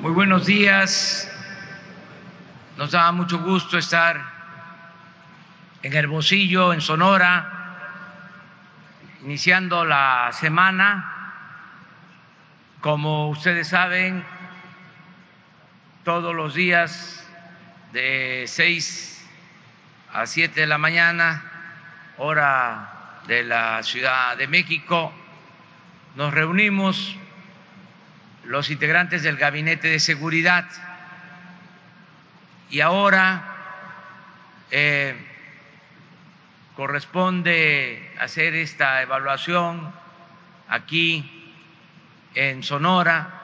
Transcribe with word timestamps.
Muy 0.00 0.12
buenos 0.12 0.46
días. 0.46 1.30
Nos 2.78 2.92
da 2.92 3.12
mucho 3.12 3.38
gusto 3.38 3.76
estar 3.76 4.18
en 5.82 5.92
Hermosillo, 5.92 6.72
en 6.72 6.80
Sonora, 6.80 7.76
iniciando 9.22 9.84
la 9.84 10.30
semana. 10.32 11.36
Como 12.80 13.28
ustedes 13.28 13.68
saben, 13.68 14.24
todos 16.02 16.34
los 16.34 16.54
días 16.54 17.28
de 17.92 18.44
6 18.46 19.28
a 20.14 20.24
7 20.24 20.62
de 20.62 20.66
la 20.66 20.78
mañana, 20.78 21.44
hora 22.16 23.20
de 23.26 23.44
la 23.44 23.82
Ciudad 23.82 24.38
de 24.38 24.46
México, 24.46 25.12
nos 26.16 26.32
reunimos 26.32 27.19
los 28.50 28.68
integrantes 28.68 29.22
del 29.22 29.36
Gabinete 29.36 29.86
de 29.86 30.00
Seguridad 30.00 30.66
y 32.68 32.80
ahora 32.80 33.44
eh, 34.72 35.14
corresponde 36.74 38.12
hacer 38.18 38.56
esta 38.56 39.02
evaluación 39.02 39.94
aquí 40.68 41.54
en 42.34 42.64
Sonora. 42.64 43.40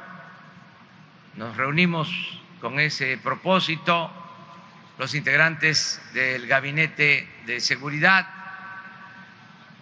Nos 1.37 1.57
reunimos 1.57 2.11
con 2.61 2.81
ese 2.81 3.17
propósito 3.17 4.11
los 4.99 5.15
integrantes 5.15 6.03
del 6.15 6.49
Gabinete 6.49 7.29
de 7.47 7.61
Seguridad 7.61 8.27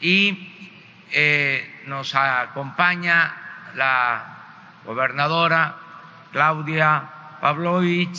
y 0.03 0.75
eh, 1.13 1.81
nos 1.87 2.15
acompaña 2.15 3.73
la 3.75 4.34
gobernadora 4.85 5.77
Claudia 6.33 7.05
Pavlovich 7.41 8.19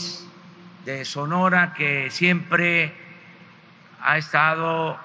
de 0.85 1.05
Sonora, 1.05 1.73
que 1.73 2.09
siempre 2.11 2.93
ha 4.01 4.17
estado 4.17 4.97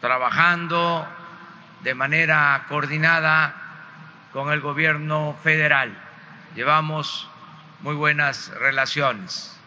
trabajando 0.00 1.06
de 1.82 1.94
manera 1.94 2.64
coordinada 2.68 3.54
con 4.32 4.52
el 4.52 4.60
gobierno 4.60 5.36
federal. 5.42 5.96
Llevamos 6.54 7.28
muy 7.80 7.94
buenas 7.94 8.48
relaciones. 8.58 9.58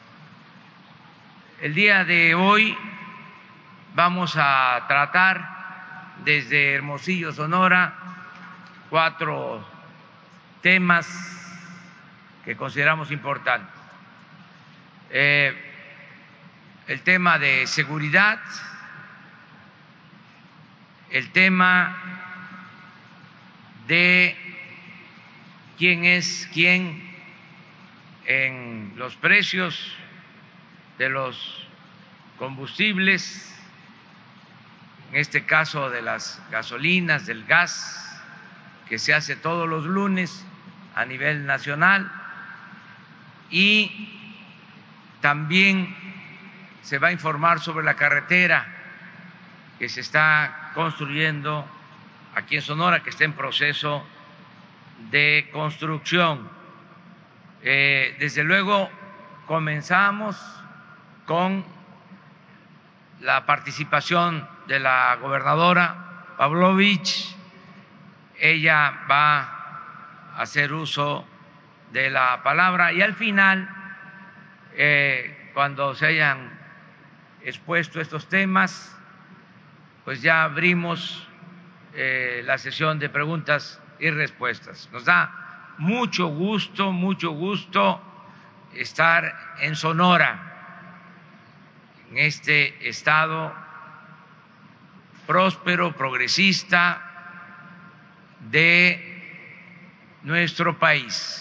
El 1.61 1.73
día 1.73 2.03
de 2.03 2.35
hoy 2.35 2.77
vamos 3.95 4.35
a 4.37 4.83
tratar 4.87 5.49
desde 6.23 6.75
Hermosillo, 6.75 7.31
Sonora, 7.31 7.93
cuatro 8.89 9.72
temas 10.63 11.05
que 12.45 12.55
consideramos 12.55 13.11
importantes. 13.11 13.69
Eh, 15.11 15.53
el 16.87 17.01
tema 17.01 17.37
de 17.37 17.67
seguridad, 17.67 18.39
el 21.11 21.31
tema 21.31 21.95
de 23.87 24.35
quién 25.77 26.05
es 26.05 26.49
quién 26.53 27.11
en 28.25 28.93
los 28.95 29.17
precios 29.17 29.93
de 30.97 31.09
los 31.09 31.67
combustibles, 32.39 33.53
en 35.11 35.19
este 35.19 35.45
caso 35.45 35.89
de 35.89 36.01
las 36.01 36.41
gasolinas, 36.51 37.25
del 37.25 37.43
gas, 37.43 38.21
que 38.87 38.97
se 38.97 39.13
hace 39.13 39.35
todos 39.35 39.67
los 39.67 39.83
lunes 39.83 40.45
a 40.95 41.05
nivel 41.05 41.45
nacional 41.45 42.11
y 43.49 44.09
también 45.21 45.95
se 46.81 46.99
va 46.99 47.09
a 47.09 47.11
informar 47.11 47.59
sobre 47.59 47.85
la 47.85 47.95
carretera 47.95 48.65
que 49.79 49.89
se 49.89 50.01
está 50.01 50.71
construyendo 50.73 51.65
aquí 52.35 52.55
en 52.55 52.61
Sonora, 52.61 53.01
que 53.01 53.09
está 53.09 53.23
en 53.23 53.33
proceso 53.33 54.05
de 55.11 55.49
construcción. 55.51 56.49
Eh, 57.61 58.15
desde 58.19 58.43
luego 58.43 58.89
comenzamos 59.47 60.37
con 61.25 61.63
la 63.21 63.45
participación 63.45 64.47
de 64.67 64.79
la 64.79 65.15
gobernadora 65.21 65.95
Pavlovich. 66.37 67.35
Ella 68.39 69.05
va 69.09 69.52
hacer 70.35 70.73
uso 70.73 71.25
de 71.91 72.09
la 72.09 72.41
palabra 72.43 72.91
y 72.91 73.01
al 73.01 73.13
final, 73.13 73.69
eh, 74.75 75.51
cuando 75.53 75.93
se 75.93 76.07
hayan 76.07 76.51
expuesto 77.43 78.01
estos 78.01 78.27
temas, 78.27 78.97
pues 80.03 80.21
ya 80.21 80.43
abrimos 80.43 81.27
eh, 81.93 82.41
la 82.45 82.57
sesión 82.57 82.99
de 82.99 83.09
preguntas 83.09 83.81
y 83.99 84.09
respuestas. 84.09 84.89
Nos 84.91 85.05
da 85.05 85.73
mucho 85.77 86.27
gusto, 86.27 86.91
mucho 86.91 87.31
gusto 87.31 88.01
estar 88.73 89.35
en 89.59 89.75
Sonora, 89.75 90.39
en 92.09 92.17
este 92.17 92.87
estado 92.87 93.53
próspero, 95.27 95.93
progresista, 95.93 97.01
de 98.49 99.12
nuestro 100.23 100.79
país. 100.79 101.39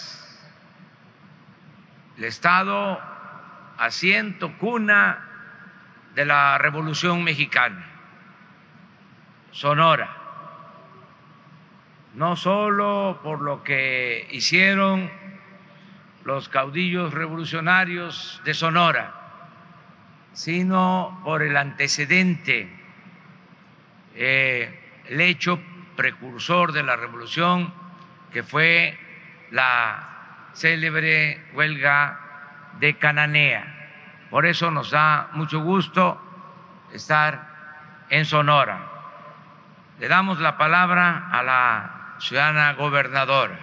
El 2.18 2.24
Estado 2.24 3.00
asiento, 3.78 4.52
cuna 4.58 5.28
de 6.14 6.26
la 6.26 6.58
Revolución 6.58 7.24
Mexicana, 7.24 7.86
Sonora, 9.50 10.16
no 12.14 12.36
solo 12.36 13.20
por 13.22 13.40
lo 13.40 13.62
que 13.62 14.28
hicieron 14.30 15.10
los 16.24 16.48
caudillos 16.48 17.14
revolucionarios 17.14 18.40
de 18.44 18.54
Sonora, 18.54 19.14
sino 20.32 21.20
por 21.24 21.42
el 21.42 21.56
antecedente, 21.56 22.68
eh, 24.14 24.78
el 25.08 25.20
hecho 25.20 25.60
precursor 25.96 26.72
de 26.72 26.82
la 26.82 26.96
revolución 26.96 27.72
que 28.32 28.42
fue 28.42 28.98
la 29.50 30.08
célebre 30.54 31.40
huelga 31.54 32.18
de 32.78 32.94
Cananea. 32.98 33.64
Por 34.30 34.46
eso 34.46 34.70
nos 34.70 34.90
da 34.90 35.28
mucho 35.32 35.60
gusto 35.60 36.20
estar 36.92 37.48
en 38.08 38.24
Sonora. 38.24 38.78
Le 39.98 40.08
damos 40.08 40.40
la 40.40 40.56
palabra 40.56 41.28
a 41.30 41.42
la 41.42 42.16
ciudadana 42.18 42.72
gobernadora. 42.72 43.58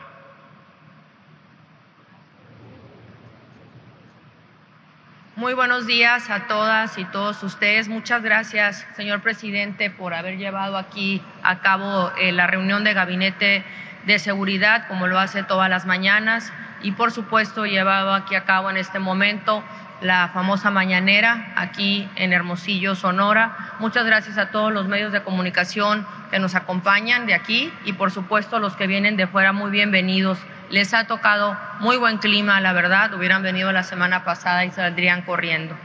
Muy 5.35 5.53
buenos 5.53 5.87
días 5.87 6.29
a 6.29 6.47
todas 6.47 6.97
y 6.97 7.05
todos 7.05 7.41
ustedes. 7.43 7.87
Muchas 7.87 8.21
gracias, 8.21 8.85
señor 8.97 9.21
presidente, 9.21 9.89
por 9.89 10.13
haber 10.13 10.37
llevado 10.37 10.77
aquí 10.77 11.21
a 11.43 11.59
cabo 11.59 12.11
eh, 12.17 12.33
la 12.33 12.45
reunión 12.45 12.83
de 12.83 12.93
gabinete 12.93 13.63
de 14.05 14.19
seguridad, 14.19 14.87
como 14.87 15.07
lo 15.07 15.19
hace 15.19 15.43
todas 15.43 15.69
las 15.69 15.85
mañanas, 15.85 16.51
y 16.81 16.91
por 16.91 17.11
supuesto 17.11 17.65
llevado 17.65 18.13
aquí 18.13 18.35
a 18.35 18.45
cabo 18.45 18.69
en 18.69 18.77
este 18.77 18.99
momento 18.99 19.63
la 20.01 20.29
famosa 20.29 20.71
mañanera 20.71 21.51
aquí 21.55 22.09
en 22.15 22.31
Hermosillo, 22.31 22.95
Sonora. 22.95 23.75
Muchas 23.79 24.05
gracias 24.05 24.37
a 24.37 24.49
todos 24.49 24.71
los 24.71 24.87
medios 24.87 25.11
de 25.11 25.23
comunicación 25.23 26.07
que 26.31 26.39
nos 26.39 26.55
acompañan 26.55 27.25
de 27.25 27.33
aquí 27.33 27.73
y 27.85 27.93
por 27.93 28.11
supuesto 28.11 28.59
los 28.59 28.75
que 28.75 28.87
vienen 28.87 29.17
de 29.17 29.27
fuera, 29.27 29.51
muy 29.51 29.71
bienvenidos. 29.71 30.39
Les 30.69 30.93
ha 30.93 31.05
tocado 31.05 31.57
muy 31.79 31.97
buen 31.97 32.17
clima, 32.19 32.61
la 32.61 32.73
verdad, 32.73 33.13
hubieran 33.13 33.43
venido 33.43 33.71
la 33.71 33.83
semana 33.83 34.23
pasada 34.23 34.63
y 34.65 34.71
saldrían 34.71 35.23
corriendo. 35.23 35.75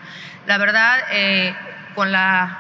La 0.47 0.59
verdad, 0.59 0.99
eh, 1.11 1.55
con 1.95 2.13
la 2.13 2.59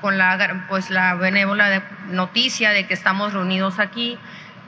con 0.00 0.18
la 0.18 0.64
pues 0.68 0.90
la 0.90 1.14
benévola 1.14 1.82
noticia 2.08 2.70
de 2.70 2.86
que 2.86 2.94
estamos 2.94 3.32
reunidos 3.32 3.78
aquí, 3.78 4.18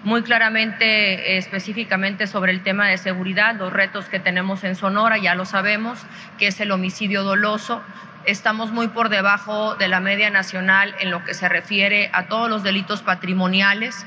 muy 0.04 0.22
claramente, 0.22 1.38
específicamente 1.38 2.26
sobre 2.26 2.52
el 2.52 2.62
tema 2.62 2.88
de 2.88 2.98
seguridad, 2.98 3.56
los 3.56 3.72
retos 3.72 4.06
que 4.06 4.20
tenemos 4.20 4.62
en 4.64 4.76
Sonora, 4.76 5.18
ya 5.18 5.34
lo 5.34 5.44
sabemos, 5.44 6.00
que 6.38 6.46
es 6.46 6.60
el 6.60 6.70
homicidio 6.70 7.24
doloso. 7.24 7.82
Estamos 8.24 8.70
muy 8.70 8.88
por 8.88 9.08
debajo 9.08 9.74
de 9.74 9.88
la 9.88 10.00
media 10.00 10.30
nacional 10.30 10.94
en 11.00 11.10
lo 11.10 11.24
que 11.24 11.34
se 11.34 11.48
refiere 11.48 12.10
a 12.12 12.26
todos 12.26 12.48
los 12.48 12.62
delitos 12.62 13.02
patrimoniales, 13.02 14.06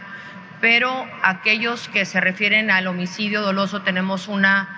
pero 0.62 1.08
aquellos 1.24 1.90
que 1.90 2.06
se 2.06 2.22
refieren 2.22 2.72
al 2.72 2.88
homicidio 2.88 3.42
doloso 3.42 3.82
tenemos 3.82 4.28
una, 4.28 4.70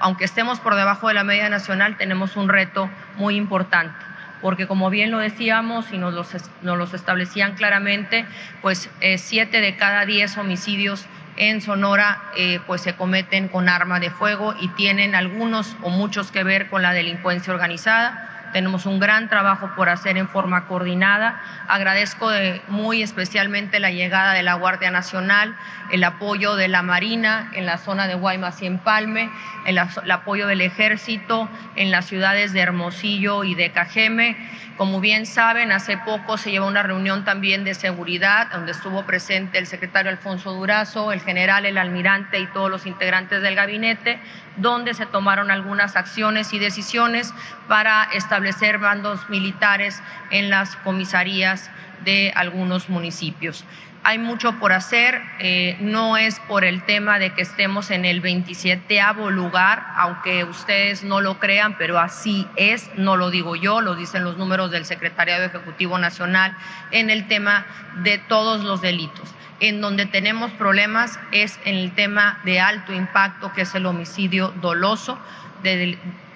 aunque 0.00 0.24
estemos 0.24 0.58
por 0.60 0.74
debajo 0.74 1.08
de 1.08 1.14
la 1.14 1.24
media 1.24 1.48
nacional, 1.48 1.96
tenemos 1.96 2.36
un 2.36 2.48
reto 2.48 2.90
muy 3.16 3.36
importante 3.36 3.94
porque 4.40 4.66
como 4.66 4.90
bien 4.90 5.10
lo 5.10 5.18
decíamos 5.18 5.92
y 5.92 5.98
nos 5.98 6.14
los, 6.62 6.94
establecían 6.94 7.54
claramente, 7.54 8.26
pues 8.62 8.90
eh, 9.00 9.18
siete 9.18 9.60
de 9.60 9.76
cada 9.76 10.04
diez 10.04 10.36
homicidios 10.36 11.06
en 11.36 11.60
Sonora 11.60 12.22
eh, 12.36 12.60
pues 12.66 12.80
se 12.80 12.94
cometen 12.94 13.48
con 13.48 13.68
arma 13.68 14.00
de 14.00 14.10
fuego 14.10 14.54
y 14.58 14.68
tienen 14.68 15.14
algunos 15.14 15.76
o 15.82 15.90
muchos 15.90 16.30
que 16.30 16.44
ver 16.44 16.68
con 16.68 16.82
la 16.82 16.92
delincuencia 16.92 17.52
organizada. 17.52 18.35
Tenemos 18.56 18.86
un 18.86 18.98
gran 18.98 19.28
trabajo 19.28 19.72
por 19.76 19.90
hacer 19.90 20.16
en 20.16 20.30
forma 20.30 20.66
coordinada. 20.66 21.38
Agradezco 21.68 22.30
muy 22.68 23.02
especialmente 23.02 23.80
la 23.80 23.90
llegada 23.90 24.32
de 24.32 24.42
la 24.42 24.54
Guardia 24.54 24.90
Nacional, 24.90 25.54
el 25.92 26.02
apoyo 26.02 26.56
de 26.56 26.68
la 26.68 26.80
Marina 26.80 27.50
en 27.52 27.66
la 27.66 27.76
zona 27.76 28.06
de 28.06 28.14
Guaymas 28.14 28.62
y 28.62 28.66
Empalme, 28.66 29.28
el, 29.66 29.78
el 29.78 30.10
apoyo 30.10 30.46
del 30.46 30.62
Ejército 30.62 31.50
en 31.74 31.90
las 31.90 32.06
ciudades 32.06 32.54
de 32.54 32.60
Hermosillo 32.60 33.44
y 33.44 33.54
de 33.54 33.72
Cajeme. 33.72 34.38
Como 34.78 35.00
bien 35.00 35.26
saben, 35.26 35.70
hace 35.70 35.98
poco 35.98 36.38
se 36.38 36.50
llevó 36.50 36.66
una 36.66 36.82
reunión 36.82 37.24
también 37.24 37.62
de 37.64 37.74
seguridad 37.74 38.48
donde 38.52 38.72
estuvo 38.72 39.04
presente 39.04 39.58
el 39.58 39.66
secretario 39.66 40.10
Alfonso 40.10 40.52
Durazo, 40.52 41.12
el 41.12 41.20
general, 41.20 41.66
el 41.66 41.76
almirante 41.76 42.38
y 42.38 42.46
todos 42.46 42.70
los 42.70 42.86
integrantes 42.86 43.42
del 43.42 43.54
gabinete 43.54 44.18
donde 44.56 44.94
se 44.94 45.06
tomaron 45.06 45.50
algunas 45.50 45.96
acciones 45.96 46.52
y 46.52 46.58
decisiones 46.58 47.32
para 47.68 48.04
establecer 48.14 48.45
bandos 48.78 49.28
militares 49.28 50.02
en 50.30 50.50
las 50.50 50.76
comisarías 50.76 51.70
de 52.04 52.32
algunos 52.34 52.88
municipios. 52.88 53.64
Hay 54.08 54.18
mucho 54.18 54.52
por 54.60 54.72
hacer, 54.72 55.20
eh, 55.40 55.76
no 55.80 56.16
es 56.16 56.38
por 56.38 56.64
el 56.64 56.84
tema 56.84 57.18
de 57.18 57.30
que 57.30 57.42
estemos 57.42 57.90
en 57.90 58.04
el 58.04 58.20
27 58.20 59.00
lugar, 59.32 59.84
aunque 59.96 60.44
ustedes 60.44 61.02
no 61.02 61.20
lo 61.20 61.40
crean, 61.40 61.76
pero 61.76 61.98
así 61.98 62.46
es, 62.54 62.88
no 62.96 63.16
lo 63.16 63.30
digo 63.30 63.56
yo, 63.56 63.80
lo 63.80 63.96
dicen 63.96 64.22
los 64.22 64.36
números 64.36 64.70
del 64.70 64.84
Secretariado 64.84 65.42
Ejecutivo 65.42 65.98
Nacional 65.98 66.56
en 66.92 67.10
el 67.10 67.26
tema 67.26 67.66
de 68.04 68.18
todos 68.18 68.62
los 68.62 68.80
delitos. 68.80 69.34
En 69.58 69.80
donde 69.80 70.06
tenemos 70.06 70.52
problemas 70.52 71.18
es 71.32 71.58
en 71.64 71.74
el 71.74 71.90
tema 71.92 72.38
de 72.44 72.60
alto 72.60 72.92
impacto, 72.92 73.52
que 73.54 73.62
es 73.62 73.74
el 73.74 73.86
homicidio 73.86 74.54
doloso, 74.60 75.18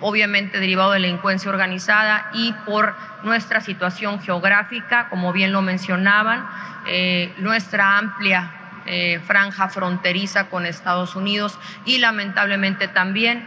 obviamente 0.01 0.59
derivado 0.59 0.93
de 0.93 1.01
delincuencia 1.01 1.51
organizada 1.51 2.31
y 2.33 2.53
por 2.65 2.95
nuestra 3.23 3.61
situación 3.61 4.21
geográfica, 4.21 5.09
como 5.09 5.33
bien 5.33 5.53
lo 5.53 5.63
mencionaban, 5.63 6.47
eh, 6.87 7.33
nuestra 7.39 7.99
amplia 7.99 8.53
eh, 8.87 9.21
franja 9.25 9.69
fronteriza 9.69 10.49
con 10.49 10.65
Estados 10.65 11.15
Unidos 11.15 11.59
y 11.85 11.99
lamentablemente 11.99 12.89
también 12.89 13.45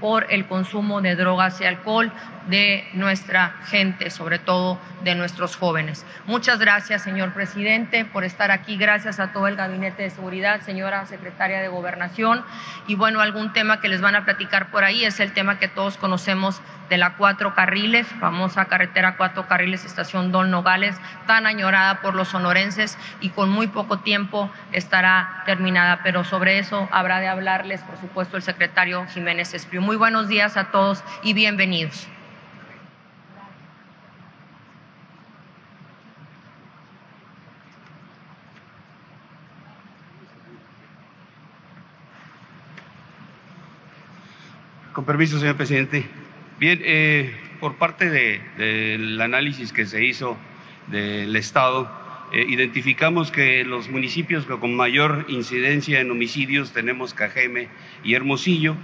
por 0.00 0.26
el 0.30 0.46
consumo 0.46 1.00
de 1.00 1.16
drogas 1.16 1.60
y 1.60 1.64
alcohol 1.64 2.12
de 2.46 2.88
nuestra 2.92 3.56
gente, 3.66 4.10
sobre 4.10 4.38
todo 4.38 4.78
de 5.02 5.14
nuestros 5.14 5.56
jóvenes. 5.56 6.04
Muchas 6.26 6.58
gracias, 6.58 7.02
señor 7.02 7.32
presidente, 7.32 8.04
por 8.04 8.24
estar 8.24 8.50
aquí. 8.50 8.76
Gracias 8.76 9.20
a 9.20 9.32
todo 9.32 9.46
el 9.48 9.56
Gabinete 9.56 10.02
de 10.02 10.10
Seguridad, 10.10 10.60
señora 10.60 11.06
secretaria 11.06 11.60
de 11.60 11.68
Gobernación. 11.68 12.44
Y 12.86 12.94
bueno, 12.94 13.20
algún 13.20 13.52
tema 13.52 13.80
que 13.80 13.88
les 13.88 14.00
van 14.00 14.16
a 14.16 14.24
platicar 14.24 14.70
por 14.70 14.84
ahí 14.84 15.04
es 15.04 15.20
el 15.20 15.32
tema 15.32 15.58
que 15.58 15.68
todos 15.68 15.96
conocemos 15.96 16.60
de 16.88 16.98
la 16.98 17.16
cuatro 17.16 17.54
carriles, 17.54 18.06
famosa 18.20 18.66
carretera 18.66 19.16
cuatro 19.16 19.48
carriles, 19.48 19.84
estación 19.84 20.30
Don 20.30 20.50
Nogales, 20.50 20.96
tan 21.26 21.46
añorada 21.46 22.00
por 22.00 22.14
los 22.14 22.28
sonorenses 22.28 22.96
y 23.20 23.30
con 23.30 23.50
muy 23.50 23.66
poco 23.66 23.98
tiempo 23.98 24.50
estará 24.72 25.42
terminada. 25.46 26.00
Pero 26.02 26.24
sobre 26.24 26.58
eso 26.58 26.88
habrá 26.92 27.20
de 27.20 27.28
hablarles, 27.28 27.82
por 27.82 27.98
supuesto, 27.98 28.36
el 28.36 28.42
secretario 28.42 29.04
Jiménez 29.06 29.52
Espriu. 29.52 29.82
Muy 29.82 29.96
buenos 29.96 30.28
días 30.28 30.56
a 30.56 30.70
todos 30.70 31.02
y 31.22 31.32
bienvenidos. 31.32 32.08
Con 44.96 45.04
permiso, 45.04 45.38
señor 45.38 45.56
presidente. 45.56 46.06
Bien, 46.58 46.80
eh, 46.82 47.30
por 47.60 47.74
parte 47.74 48.08
del 48.08 49.20
análisis 49.20 49.70
que 49.70 49.84
se 49.84 50.02
hizo 50.02 50.38
del 50.86 51.36
Estado, 51.36 51.86
eh, 52.32 52.46
identificamos 52.48 53.30
que 53.30 53.62
los 53.64 53.90
municipios 53.90 54.46
con 54.46 54.74
mayor 54.74 55.26
incidencia 55.28 56.00
en 56.00 56.10
homicidios 56.10 56.72
tenemos 56.72 57.12
Cajeme 57.12 57.68
y 58.04 58.14
Hermosillo. 58.14 58.74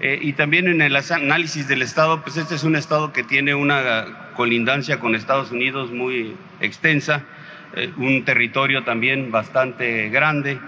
Eh, 0.00 0.18
y 0.20 0.32
también 0.32 0.66
en 0.66 0.82
el 0.82 0.96
análisis 0.96 1.68
del 1.68 1.82
Estado, 1.82 2.22
pues 2.22 2.38
este 2.38 2.56
es 2.56 2.64
un 2.64 2.74
Estado 2.74 3.12
que 3.12 3.22
tiene 3.22 3.54
una 3.54 4.32
colindancia 4.34 4.98
con 4.98 5.14
Estados 5.14 5.52
Unidos 5.52 5.92
muy 5.92 6.34
extensa, 6.60 7.22
un 7.98 8.24
territorio 8.24 8.82
también 8.82 9.30
bastante 9.30 10.08
grande, 10.08 10.58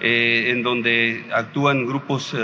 en 0.00 0.62
donde 0.62 1.26
actúan 1.34 1.84
grupos 1.84 2.34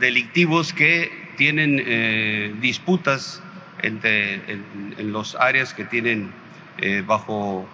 delictivos 0.00 0.72
que 0.72 1.23
tienen 1.36 1.82
eh, 1.84 2.54
disputas 2.60 3.42
entre, 3.82 4.34
en, 4.50 5.12
los 5.12 5.34
áreas 5.34 5.74
que 5.74 5.84
tienen 5.84 6.30
eh, 6.78 7.02
bajo 7.06 7.68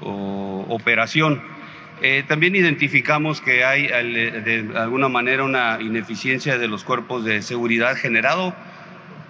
operación. 0.00 1.42
Eh, 2.02 2.22
también 2.28 2.54
identificamos 2.54 3.40
que 3.40 3.64
hay 3.64 3.86
de 3.86 4.70
alguna 4.76 5.08
manera 5.08 5.44
una 5.44 5.78
ineficiencia 5.80 6.58
de 6.58 6.68
los 6.68 6.84
cuerpos 6.84 7.24
de 7.24 7.40
seguridad 7.40 7.96
generado 7.96 8.54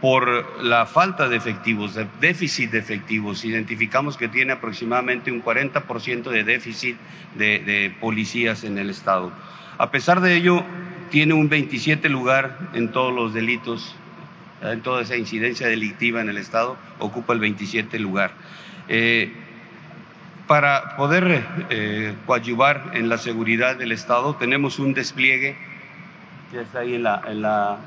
por 0.00 0.62
la 0.62 0.84
falta 0.84 1.28
de 1.28 1.36
efectivos, 1.36 1.94
de 1.94 2.06
déficit 2.20 2.72
de 2.72 2.78
efectivos. 2.78 3.44
Identificamos 3.44 4.16
que 4.16 4.28
tiene 4.28 4.52
aproximadamente 4.52 5.30
un 5.30 5.42
40% 5.42 6.30
de 6.30 6.44
déficit 6.44 6.96
de, 7.36 7.60
de 7.60 7.94
policías 8.00 8.64
en 8.64 8.78
el 8.78 8.90
Estado. 8.90 9.32
A 9.78 9.90
pesar 9.90 10.20
de 10.20 10.34
ello, 10.34 10.64
tiene 11.11 11.35
un 11.35 11.49
27 11.49 12.08
lugar 12.08 12.58
en 12.75 12.91
todos 12.91 13.13
los 13.13 13.34
delitos, 13.34 13.94
en 14.63 14.81
toda 14.81 15.03
esa 15.03 15.17
incidencia 15.17 15.69
delictiva 15.69 16.20
en 16.20 16.29
el 16.29 16.39
Estado, 16.39 16.77
ocupa 16.98 17.32
el 17.32 17.41
27 17.41 17.98
lugar. 17.98 18.32
Eh, 18.89 19.32
para 20.46 20.96
poder 20.96 21.44
eh, 21.70 22.15
coadyuvar 22.25 22.93
en 22.94 23.08
la 23.08 23.19
seguridad 23.19 23.77
del 23.77 23.93
Estado, 23.93 24.36
tenemos 24.36 24.79
un 24.79 24.94
despliegue, 24.94 25.56
ya 26.53 26.60
está 26.60 26.81
ahí 26.81 26.94
en 26.94 27.03
la, 27.03 27.79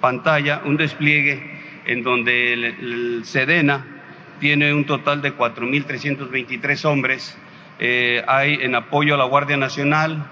pantalla, 0.00 0.62
un 0.64 0.76
despliegue 0.76 1.60
en 1.86 2.02
donde 2.02 2.52
el, 2.54 3.22
SEDENA 3.24 3.84
tiene 4.40 4.74
un 4.74 4.84
total 4.84 5.22
de 5.22 5.36
4.323 5.36 6.84
hombres, 6.84 7.38
eh, 7.78 8.24
hay 8.26 8.54
en 8.54 8.74
apoyo 8.74 9.14
a 9.14 9.18
la 9.18 9.24
Guardia 9.24 9.56
Nacional, 9.56 10.26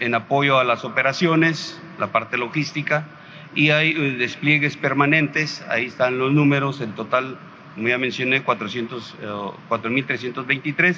en 0.00 0.14
apoyo 0.14 0.58
a 0.58 0.64
las 0.64 0.84
operaciones, 0.84 1.80
la 1.98 2.08
parte 2.08 2.36
logística, 2.38 3.06
y 3.54 3.70
hay 3.70 3.90
eh, 3.90 4.16
despliegues 4.18 4.76
permanentes, 4.76 5.64
ahí 5.68 5.86
están 5.86 6.18
los 6.18 6.32
números, 6.32 6.80
en 6.80 6.90
total, 6.92 7.36
como 7.74 7.88
ya 7.88 7.98
mencioné, 7.98 8.44
4.323. 8.44 10.90
Eh, 10.90 10.94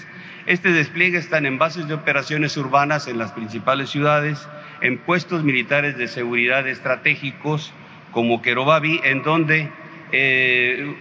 este 0.47 0.73
despliegue 0.73 1.19
están 1.19 1.45
en 1.47 1.59
bases 1.59 1.89
de 1.89 1.95
operaciones 1.95 2.57
urbanas 2.57 3.09
en 3.09 3.19
las 3.19 3.33
principales 3.33 3.91
ciudades, 3.91 4.49
en 4.81 4.99
puestos 4.99 5.43
militares 5.43 5.99
de 5.99 6.07
seguridad 6.09 6.69
estratégicos 6.69 7.73
como 8.13 8.43
Querobabi, 8.43 9.01
en 9.05 9.23
donde 9.23 9.71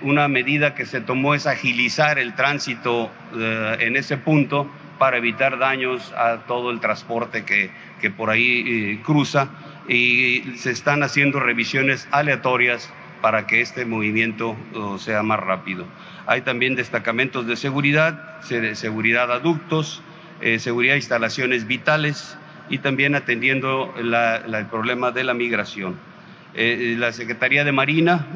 una 0.04 0.30
medida 0.30 0.74
que 0.74 0.86
se 0.86 1.02
tomó 1.02 1.36
es 1.36 1.46
agilizar 1.46 2.18
el 2.18 2.34
tránsito 2.34 3.12
en 3.34 3.98
ese 3.98 4.16
punto 4.16 4.72
para 5.02 5.18
evitar 5.18 5.58
daños 5.58 6.14
a 6.16 6.46
todo 6.46 6.70
el 6.70 6.80
transporte 6.80 7.44
que, 7.44 7.72
que 8.02 8.12
por 8.12 8.30
ahí 8.30 8.64
eh, 8.68 9.00
cruza 9.04 9.50
y 9.88 10.44
se 10.58 10.70
están 10.70 11.02
haciendo 11.02 11.40
revisiones 11.40 12.08
aleatorias 12.12 12.88
para 13.20 13.48
que 13.48 13.62
este 13.62 13.84
movimiento 13.84 14.56
sea 15.00 15.24
más 15.24 15.40
rápido. 15.40 15.88
Hay 16.28 16.42
también 16.42 16.76
destacamentos 16.76 17.48
de 17.48 17.56
seguridad, 17.56 18.42
de 18.48 18.76
seguridad 18.76 19.32
aductos, 19.32 20.04
eh, 20.40 20.60
seguridad 20.60 20.94
de 20.94 21.00
instalaciones 21.00 21.66
vitales 21.66 22.38
y 22.70 22.78
también 22.78 23.16
atendiendo 23.16 23.96
el 23.98 24.66
problema 24.68 25.10
de 25.10 25.24
la 25.24 25.34
migración. 25.34 26.11
Eh, 26.54 26.96
la 26.98 27.14
Secretaría 27.14 27.64
de 27.64 27.72
Marina 27.72 28.28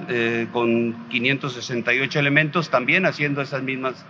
con 0.53 1.09
568 1.09 2.19
elementos, 2.19 2.69
también 2.69 3.05
haciendo 3.05 3.41
esas 3.41 3.61
mismas 3.61 4.05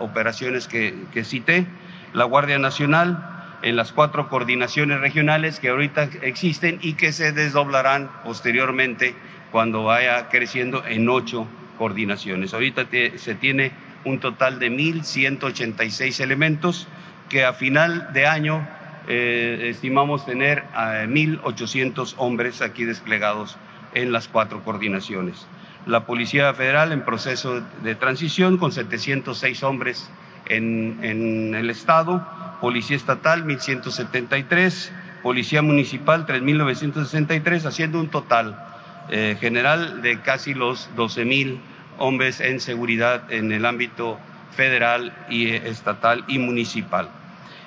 operaciones 0.00 0.66
que, 0.66 1.24
cité, 1.24 1.66
la 2.12 2.24
Guardia 2.24 2.58
Nacional, 2.58 3.32
en 3.62 3.76
las 3.76 3.92
cuatro 3.92 4.28
coordinaciones 4.28 5.00
regionales 5.00 5.60
que 5.60 5.68
ahorita 5.68 6.08
existen 6.22 6.78
y 6.82 6.94
que 6.94 7.12
se 7.12 7.32
desdoblarán 7.32 8.10
posteriormente 8.24 9.14
cuando 9.50 9.84
vaya 9.84 10.28
creciendo 10.28 10.84
en 10.86 11.08
ocho 11.08 11.46
coordinaciones. 11.78 12.54
Ahorita 12.54 12.86
se 13.16 13.34
tiene 13.34 13.72
un 14.04 14.20
total 14.20 14.58
de 14.58 14.70
1.186 14.70 16.20
elementos 16.20 16.86
que 17.28 17.44
a 17.44 17.52
final 17.52 18.12
de 18.12 18.26
año 18.26 18.66
eh, 19.08 19.68
estimamos 19.70 20.26
tener 20.26 20.64
a 20.74 21.04
1.800 21.04 22.14
hombres 22.16 22.62
aquí 22.62 22.84
desplegados 22.84 23.56
en 23.94 24.12
las 24.12 24.28
cuatro 24.28 24.62
coordinaciones. 24.62 25.46
La 25.86 26.04
Policía 26.04 26.52
Federal 26.54 26.92
en 26.92 27.04
proceso 27.04 27.62
de 27.82 27.94
transición 27.94 28.56
con 28.58 28.72
706 28.72 29.62
hombres 29.62 30.10
en, 30.46 30.98
en 31.02 31.54
el 31.54 31.70
Estado, 31.70 32.26
Policía 32.60 32.96
Estatal 32.96 33.44
1.173, 33.44 34.90
Policía 35.22 35.62
Municipal 35.62 36.26
3.963, 36.26 37.66
haciendo 37.66 38.00
un 38.00 38.08
total 38.08 38.58
eh, 39.08 39.36
general 39.40 40.02
de 40.02 40.20
casi 40.20 40.54
los 40.54 40.90
12.000 40.96 41.58
hombres 41.98 42.40
en 42.40 42.60
seguridad 42.60 43.32
en 43.32 43.52
el 43.52 43.64
ámbito 43.64 44.18
federal 44.56 45.12
y 45.28 45.50
estatal 45.50 46.24
y 46.26 46.38
municipal. 46.38 47.08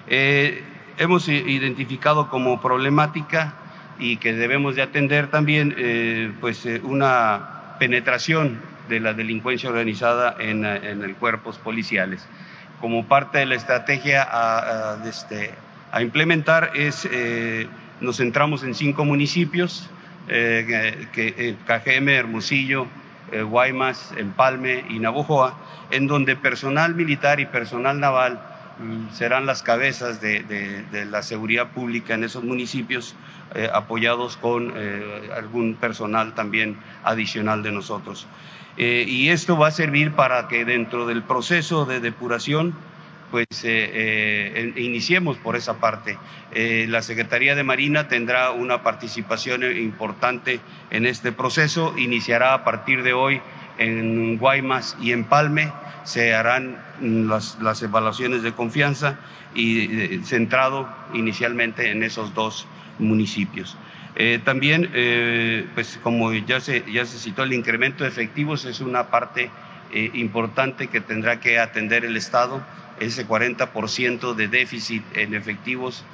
Eh, 0.07 0.63
hemos 0.99 1.29
identificado 1.29 2.29
como 2.29 2.61
problemática 2.61 3.53
y 3.97 4.17
que 4.17 4.33
debemos 4.33 4.75
de 4.75 4.81
atender 4.81 5.31
también 5.31 5.73
eh, 5.77 6.31
pues 6.39 6.65
eh, 6.65 6.81
una 6.83 7.75
penetración 7.79 8.59
de 8.89 8.99
la 8.99 9.13
delincuencia 9.13 9.69
organizada 9.69 10.35
en, 10.39 10.65
en 10.65 11.01
el 11.01 11.15
cuerpos 11.15 11.57
policiales. 11.57 12.27
Como 12.81 13.05
parte 13.05 13.39
de 13.39 13.45
la 13.45 13.55
estrategia 13.55 14.27
a, 14.29 14.97
este, 15.05 15.51
implementar 16.01 16.71
es, 16.75 17.07
eh, 17.11 17.67
nos 18.01 18.17
centramos 18.17 18.63
en 18.63 18.75
cinco 18.75 19.05
municipios, 19.05 19.89
que, 20.27 21.55
KGM, 21.65 22.07
Hermosillo, 22.09 22.85
Guaymas, 23.49 24.13
Empalme 24.15 24.85
y 24.87 24.99
Navojoa, 24.99 25.57
en 25.89 26.05
donde 26.05 26.35
personal 26.35 26.93
militar 26.93 27.39
y 27.39 27.47
personal 27.47 27.99
naval 27.99 28.39
serán 29.11 29.45
las 29.45 29.63
cabezas 29.63 30.21
de, 30.21 30.85
la 31.09 31.21
seguridad 31.21 31.71
pública 31.71 32.13
en 32.13 32.23
esos 32.23 32.43
municipios, 32.43 33.15
eh, 33.55 33.69
apoyados 33.73 34.37
con 34.37 34.73
eh, 34.75 35.29
algún 35.35 35.75
personal 35.75 36.35
también 36.35 36.77
adicional 37.03 37.63
de 37.63 37.71
nosotros. 37.71 38.27
Eh, 38.77 39.05
y 39.07 39.29
esto 39.29 39.57
va 39.57 39.67
a 39.67 39.71
servir 39.71 40.13
para 40.13 40.47
que 40.47 40.63
dentro 40.65 41.05
del 41.05 41.23
proceso 41.23 41.85
de 41.85 41.99
depuración, 41.99 42.73
pues 43.31 43.45
iniciemos 44.75 45.37
por 45.37 45.55
esa 45.55 45.79
parte. 45.79 46.17
la 46.51 47.03
Secretaría 47.03 47.53
de 47.53 47.63
Marina 47.63 48.07
tendrá 48.07 48.49
una 48.49 48.81
participación 48.81 49.61
importante 49.77 50.59
en 50.89 51.05
este 51.05 51.31
proceso, 51.31 51.93
iniciará 51.95 52.55
a 52.55 52.63
partir 52.63 53.03
de 53.03 53.13
hoy 53.13 53.39
en 53.79 54.37
Guaymas 54.37 54.95
y 55.01 55.13
en 55.13 55.23
Palme 55.23 55.71
se 56.03 56.33
harán 56.35 56.77
las, 57.01 57.81
evaluaciones 57.81 58.43
de 58.43 58.51
confianza 58.51 59.17
y 59.55 59.79
eh, 59.81 60.21
centrado 60.23 60.87
inicialmente 61.13 61.89
en 61.91 62.03
esos 62.03 62.33
dos 62.33 62.67
municipios. 62.99 63.77
Eh, 64.15 64.39
también, 64.43 64.89
eh, 64.93 65.65
pues 65.73 65.99
como 66.03 66.33
ya 66.33 66.59
se, 66.59 66.83
ya 66.91 67.05
se 67.05 67.17
citó, 67.17 67.43
el 67.43 67.53
incremento 67.53 68.03
de 68.03 68.09
efectivos 68.09 68.65
es 68.65 68.81
una 68.81 69.07
parte 69.07 69.49
importante 70.13 70.85
que 70.85 71.01
tendrá 71.01 71.39
que 71.39 71.57
atender 71.57 72.05
el 72.05 72.15
Estado. 72.15 72.61
Ese 72.99 73.27
40% 73.27 74.35
de 74.35 74.47
déficit 74.47 75.03
en 75.15 75.33
efectivos 75.33 76.05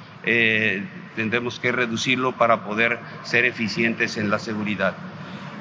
tendremos 1.14 1.60
que 1.60 1.72
reducirlo 1.72 2.32
para 2.32 2.64
poder 2.64 2.98
ser 3.22 3.44
eficientes 3.44 4.16
en 4.16 4.30
la 4.30 4.38
seguridad. 4.38 4.94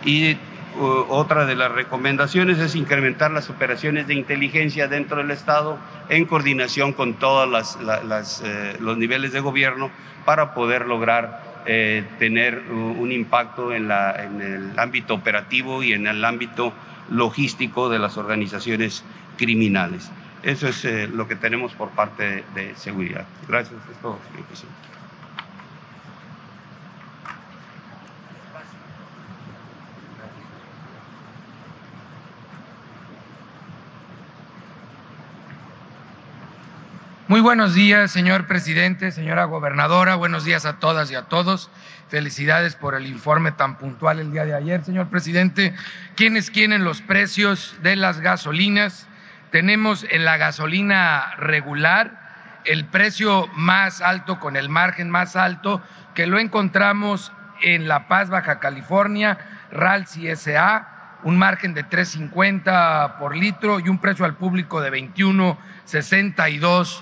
Y 0.05 0.37
otra 0.79 1.45
de 1.45 1.55
las 1.55 1.71
recomendaciones 1.71 2.59
es 2.59 2.75
incrementar 2.75 3.31
las 3.31 3.49
operaciones 3.49 4.07
de 4.07 4.15
inteligencia 4.15 4.87
dentro 4.87 5.17
del 5.17 5.31
Estado 5.31 5.77
en 6.09 6.25
coordinación 6.25 6.93
con 6.93 7.15
todos 7.15 7.77
eh, 8.43 8.77
los 8.79 8.97
niveles 8.97 9.31
de 9.31 9.39
gobierno 9.39 9.89
para 10.25 10.53
poder 10.53 10.85
lograr 10.85 11.63
eh, 11.65 12.03
tener 12.19 12.59
un 12.69 13.11
impacto 13.11 13.73
en, 13.73 13.89
el 13.91 14.77
ámbito 14.77 15.15
operativo 15.15 15.81
y 15.81 15.93
en 15.93 16.07
el 16.07 16.23
ámbito 16.23 16.73
logístico 17.09 17.89
de 17.89 17.99
las 17.99 18.17
organizaciones 18.17 19.03
criminales. 19.37 20.11
Eso 20.43 20.67
es 20.67 20.85
eh, 20.85 21.07
lo 21.07 21.27
que 21.27 21.35
tenemos 21.35 21.73
por 21.73 21.89
parte 21.89 22.43
de, 22.53 22.75
seguridad. 22.75 23.25
Gracias. 23.47 23.79
señor 24.01 24.45
presidente. 24.47 24.94
Muy 37.27 37.41
buenos 37.41 37.73
días, 37.73 38.11
señor 38.11 38.45
presidente, 38.45 39.11
señora 39.11 39.45
gobernadora, 39.45 40.13
buenos 40.13 40.45
días 40.45 40.67
a 40.67 40.77
todas 40.77 41.09
y 41.09 41.15
a 41.15 41.23
todos. 41.23 41.71
Felicidades 42.07 42.75
por 42.75 42.93
el 42.93 43.07
informe 43.07 43.51
tan 43.51 43.79
puntual 43.79 44.19
el 44.19 44.31
día 44.31 44.45
de 44.45 44.53
ayer, 44.53 44.83
señor 44.83 45.07
presidente. 45.07 45.73
¿Quiénes 46.15 46.51
quieren 46.51 46.83
los 46.83 47.01
precios 47.01 47.77
de 47.81 47.95
las 47.95 48.19
gasolinas? 48.19 49.07
Tenemos 49.49 50.05
en 50.11 50.23
la 50.23 50.37
gasolina 50.37 51.33
regular 51.39 52.61
el 52.63 52.85
precio 52.85 53.47
más 53.55 54.01
alto 54.01 54.39
con 54.39 54.55
el 54.55 54.69
margen 54.69 55.09
más 55.09 55.35
alto 55.35 55.81
que 56.13 56.27
lo 56.27 56.37
encontramos 56.37 57.31
en 57.63 57.87
La 57.87 58.07
Paz, 58.07 58.29
Baja 58.29 58.59
California, 58.59 59.39
RALS 59.71 60.19
SA, 60.35 61.17
un 61.23 61.39
margen 61.39 61.73
de 61.73 61.85
3.50 61.85 63.17
por 63.17 63.35
litro 63.35 63.79
y 63.79 63.89
un 63.89 63.97
precio 63.97 64.25
al 64.25 64.35
público 64.35 64.79
de 64.79 64.91
21.62 64.91 67.01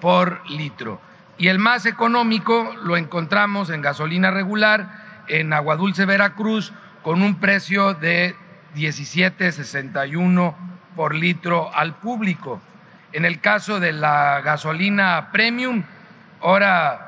por 0.00 0.42
litro. 0.50 1.00
Y 1.38 1.48
el 1.48 1.58
más 1.58 1.86
económico 1.86 2.74
lo 2.82 2.96
encontramos 2.96 3.70
en 3.70 3.82
gasolina 3.82 4.30
regular 4.30 5.24
en 5.28 5.52
Aguadulce, 5.52 6.04
Veracruz, 6.04 6.72
con 7.02 7.22
un 7.22 7.36
precio 7.36 7.94
de 7.94 8.34
17.61 8.74 10.54
por 10.96 11.14
litro 11.14 11.74
al 11.74 11.94
público. 11.94 12.60
En 13.12 13.24
el 13.24 13.40
caso 13.40 13.80
de 13.80 13.92
la 13.92 14.40
gasolina 14.42 15.30
premium, 15.32 15.82
ahora 16.40 17.06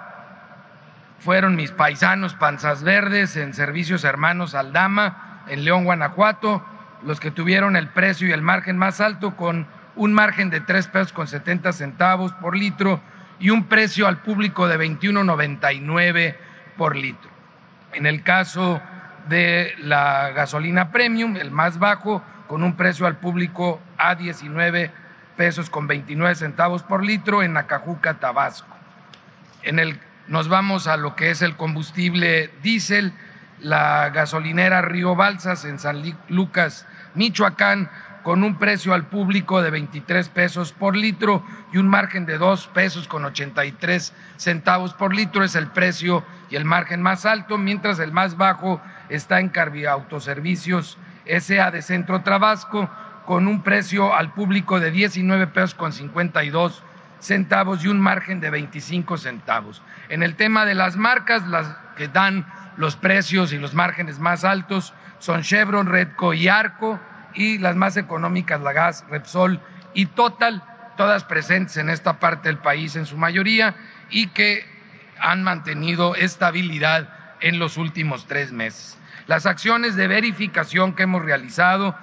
fueron 1.18 1.54
mis 1.54 1.70
paisanos 1.70 2.34
Panzas 2.34 2.82
Verdes 2.82 3.36
en 3.36 3.54
Servicios 3.54 4.02
Hermanos 4.02 4.54
Aldama, 4.54 5.44
en 5.46 5.64
León, 5.64 5.84
Guanajuato, 5.84 6.64
los 7.04 7.20
que 7.20 7.30
tuvieron 7.30 7.76
el 7.76 7.88
precio 7.88 8.28
y 8.28 8.32
el 8.32 8.42
margen 8.42 8.78
más 8.78 9.00
alto 9.00 9.36
con 9.36 9.66
un 9.96 10.12
margen 10.12 10.50
de 10.50 10.60
tres 10.60 10.86
pesos 10.88 11.12
con 11.12 11.26
70 11.26 11.72
centavos 11.72 12.32
por 12.32 12.56
litro 12.56 13.00
y 13.38 13.50
un 13.50 13.64
precio 13.64 14.06
al 14.06 14.18
público 14.18 14.68
de 14.68 14.78
21.99 14.78 16.36
por 16.76 16.96
litro. 16.96 17.30
En 17.92 18.06
el 18.06 18.22
caso 18.22 18.80
de 19.28 19.74
la 19.78 20.30
gasolina 20.30 20.90
premium, 20.90 21.36
el 21.36 21.50
más 21.50 21.78
bajo, 21.78 22.22
con 22.48 22.62
un 22.62 22.76
precio 22.76 23.06
al 23.06 23.16
público 23.16 23.80
a 23.96 24.14
19 24.14 24.90
pesos 25.36 25.70
con 25.70 25.86
29 25.86 26.34
centavos 26.34 26.82
por 26.82 27.04
litro 27.04 27.42
en 27.42 27.56
Acajuca, 27.56 28.14
Tabasco. 28.14 28.76
En 29.62 29.78
el, 29.78 29.98
nos 30.28 30.48
vamos 30.48 30.86
a 30.86 30.96
lo 30.96 31.16
que 31.16 31.30
es 31.30 31.42
el 31.42 31.56
combustible 31.56 32.50
diésel, 32.62 33.12
la 33.60 34.10
gasolinera 34.10 34.82
Río 34.82 35.14
Balsas 35.14 35.64
en 35.64 35.78
San 35.78 36.02
Lucas, 36.28 36.86
Michoacán, 37.14 37.90
con 38.22 38.44
un 38.44 38.56
precio 38.56 38.94
al 38.94 39.06
público 39.06 39.62
de 39.62 39.70
23 39.70 40.28
pesos 40.28 40.72
por 40.72 40.96
litro 40.96 41.44
y 41.72 41.78
un 41.78 41.88
margen 41.88 42.26
de 42.26 42.38
2 42.38 42.68
pesos 42.68 43.08
con 43.08 43.24
83 43.24 44.12
centavos 44.36 44.94
por 44.94 45.14
litro 45.14 45.44
es 45.44 45.54
el 45.56 45.68
precio 45.68 46.24
y 46.50 46.56
el 46.56 46.64
margen 46.64 47.02
más 47.02 47.26
alto, 47.26 47.58
mientras 47.58 47.98
el 47.98 48.12
más 48.12 48.36
bajo 48.36 48.80
está 49.08 49.40
en 49.40 49.48
Carbiautoservicios 49.48 50.98
SA 51.26 51.70
de 51.70 51.82
Centro 51.82 52.20
Tabasco 52.22 52.88
con 53.26 53.46
un 53.46 53.62
precio 53.62 54.14
al 54.14 54.32
público 54.32 54.80
de 54.80 54.90
19 54.90 55.48
pesos 55.48 55.74
con 55.74 55.92
52 55.92 56.82
centavos 57.20 57.84
y 57.84 57.88
un 57.88 58.00
margen 58.00 58.40
de 58.40 58.50
25 58.50 59.16
centavos. 59.16 59.82
En 60.08 60.22
el 60.22 60.34
tema 60.34 60.64
de 60.64 60.74
las 60.74 60.96
marcas, 60.96 61.46
las 61.46 61.68
que 61.96 62.08
dan 62.08 62.46
los 62.76 62.96
precios 62.96 63.52
y 63.52 63.58
los 63.58 63.74
márgenes 63.74 64.18
más 64.18 64.44
altos 64.44 64.92
son 65.18 65.42
Chevron, 65.42 65.86
Redco 65.86 66.34
y 66.34 66.48
Arco 66.48 66.98
y 67.34 67.58
las 67.58 67.76
más 67.76 67.96
económicas, 67.96 68.60
la 68.60 68.72
Gas, 68.72 69.04
Repsol 69.08 69.60
y 69.94 70.06
Total, 70.06 70.62
todas 70.96 71.24
presentes 71.24 71.76
en 71.76 71.90
esta 71.90 72.18
parte 72.18 72.48
del 72.48 72.58
país 72.58 72.96
en 72.96 73.06
su 73.06 73.16
mayoría 73.16 73.74
y 74.10 74.28
que 74.28 74.64
han 75.18 75.42
mantenido 75.42 76.14
estabilidad 76.14 77.08
en 77.40 77.58
los 77.58 77.76
últimos 77.76 78.26
tres 78.26 78.52
meses. 78.52 78.98
Las 79.26 79.46
acciones 79.46 79.96
de 79.96 80.08
verificación 80.08 80.94
que 80.94 81.04
hemos 81.04 81.24
realizado 81.24 81.96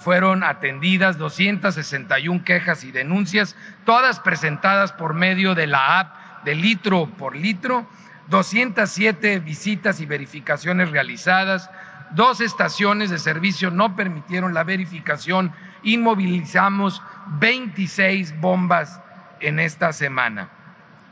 fueron 0.00 0.44
atendidas 0.44 1.18
261 1.18 2.44
quejas 2.44 2.84
y 2.84 2.92
denuncias, 2.92 3.56
todas 3.84 4.20
presentadas 4.20 4.92
por 4.92 5.14
medio 5.14 5.54
de 5.54 5.66
la 5.66 5.98
app 6.00 6.44
de 6.44 6.54
litro 6.54 7.06
por 7.06 7.34
litro, 7.34 7.88
207 8.28 9.38
visitas 9.40 10.00
y 10.00 10.06
verificaciones 10.06 10.90
realizadas, 10.90 11.70
dos 12.10 12.40
estaciones 12.40 13.10
de 13.10 13.18
servicio 13.18 13.70
no 13.70 13.96
permitieron 13.96 14.54
la 14.54 14.64
verificación, 14.64 15.52
inmovilizamos 15.82 17.02
26 17.38 18.40
bombas 18.40 19.00
en 19.40 19.58
esta 19.58 19.92
semana. 19.92 20.48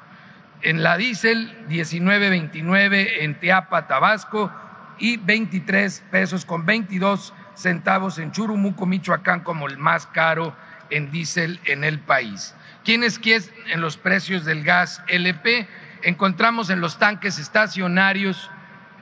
en 0.63 0.83
la 0.83 0.97
diésel 0.97 1.55
19.29 1.69 3.09
en 3.21 3.39
Teapa, 3.39 3.87
Tabasco 3.87 4.51
y 4.99 5.17
23 5.17 6.05
pesos 6.11 6.45
con 6.45 6.65
22 6.67 7.33
centavos 7.55 8.19
en 8.19 8.33
Churumuco, 8.33 8.87
Michoacán 8.87 9.41
como 9.41 9.69
el 9.69 9.79
más 9.79 10.07
caro 10.07 10.57
en 10.91 11.11
diésel 11.11 11.61
en 11.67 11.85
el 11.85 12.01
país. 12.01 12.55
¿Quiénes 12.85 13.19
quieren 13.19 13.49
en 13.69 13.81
los 13.81 13.97
precios 13.97 14.45
del 14.45 14.65
gas 14.65 15.03
LP? 15.09 15.69
Encontramos 16.03 16.71
en 16.71 16.81
los 16.81 16.99
tanques 16.99 17.39
estacionarios 17.39 18.51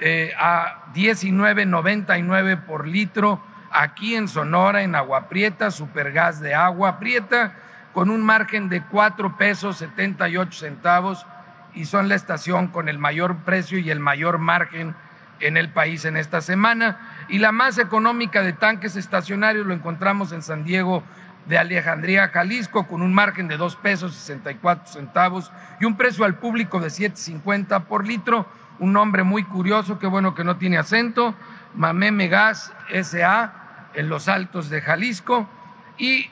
eh, 0.00 0.32
a 0.38 0.92
19.99 0.94 2.64
por 2.64 2.86
litro, 2.86 3.40
aquí 3.70 4.14
en 4.14 4.28
Sonora, 4.28 4.82
en 4.82 4.94
Agua 4.94 5.28
Prieta, 5.28 5.70
Supergas 5.70 6.40
de 6.40 6.54
Agua 6.54 6.98
Prieta, 6.98 7.54
con 7.92 8.10
un 8.10 8.22
margen 8.22 8.68
de 8.68 8.82
4 8.82 9.36
pesos 9.36 9.78
78 9.78 10.58
centavos 10.58 11.26
y 11.74 11.84
son 11.84 12.08
la 12.08 12.14
estación 12.14 12.68
con 12.68 12.88
el 12.88 12.98
mayor 12.98 13.36
precio 13.38 13.78
y 13.78 13.90
el 13.90 14.00
mayor 14.00 14.38
margen 14.38 14.94
en 15.40 15.56
el 15.56 15.68
país 15.68 16.04
en 16.04 16.16
esta 16.16 16.40
semana. 16.40 16.98
Y 17.28 17.38
la 17.38 17.52
más 17.52 17.78
económica 17.78 18.42
de 18.42 18.52
tanques 18.52 18.96
estacionarios 18.96 19.66
lo 19.66 19.74
encontramos 19.74 20.32
en 20.32 20.42
San 20.42 20.64
Diego 20.64 21.02
de 21.46 21.58
Alejandría, 21.58 22.28
Jalisco, 22.28 22.86
con 22.86 23.02
un 23.02 23.12
margen 23.12 23.48
de 23.48 23.56
dos 23.56 23.76
pesos 23.76 24.14
64 24.14 24.86
centavos 24.86 25.52
y 25.80 25.84
un 25.84 25.96
precio 25.96 26.24
al 26.24 26.36
público 26.36 26.80
de 26.80 26.88
7.50 26.88 27.84
por 27.84 28.06
litro. 28.06 28.46
Un 28.78 28.92
nombre 28.92 29.22
muy 29.22 29.44
curioso, 29.44 29.98
que 29.98 30.06
bueno 30.06 30.34
que 30.34 30.44
no 30.44 30.56
tiene 30.56 30.78
acento, 30.78 31.34
Mameme 31.74 32.28
Gas 32.28 32.72
SA, 33.02 33.88
en 33.94 34.08
los 34.08 34.28
altos 34.28 34.68
de 34.70 34.80
Jalisco. 34.80 35.48
Y 35.96 36.28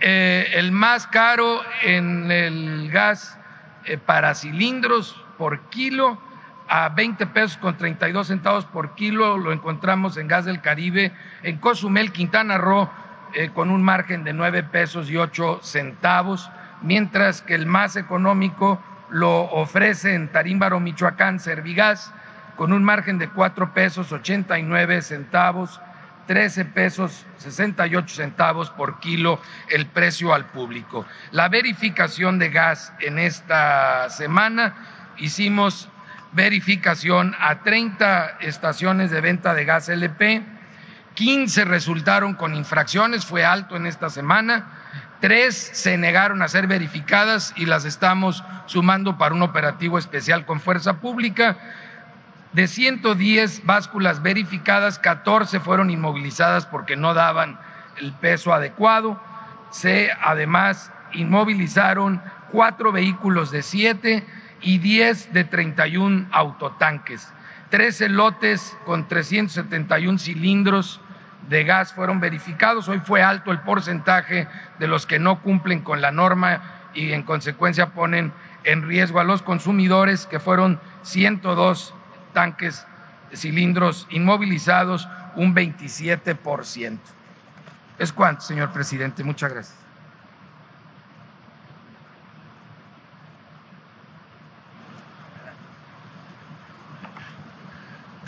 eh, 0.00 0.50
el 0.54 0.72
más 0.72 1.06
caro 1.06 1.60
en 1.82 2.30
el 2.30 2.90
gas 2.90 3.38
eh, 3.84 3.98
para 3.98 4.34
cilindros 4.34 5.20
por 5.38 5.60
kilo 5.70 6.18
a 6.68 6.88
20 6.88 7.26
pesos 7.26 7.56
con 7.58 7.76
32 7.76 8.28
centavos 8.28 8.64
por 8.64 8.94
kilo, 8.94 9.36
lo 9.36 9.52
encontramos 9.52 10.16
en 10.16 10.26
Gas 10.26 10.44
del 10.44 10.60
Caribe, 10.60 11.12
en 11.42 11.58
Cozumel, 11.58 12.12
Quintana 12.12 12.56
Roo, 12.58 12.88
eh, 13.34 13.50
con 13.52 13.70
un 13.70 13.82
margen 13.82 14.24
de 14.24 14.32
9 14.32 14.62
pesos 14.62 15.10
y 15.10 15.16
8 15.16 15.60
centavos, 15.62 16.50
mientras 16.80 17.42
que 17.42 17.54
el 17.54 17.66
más 17.66 17.96
económico 17.96 18.80
lo 19.12 19.42
ofrece 19.52 20.14
en 20.14 20.28
Tarímbaro, 20.28 20.80
Michoacán, 20.80 21.38
Servigas, 21.38 22.12
con 22.56 22.72
un 22.72 22.82
margen 22.82 23.18
de 23.18 23.28
4 23.28 23.72
pesos 23.72 24.12
89 24.12 25.02
centavos 25.02 25.80
13 26.26 26.66
pesos 26.66 27.26
68 27.38 28.14
centavos 28.14 28.70
por 28.70 29.00
kilo 29.00 29.40
el 29.68 29.86
precio 29.86 30.32
al 30.32 30.46
público. 30.46 31.04
La 31.30 31.48
verificación 31.48 32.38
de 32.38 32.50
gas 32.50 32.92
en 33.00 33.18
esta 33.18 34.08
semana 34.10 34.74
hicimos 35.18 35.88
verificación 36.32 37.34
a 37.38 37.60
30 37.62 38.38
estaciones 38.40 39.10
de 39.10 39.20
venta 39.20 39.54
de 39.54 39.64
gas 39.64 39.88
LP, 39.88 40.42
15 41.14 41.64
resultaron 41.64 42.34
con 42.34 42.54
infracciones, 42.54 43.24
fue 43.24 43.44
alto 43.44 43.76
en 43.76 43.86
esta 43.86 44.10
semana, 44.10 44.66
tres 45.20 45.56
se 45.56 45.96
negaron 45.98 46.42
a 46.42 46.48
ser 46.48 46.66
verificadas 46.66 47.52
y 47.56 47.66
las 47.66 47.84
estamos 47.84 48.42
sumando 48.66 49.18
para 49.18 49.34
un 49.34 49.42
operativo 49.42 49.98
especial 49.98 50.46
con 50.46 50.60
fuerza 50.60 51.00
pública 51.00 51.56
de 52.52 52.68
110 52.68 53.64
básculas 53.64 54.22
verificadas, 54.22 54.98
14 54.98 55.60
fueron 55.60 55.90
inmovilizadas 55.90 56.66
porque 56.66 56.96
no 56.96 57.14
daban 57.14 57.58
el 57.96 58.12
peso 58.12 58.52
adecuado. 58.52 59.20
Se 59.70 60.10
además 60.22 60.92
inmovilizaron 61.14 62.22
cuatro 62.50 62.92
vehículos 62.92 63.50
de 63.50 63.62
siete 63.62 64.26
y 64.60 64.78
10 64.78 65.32
de 65.32 65.44
31 65.44 66.28
autotanques. 66.30 67.32
13 67.72 68.10
lotes 68.10 68.76
con 68.84 69.08
371 69.08 70.18
cilindros 70.18 71.00
de 71.48 71.64
gas 71.64 71.94
fueron 71.94 72.20
verificados. 72.20 72.86
Hoy 72.86 73.00
fue 73.00 73.22
alto 73.22 73.50
el 73.50 73.60
porcentaje 73.60 74.46
de 74.78 74.86
los 74.86 75.06
que 75.06 75.18
no 75.18 75.40
cumplen 75.40 75.80
con 75.80 76.02
la 76.02 76.12
norma 76.12 76.60
y 76.92 77.12
en 77.12 77.22
consecuencia 77.22 77.94
ponen 77.94 78.30
en 78.64 78.86
riesgo 78.86 79.20
a 79.20 79.24
los 79.24 79.40
consumidores, 79.40 80.26
que 80.26 80.38
fueron 80.38 80.78
102 81.00 81.94
tanques, 82.34 82.86
cilindros 83.34 84.06
inmovilizados, 84.10 85.08
un 85.34 85.54
27%. 85.54 86.98
Es 87.98 88.12
cuánto, 88.12 88.42
señor 88.42 88.70
presidente. 88.72 89.24
Muchas 89.24 89.50
gracias. 89.50 89.81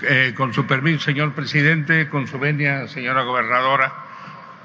Eh, 0.06 0.34
con 0.36 0.52
su 0.52 0.66
permiso, 0.66 1.00
señor 1.00 1.32
presidente, 1.32 2.10
con 2.10 2.26
su 2.26 2.38
venia, 2.38 2.86
señora 2.88 3.22
gobernadora, 3.22 3.90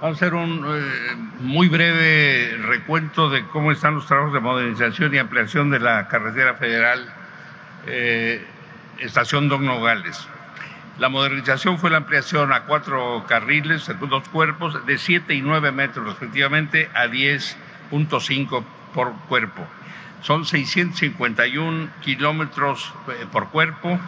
vamos 0.01 0.21
a 0.21 0.25
hacer 0.25 0.33
un 0.33 0.65
eh, 0.67 1.15
muy 1.39 1.69
breve 1.69 2.57
recuento 2.57 3.29
de 3.29 3.45
cómo 3.45 3.71
están 3.71 3.95
los 3.95 4.05
trabajos 4.05 4.33
de 4.33 4.41
modernización 4.41 5.13
y 5.13 5.17
ampliación 5.17 5.69
de 5.69 5.79
la 5.79 6.09
carretera 6.09 6.55
federal 6.55 7.05
eh, 7.87 8.43
estación 8.97 9.47
Don 9.47 9.65
Nogales. 9.65 10.27
La 10.97 11.07
modernización 11.07 11.79
fue 11.79 11.89
la 11.89 11.97
ampliación 11.97 12.51
a 12.51 12.63
cuatro 12.63 13.23
carriles, 13.25 13.89
dos 14.09 14.27
cuerpos, 14.27 14.85
de 14.85 14.97
7 14.97 15.35
y 15.35 15.41
9 15.41 15.71
metros 15.71 16.05
respectivamente, 16.05 16.89
a 16.93 17.05
10.5 17.07 18.63
por 18.93 19.13
cuerpo. 19.29 19.65
Son 20.21 20.45
651 20.45 21.89
kilómetros 22.01 22.93
eh, 23.07 23.25
por 23.31 23.49
cuerpo, 23.49 23.99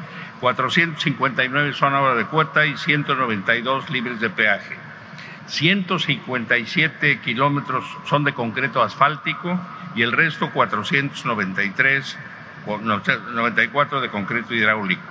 459 0.42 1.74
son 1.74 1.94
ahora 1.94 2.16
de 2.16 2.26
cuota 2.26 2.66
y 2.66 2.76
192 2.76 3.90
libres 3.90 4.20
de 4.20 4.30
peaje. 4.30 4.76
157 5.48 7.20
kilómetros 7.20 7.86
son 8.06 8.24
de 8.24 8.34
concreto 8.34 8.82
asfáltico 8.82 9.60
y 9.96 10.02
el 10.02 10.12
resto 10.12 10.50
493 10.52 12.18
94 12.66 14.02
de 14.02 14.10
concreto 14.10 14.54
hidráulico. 14.54 15.02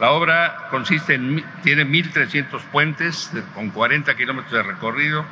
La 0.00 0.10
obra 0.10 0.68
consiste 0.70 1.14
en, 1.14 1.44
tiene 1.62 1.86
1.300 1.86 2.60
puentes 2.70 3.30
con 3.54 3.70
40 3.70 4.14
kilómetros 4.16 4.52
de 4.52 4.62
recorrido, 4.62 5.24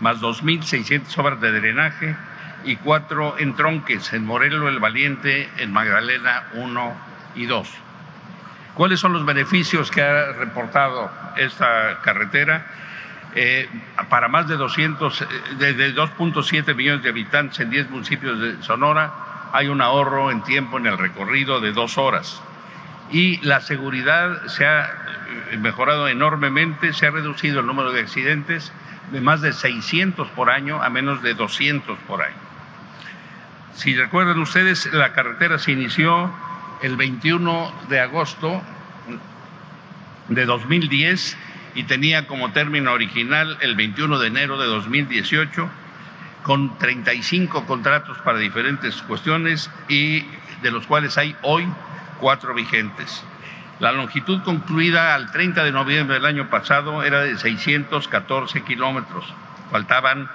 más 0.00 0.20
2.600 0.20 1.18
obras 1.18 1.40
de 1.40 1.52
drenaje 1.52 2.16
y 2.64 2.76
cuatro 2.76 3.38
entronques 3.38 4.12
en 4.12 4.24
Morelos 4.24 4.68
el 4.68 4.78
Valiente, 4.78 5.48
en 5.58 5.72
Magdalena 5.72 6.44
1 6.54 6.96
y 7.36 7.46
2. 7.46 7.68
¿Cuáles 8.74 9.00
son 9.00 9.12
los 9.12 9.24
beneficios 9.24 9.90
que 9.90 10.02
ha 10.02 10.32
reportado 10.32 11.10
esta 11.36 12.00
carretera? 12.02 12.66
eh, 13.34 13.68
para 14.08 14.28
más 14.28 14.48
de 14.48 14.56
200, 14.56 15.26
de 15.58 15.94
2.7 15.94 16.74
millones 16.74 17.02
de 17.02 17.10
habitantes 17.10 17.60
en 17.60 17.70
10 17.70 17.90
municipios 17.90 18.40
de 18.40 18.62
Sonora, 18.62 19.12
hay 19.52 19.68
un 19.68 19.80
ahorro 19.80 20.30
en 20.30 20.42
tiempo 20.42 20.78
en 20.78 20.86
el 20.86 20.98
recorrido 20.98 21.60
de 21.60 21.72
dos 21.72 21.98
horas. 21.98 22.42
Y 23.10 23.38
la 23.46 23.60
seguridad 23.60 24.46
se 24.46 24.66
ha 24.66 24.90
mejorado 25.58 26.08
enormemente, 26.08 26.92
se 26.92 27.06
ha 27.06 27.10
reducido 27.10 27.60
el 27.60 27.66
número 27.66 27.92
de 27.92 28.00
accidentes 28.00 28.72
de 29.12 29.20
más 29.20 29.40
de 29.40 29.52
600 29.52 30.28
por 30.28 30.50
año 30.50 30.82
a 30.82 30.90
menos 30.90 31.22
de 31.22 31.34
200 31.34 31.98
por 32.00 32.22
año. 32.22 32.47
Si 33.78 33.94
recuerdan 33.94 34.40
ustedes, 34.40 34.92
la 34.92 35.12
carretera 35.12 35.56
se 35.60 35.70
inició 35.70 36.32
el 36.82 36.96
21 36.96 37.72
de 37.88 38.00
agosto 38.00 38.60
de 40.26 40.46
2010 40.46 41.36
y 41.76 41.84
tenía 41.84 42.26
como 42.26 42.50
término 42.50 42.92
original 42.92 43.56
el 43.60 43.76
21 43.76 44.18
de 44.18 44.26
enero 44.26 44.58
de 44.58 44.66
2018 44.66 45.70
con 46.42 46.76
35 46.78 47.66
contratos 47.66 48.18
para 48.24 48.38
diferentes 48.38 49.00
cuestiones 49.02 49.70
y 49.88 50.24
de 50.60 50.72
los 50.72 50.84
cuales 50.88 51.16
hay 51.16 51.36
hoy 51.42 51.64
cuatro 52.18 52.54
vigentes. 52.54 53.22
La 53.78 53.92
longitud 53.92 54.42
concluida 54.42 55.14
al 55.14 55.30
30 55.30 55.62
de 55.62 55.70
noviembre 55.70 56.14
del 56.16 56.26
año 56.26 56.50
pasado 56.50 57.04
era 57.04 57.20
de 57.20 57.38
614 57.38 58.60
kilómetros. 58.62 59.24
Faltaban 59.70 60.28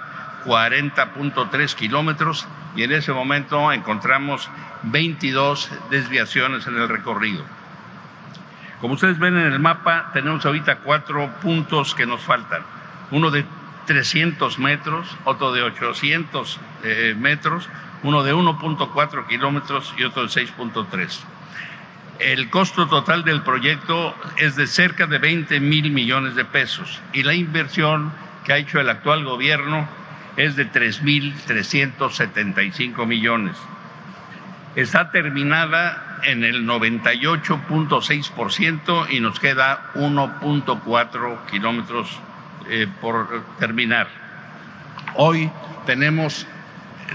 40.3 0.46 1.74
kilómetros 1.74 2.48
y 2.76 2.82
en 2.82 2.92
ese 2.92 3.12
momento 3.12 3.72
encontramos 3.72 4.48
22 4.84 5.70
desviaciones 5.90 6.66
en 6.66 6.76
el 6.76 6.88
recorrido. 6.88 7.44
Como 8.80 8.94
ustedes 8.94 9.18
ven 9.18 9.36
en 9.36 9.52
el 9.52 9.60
mapa, 9.60 10.10
tenemos 10.12 10.44
ahorita 10.44 10.78
cuatro 10.78 11.30
puntos 11.40 11.94
que 11.94 12.06
nos 12.06 12.20
faltan. 12.20 12.62
Uno 13.10 13.30
de 13.30 13.44
300 13.86 14.58
metros, 14.58 15.16
otro 15.24 15.52
de 15.52 15.62
800 15.62 16.60
eh, 16.82 17.14
metros, 17.18 17.68
uno 18.02 18.22
de 18.22 18.34
1.4 18.34 19.26
kilómetros 19.26 19.94
y 19.96 20.04
otro 20.04 20.22
de 20.22 20.28
6.3. 20.28 21.20
El 22.18 22.50
costo 22.50 22.86
total 22.86 23.24
del 23.24 23.42
proyecto 23.42 24.14
es 24.36 24.56
de 24.56 24.66
cerca 24.66 25.06
de 25.06 25.18
20 25.18 25.58
mil 25.60 25.90
millones 25.90 26.34
de 26.34 26.44
pesos 26.44 27.00
y 27.12 27.22
la 27.22 27.34
inversión 27.34 28.12
que 28.44 28.52
ha 28.52 28.58
hecho 28.58 28.80
el 28.80 28.88
actual 28.88 29.24
gobierno 29.24 29.88
es 30.36 30.56
de 30.56 30.70
3.375 30.70 33.06
millones. 33.06 33.56
Está 34.76 35.10
terminada 35.10 36.20
en 36.24 36.42
el 36.42 36.66
98.6% 36.66 39.06
y 39.10 39.20
nos 39.20 39.38
queda 39.38 39.92
1.4 39.94 41.46
kilómetros 41.46 42.18
eh, 42.68 42.88
por 43.00 43.44
terminar. 43.58 44.08
Hoy 45.14 45.48
tenemos, 45.86 46.46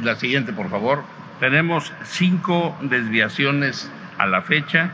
la 0.03 0.15
siguiente 0.15 0.53
por 0.53 0.69
favor, 0.69 1.03
tenemos 1.39 1.91
cinco 2.03 2.77
desviaciones 2.81 3.91
a 4.17 4.25
la 4.25 4.41
fecha 4.41 4.91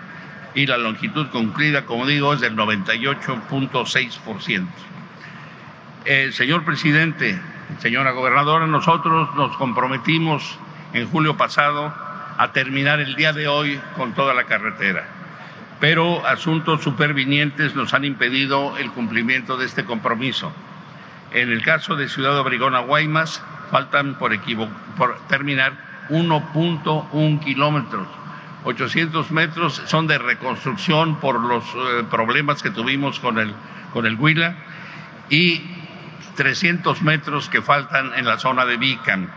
y 0.55 0.65
la 0.65 0.77
longitud 0.77 1.29
concluida, 1.29 1.85
como 1.85 2.07
digo, 2.07 2.33
es 2.33 2.41
del 2.41 2.55
98.6%. 2.55 4.65
Eh, 6.05 6.31
señor 6.31 6.63
presidente, 6.63 7.39
señora 7.79 8.11
gobernadora, 8.11 8.67
nosotros 8.67 9.33
nos 9.35 9.55
comprometimos 9.57 10.57
en 10.93 11.09
julio 11.09 11.37
pasado 11.37 11.93
a 12.37 12.51
terminar 12.51 12.99
el 12.99 13.15
día 13.15 13.33
de 13.33 13.47
hoy 13.47 13.79
con 13.95 14.13
toda 14.13 14.33
la 14.33 14.45
carretera, 14.45 15.05
pero 15.79 16.25
asuntos 16.25 16.81
supervinientes 16.81 17.75
nos 17.75 17.93
han 17.93 18.05
impedido 18.05 18.77
el 18.77 18.91
cumplimiento 18.91 19.57
de 19.57 19.65
este 19.65 19.85
compromiso. 19.85 20.51
En 21.31 21.51
el 21.51 21.63
caso 21.63 21.95
de 21.95 22.07
Ciudad 22.07 22.37
Obregón 22.39 22.75
a 22.75 22.79
Guaymas, 22.79 23.43
faltan 23.71 24.15
por, 24.15 24.31
por 24.97 25.17
terminar 25.27 25.73
1.1 26.09 27.39
kilómetros 27.43 28.07
800 28.65 29.31
metros 29.31 29.81
son 29.85 30.07
de 30.07 30.17
reconstrucción 30.17 31.19
por 31.19 31.39
los 31.39 31.63
eh, 31.63 32.03
problemas 32.09 32.63
que 32.63 32.71
tuvimos 32.71 33.19
con 33.19 33.37
el, 33.37 33.53
con 33.93 34.07
el 34.07 34.15
Huila 34.15 34.55
y 35.29 35.61
300 36.35 37.01
metros 37.01 37.49
que 37.49 37.61
faltan 37.61 38.11
en 38.15 38.25
la 38.25 38.37
zona 38.37 38.65
de 38.65 38.77
Vican. 38.77 39.29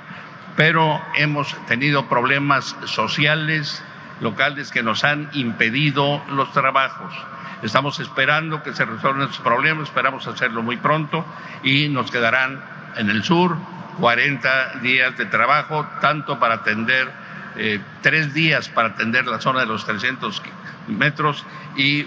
Pero 0.57 1.01
hemos 1.17 1.57
tenido 1.67 2.09
problemas 2.09 2.77
sociales, 2.85 3.83
locales 4.21 4.71
que 4.71 4.83
nos 4.83 5.05
han 5.05 5.31
impedido 5.33 6.23
los 6.31 6.53
trabajos. 6.53 7.15
Estamos 7.63 8.01
esperando 8.01 8.63
que 8.63 8.73
se 8.73 8.85
resuelvan 8.85 9.29
esos 9.29 9.39
problemas, 9.39 9.89
esperamos 9.89 10.27
hacerlo 10.27 10.63
muy 10.63 10.77
pronto 10.77 11.25
y 11.63 11.89
nos 11.89 12.11
quedarán 12.11 12.61
en 12.97 13.11
el 13.11 13.23
sur 13.25 13.57
40 13.99 14.81
días 14.81 15.17
de 15.17 15.27
trabajo, 15.27 15.87
tanto 16.01 16.39
para 16.39 16.55
atender 16.55 17.09
eh, 17.57 17.81
tres 18.03 18.33
días 18.35 18.69
para 18.69 18.91
atender 18.91 19.27
la 19.27 19.41
zona 19.41 19.61
de 19.61 19.67
los 19.67 19.85
300 19.85 20.43
metros 20.87 21.45
y 21.77 22.07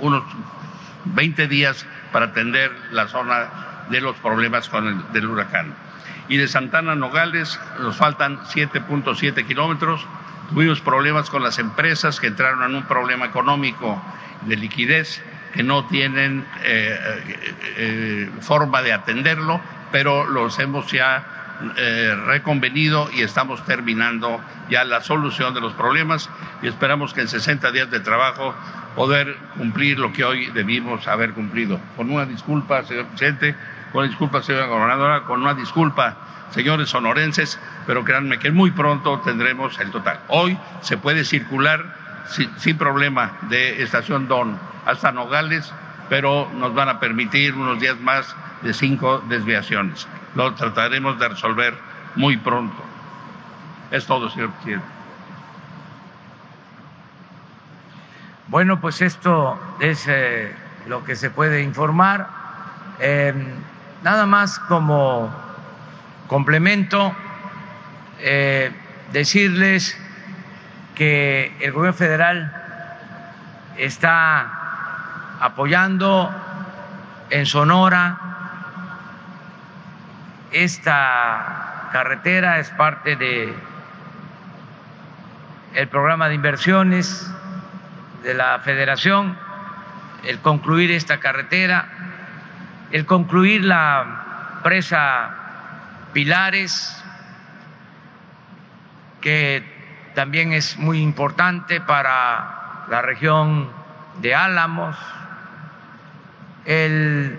unos 0.00 0.22
20 1.04 1.48
días 1.48 1.84
para 2.12 2.26
atender 2.26 2.72
la 2.90 3.08
zona 3.08 3.48
de 3.90 4.00
los 4.00 4.16
problemas 4.16 4.68
con 4.68 5.04
el, 5.14 5.26
huracán. 5.26 5.74
Y 6.28 6.36
de 6.36 6.48
Santana 6.48 6.94
Nogales 6.94 7.58
nos 7.80 7.96
faltan 7.96 8.38
7.7 8.40 9.46
kilómetros. 9.46 10.06
Tuvimos 10.50 10.80
problemas 10.80 11.28
con 11.28 11.42
las 11.42 11.58
empresas 11.58 12.20
que 12.20 12.28
entraron 12.28 12.62
en 12.62 12.76
un 12.76 12.84
problema 12.84 13.26
económico 13.26 14.02
de 14.42 14.56
liquidez 14.56 15.22
que 15.52 15.62
no 15.62 15.86
tienen 15.86 16.46
eh, 16.62 16.98
eh, 17.76 18.30
forma 18.40 18.82
de 18.82 18.92
atenderlo, 18.92 19.60
pero 19.90 20.24
los 20.26 20.58
hemos 20.60 20.90
ya 20.92 21.40
eh, 21.76 22.16
reconvenido 22.26 23.10
y 23.12 23.20
estamos 23.20 23.62
terminando 23.66 24.40
ya 24.70 24.82
la 24.84 25.02
solución 25.02 25.52
de 25.52 25.60
los 25.60 25.74
problemas 25.74 26.30
y 26.62 26.68
esperamos 26.68 27.12
que 27.12 27.20
en 27.20 27.28
60 27.28 27.70
días 27.72 27.90
de 27.90 28.00
trabajo 28.00 28.54
poder 28.94 29.36
cumplir 29.56 29.98
lo 29.98 30.12
que 30.12 30.24
hoy 30.24 30.46
debimos 30.52 31.06
haber 31.08 31.32
cumplido. 31.32 31.80
Con 31.96 32.10
una 32.10 32.26
disculpa, 32.26 32.82
señor 32.84 33.06
presidente, 33.06 33.54
con 33.92 34.00
una 34.00 34.08
disculpa, 34.08 34.42
señora 34.42 34.66
gobernadora, 34.66 35.22
con 35.24 35.42
una 35.42 35.54
disculpa, 35.54 36.16
señores 36.50 36.88
sonorenses, 36.90 37.58
pero 37.86 38.04
créanme 38.04 38.38
que 38.38 38.50
muy 38.50 38.70
pronto 38.70 39.20
tendremos 39.20 39.78
el 39.80 39.90
total. 39.90 40.20
Hoy 40.28 40.58
se 40.80 40.96
puede 40.96 41.24
circular 41.24 41.96
sin, 42.28 42.50
sin 42.58 42.76
problema 42.76 43.32
de 43.48 43.82
Estación 43.82 44.28
Don 44.28 44.58
hasta 44.86 45.12
Nogales, 45.12 45.72
pero 46.08 46.50
nos 46.56 46.74
van 46.74 46.88
a 46.88 47.00
permitir 47.00 47.54
unos 47.54 47.80
días 47.80 47.98
más 48.00 48.34
de 48.62 48.74
cinco 48.74 49.22
desviaciones 49.28 50.06
lo 50.34 50.54
trataremos 50.54 51.18
de 51.18 51.28
resolver 51.28 51.74
muy 52.16 52.36
pronto. 52.36 52.82
Es 53.90 54.06
todo, 54.06 54.30
señor 54.30 54.50
presidente. 54.52 54.86
Bueno, 58.50 58.80
pues 58.80 59.00
esto 59.00 59.56
es 59.78 60.08
eh, 60.08 60.52
lo 60.88 61.04
que 61.04 61.14
se 61.14 61.30
puede 61.30 61.62
informar. 61.62 62.26
Eh, 62.98 63.32
nada 64.02 64.26
más 64.26 64.58
como 64.58 65.32
complemento, 66.26 67.14
eh, 68.18 68.72
decirles 69.12 69.96
que 70.96 71.56
el 71.60 71.70
gobierno 71.70 71.96
federal 71.96 72.52
está 73.76 75.38
apoyando 75.38 76.28
en 77.30 77.46
Sonora 77.46 78.18
esta 80.50 81.88
carretera 81.92 82.58
es 82.58 82.68
parte 82.70 83.14
de 83.14 83.54
el 85.74 85.86
programa 85.86 86.28
de 86.28 86.34
inversiones 86.34 87.32
de 88.22 88.34
la 88.34 88.58
Federación, 88.60 89.36
el 90.24 90.40
concluir 90.40 90.90
esta 90.90 91.20
carretera, 91.20 91.86
el 92.92 93.06
concluir 93.06 93.64
la 93.64 94.60
presa 94.62 95.30
Pilares, 96.12 97.02
que 99.20 99.62
también 100.14 100.52
es 100.52 100.76
muy 100.76 101.00
importante 101.00 101.80
para 101.80 102.84
la 102.88 103.02
región 103.02 103.70
de 104.20 104.34
Álamos, 104.34 104.96
el 106.64 107.38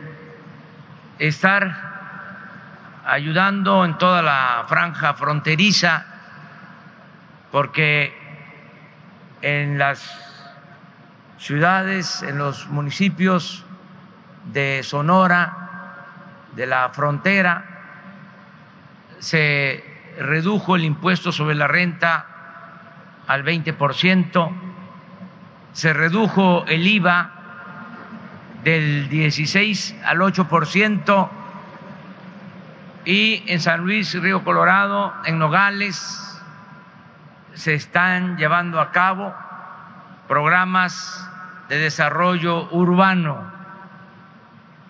estar 1.20 1.92
ayudando 3.06 3.86
en 3.86 3.98
toda 3.98 4.22
la 4.22 4.66
franja 4.68 5.14
fronteriza, 5.14 6.06
porque 7.52 8.18
en 9.42 9.78
las 9.78 10.31
ciudades, 11.42 12.22
en 12.22 12.38
los 12.38 12.68
municipios 12.68 13.66
de 14.54 14.82
Sonora, 14.84 15.58
de 16.56 16.68
la 16.68 16.90
frontera, 16.90 17.66
se 19.18 19.84
redujo 20.20 20.76
el 20.76 20.84
impuesto 20.84 21.32
sobre 21.32 21.56
la 21.56 21.68
renta 21.68 22.28
al 23.28 23.44
20%, 23.44 24.52
se 25.74 25.94
redujo 25.94 26.64
el 26.68 26.86
IVA 26.86 27.32
del 28.64 29.10
16 29.10 29.96
al 30.06 30.20
8%, 30.20 31.30
y 33.04 33.44
en 33.48 33.60
San 33.60 33.82
Luis 33.82 34.14
Río 34.14 34.44
Colorado, 34.44 35.12
en 35.26 35.40
Nogales, 35.40 36.40
se 37.56 37.74
están 37.74 38.38
llevando 38.38 38.80
a 38.80 38.92
cabo 38.92 39.34
programas 40.28 41.31
de 41.72 41.78
desarrollo 41.78 42.68
urbano. 42.72 43.50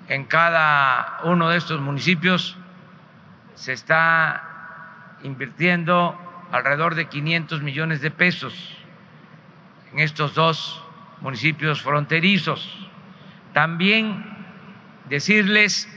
En 0.08 0.26
cada 0.26 1.20
uno 1.26 1.50
de 1.50 1.58
estos 1.60 1.80
municipios 1.80 2.58
se 3.54 3.74
está 3.74 5.20
invirtiendo 5.22 6.20
alrededor 6.52 6.96
de 6.96 7.06
500 7.06 7.62
millones 7.62 8.02
de 8.02 8.10
pesos 8.10 8.76
en 9.94 10.00
estos 10.00 10.34
dos 10.34 10.84
municipios 11.20 11.84
fronterizos. 11.84 12.90
También 13.54 14.26
decirles 15.08 15.88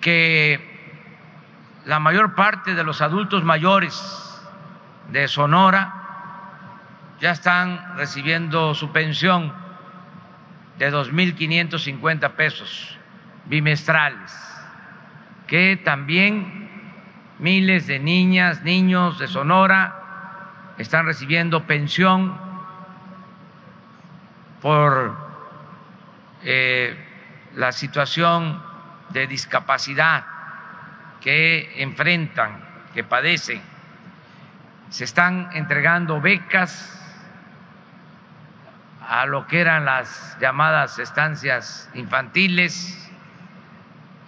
que 0.00 0.66
la 1.84 1.98
mayor 1.98 2.34
parte 2.34 2.74
de 2.74 2.84
los 2.84 3.02
adultos 3.02 3.44
mayores 3.44 4.02
de 5.12 5.28
Sonora 5.28 5.92
ya 7.20 7.32
están 7.32 7.98
recibiendo 7.98 8.74
su 8.74 8.92
pensión 8.92 9.59
de 10.80 10.90
2.550 10.90 12.30
pesos 12.32 12.98
bimestrales, 13.44 14.32
que 15.46 15.76
también 15.76 16.70
miles 17.38 17.86
de 17.86 17.98
niñas, 17.98 18.62
niños 18.62 19.18
de 19.18 19.28
Sonora 19.28 20.72
están 20.78 21.04
recibiendo 21.04 21.64
pensión 21.66 22.34
por 24.62 25.14
eh, 26.44 26.96
la 27.56 27.72
situación 27.72 28.62
de 29.10 29.26
discapacidad 29.26 30.24
que 31.20 31.82
enfrentan, 31.82 32.64
que 32.94 33.04
padecen. 33.04 33.60
Se 34.88 35.04
están 35.04 35.50
entregando 35.52 36.22
becas 36.22 36.99
a 39.10 39.26
lo 39.26 39.48
que 39.48 39.60
eran 39.60 39.86
las 39.86 40.38
llamadas 40.40 41.00
estancias 41.00 41.90
infantiles, 41.94 43.10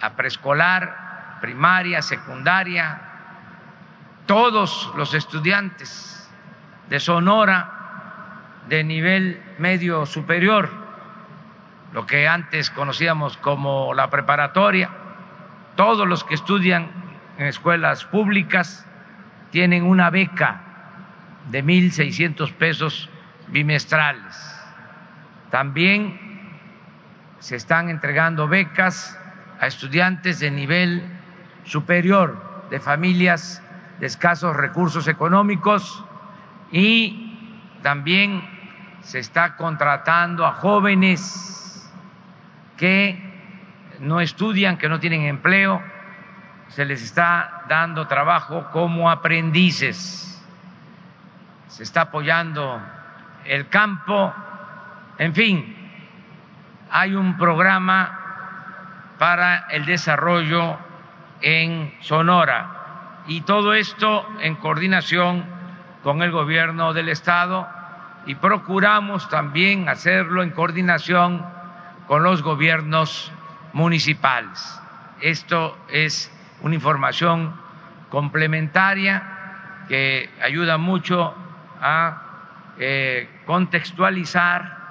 a 0.00 0.14
preescolar, 0.14 1.38
primaria, 1.40 2.02
secundaria, 2.02 3.00
todos 4.26 4.92
los 4.96 5.14
estudiantes 5.14 6.28
de 6.90 6.98
Sonora 6.98 7.70
de 8.68 8.82
nivel 8.82 9.40
medio 9.58 10.04
superior, 10.04 10.68
lo 11.92 12.04
que 12.04 12.26
antes 12.26 12.68
conocíamos 12.68 13.36
como 13.36 13.94
la 13.94 14.10
preparatoria, 14.10 14.90
todos 15.76 16.08
los 16.08 16.24
que 16.24 16.34
estudian 16.34 16.90
en 17.38 17.46
escuelas 17.46 18.04
públicas 18.04 18.84
tienen 19.52 19.84
una 19.84 20.10
beca 20.10 20.60
de 21.50 21.62
1.600 21.62 22.52
pesos 22.54 23.08
bimestrales. 23.46 24.61
También 25.52 26.18
se 27.38 27.56
están 27.56 27.90
entregando 27.90 28.48
becas 28.48 29.20
a 29.60 29.66
estudiantes 29.66 30.40
de 30.40 30.50
nivel 30.50 31.04
superior 31.64 32.64
de 32.70 32.80
familias 32.80 33.62
de 34.00 34.06
escasos 34.06 34.56
recursos 34.56 35.08
económicos 35.08 36.02
y 36.70 37.36
también 37.82 38.42
se 39.02 39.18
está 39.18 39.56
contratando 39.56 40.46
a 40.46 40.54
jóvenes 40.54 41.86
que 42.78 43.20
no 44.00 44.22
estudian, 44.22 44.78
que 44.78 44.88
no 44.88 45.00
tienen 45.00 45.20
empleo, 45.26 45.82
se 46.68 46.86
les 46.86 47.02
está 47.02 47.64
dando 47.68 48.06
trabajo 48.06 48.70
como 48.72 49.10
aprendices, 49.10 50.42
se 51.68 51.82
está 51.82 52.00
apoyando 52.00 52.80
el 53.44 53.68
campo, 53.68 54.34
en 55.22 55.34
fin, 55.34 55.76
hay 56.90 57.14
un 57.14 57.38
programa 57.38 58.18
para 59.20 59.68
el 59.70 59.86
desarrollo 59.86 60.76
en 61.40 61.94
Sonora 62.00 63.22
y 63.28 63.42
todo 63.42 63.72
esto 63.72 64.26
en 64.40 64.56
coordinación 64.56 65.44
con 66.02 66.22
el 66.22 66.32
gobierno 66.32 66.92
del 66.92 67.08
estado 67.08 67.68
y 68.26 68.34
procuramos 68.34 69.28
también 69.28 69.88
hacerlo 69.88 70.42
en 70.42 70.50
coordinación 70.50 71.46
con 72.08 72.24
los 72.24 72.42
gobiernos 72.42 73.30
municipales. 73.74 74.80
Esto 75.20 75.78
es 75.88 76.36
una 76.62 76.74
información 76.74 77.54
complementaria 78.10 79.84
que 79.86 80.28
ayuda 80.42 80.78
mucho 80.78 81.32
a 81.80 82.22
eh, 82.76 83.28
contextualizar, 83.46 84.81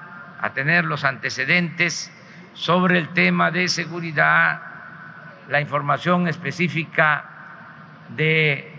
a 0.41 0.53
tener 0.53 0.85
los 0.85 1.03
antecedentes 1.03 2.11
sobre 2.53 2.97
el 2.97 3.09
tema 3.09 3.51
de 3.51 3.67
seguridad, 3.67 4.61
la 5.49 5.61
información 5.61 6.27
específica 6.27 7.25
de 8.09 8.71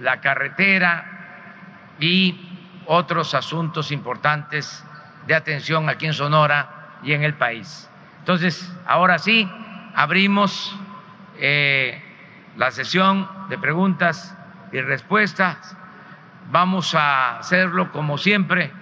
la 0.00 0.20
carretera 0.20 1.96
y 2.00 2.48
otros 2.86 3.34
asuntos 3.34 3.92
importantes 3.92 4.84
de 5.26 5.34
atención 5.34 5.88
aquí 5.88 6.06
en 6.06 6.14
Sonora 6.14 6.98
y 7.02 7.12
en 7.12 7.22
el 7.22 7.34
país. 7.34 7.88
Entonces, 8.18 8.72
ahora 8.86 9.18
sí, 9.18 9.48
abrimos 9.94 10.76
eh, 11.38 12.02
la 12.56 12.70
sesión 12.70 13.28
de 13.48 13.58
preguntas 13.58 14.36
y 14.72 14.80
respuestas. 14.80 15.76
Vamos 16.50 16.94
a 16.94 17.38
hacerlo 17.38 17.92
como 17.92 18.18
siempre, 18.18 18.72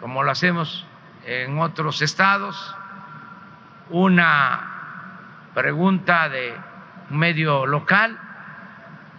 como 0.00 0.22
lo 0.22 0.30
hacemos 0.30 0.83
en 1.26 1.58
otros 1.58 2.02
estados, 2.02 2.76
una 3.90 4.60
pregunta 5.54 6.28
de 6.28 6.54
un 7.10 7.18
medio 7.18 7.66
local 7.66 8.18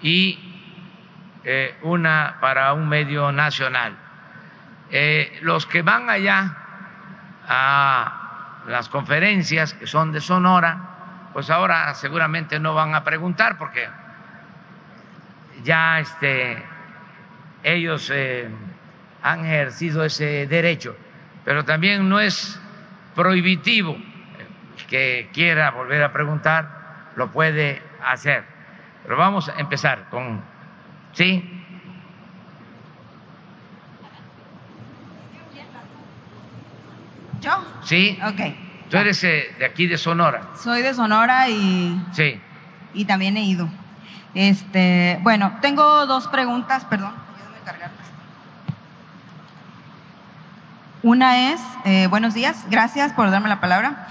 y 0.02 0.40
eh, 1.44 1.78
una 1.84 2.38
para 2.42 2.74
un 2.74 2.90
medio 2.90 3.32
nacional. 3.32 3.96
Eh, 4.92 5.40
los 5.42 5.66
que 5.66 5.82
van 5.82 6.10
allá 6.10 6.56
a 7.48 8.64
las 8.68 8.90
conferencias 8.90 9.74
que 9.74 9.88
son 9.88 10.12
de 10.12 10.22
Sonora, 10.22 10.78
pues 11.34 11.50
ahora 11.50 11.94
seguramente 11.94 12.60
no 12.60 12.74
van 12.74 12.96
a 12.96 13.04
preguntar 13.04 13.58
porque 13.58 13.88
ya 15.64 16.00
este, 16.00 16.64
ellos 17.64 18.12
eh, 18.14 18.50
han 19.22 19.46
ejercido 19.46 20.04
ese 20.04 20.48
derecho, 20.48 20.96
pero 21.46 21.64
también 21.64 22.10
no 22.10 22.20
es 22.20 22.60
prohibitivo 23.16 23.96
que 24.90 25.30
quiera 25.34 25.72
volver 25.72 26.04
a 26.04 26.12
preguntar, 26.12 26.68
lo 27.16 27.32
puede 27.32 27.82
hacer. 28.06 28.44
Pero 29.04 29.16
vamos 29.18 29.48
a 29.50 29.60
empezar 29.60 30.10
con, 30.10 30.42
¿sí? 31.14 31.52
¿Yo? 37.42 37.52
Sí. 37.84 38.18
Ok. 38.24 38.42
Tú 38.90 38.98
eres 38.98 39.24
eh, 39.24 39.56
de 39.60 39.66
aquí 39.66 39.88
de 39.88 39.98
Sonora. 39.98 40.42
Soy 40.62 40.82
de 40.82 40.94
Sonora 40.94 41.50
y, 41.50 42.00
Sí. 42.12 42.40
y 42.94 43.06
también 43.06 43.38
he 43.38 43.44
ido. 43.44 43.68
Este, 44.34 45.20
bueno, 45.22 45.58
tengo 45.62 46.06
dos 46.06 46.28
preguntas, 46.28 46.86
perdón. 46.86 47.14
ayúdame 47.14 47.58
a 47.62 47.66
cargar. 47.66 47.92
Una 51.06 51.52
es, 51.52 51.62
eh, 51.84 52.08
buenos 52.08 52.34
días, 52.34 52.66
gracias 52.72 53.14
por 53.14 53.30
darme 53.30 53.48
la 53.48 53.60
palabra. 53.60 54.08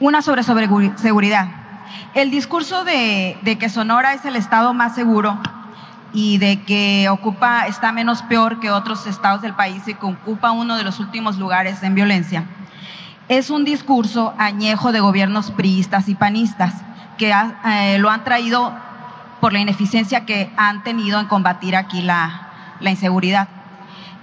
Una 0.00 0.22
sobre, 0.22 0.42
seguridad. 0.42 1.48
El 2.14 2.30
discurso 2.30 2.84
de, 2.84 3.36
que 3.60 3.68
Sonora 3.68 4.14
es 4.14 4.24
el 4.24 4.36
estado 4.36 4.72
más 4.72 4.94
seguro 4.94 5.38
y 6.14 6.38
de 6.38 6.62
que 6.62 7.10
ocupa, 7.10 7.66
está 7.66 7.92
menos 7.92 8.22
peor 8.22 8.60
que 8.60 8.70
otros 8.70 9.06
estados 9.06 9.42
del 9.42 9.52
país 9.52 9.86
y 9.86 9.92
que 9.92 10.06
ocupa 10.06 10.52
uno 10.52 10.78
de 10.78 10.84
los 10.84 11.00
últimos 11.00 11.36
lugares 11.36 11.82
en 11.82 11.94
violencia, 11.94 12.44
es 13.28 13.50
un 13.50 13.66
discurso 13.66 14.32
añejo 14.38 14.90
de 14.90 15.00
gobiernos 15.00 15.50
priistas 15.50 16.08
y 16.08 16.14
panistas 16.14 16.72
que 17.18 17.30
eh, 17.30 17.98
lo 17.98 18.08
han 18.08 18.24
traído 18.24 18.72
por 19.42 19.52
la 19.52 19.58
ineficiencia 19.58 20.24
que 20.24 20.50
han 20.56 20.82
tenido 20.82 21.20
en 21.20 21.26
combatir 21.26 21.76
aquí 21.76 22.00
la 22.00 22.40
inseguridad. 22.80 23.48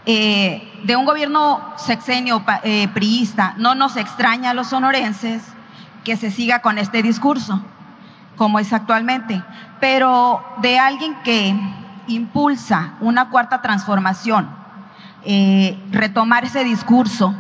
Eh, 0.08 0.82
de 0.84 0.96
un 0.96 1.06
gobierno 1.06 1.74
sexenio 1.78 2.44
eh, 2.64 2.88
priista 2.90 3.56
no 3.58 3.74
nos 3.74 3.98
extraña 3.98 4.52
a 4.52 4.54
los 4.54 4.68
sonorenses 4.68 5.42
que 6.04 6.16
se 6.16 6.30
siga 6.30 6.62
con 6.62 6.78
este 6.78 7.02
discurso, 7.02 7.60
como 8.36 8.60
es 8.60 8.72
actualmente, 8.72 9.42
pero 9.80 10.44
de 10.62 10.78
alguien 10.78 11.16
que 11.24 11.56
impulsa 12.08 12.94
una 13.00 13.30
cuarta 13.30 13.64
transformación, 13.64 14.48
eh, 15.24 15.76
retomar 15.90 16.46
ese 16.46 16.64
discurso 16.64 17.34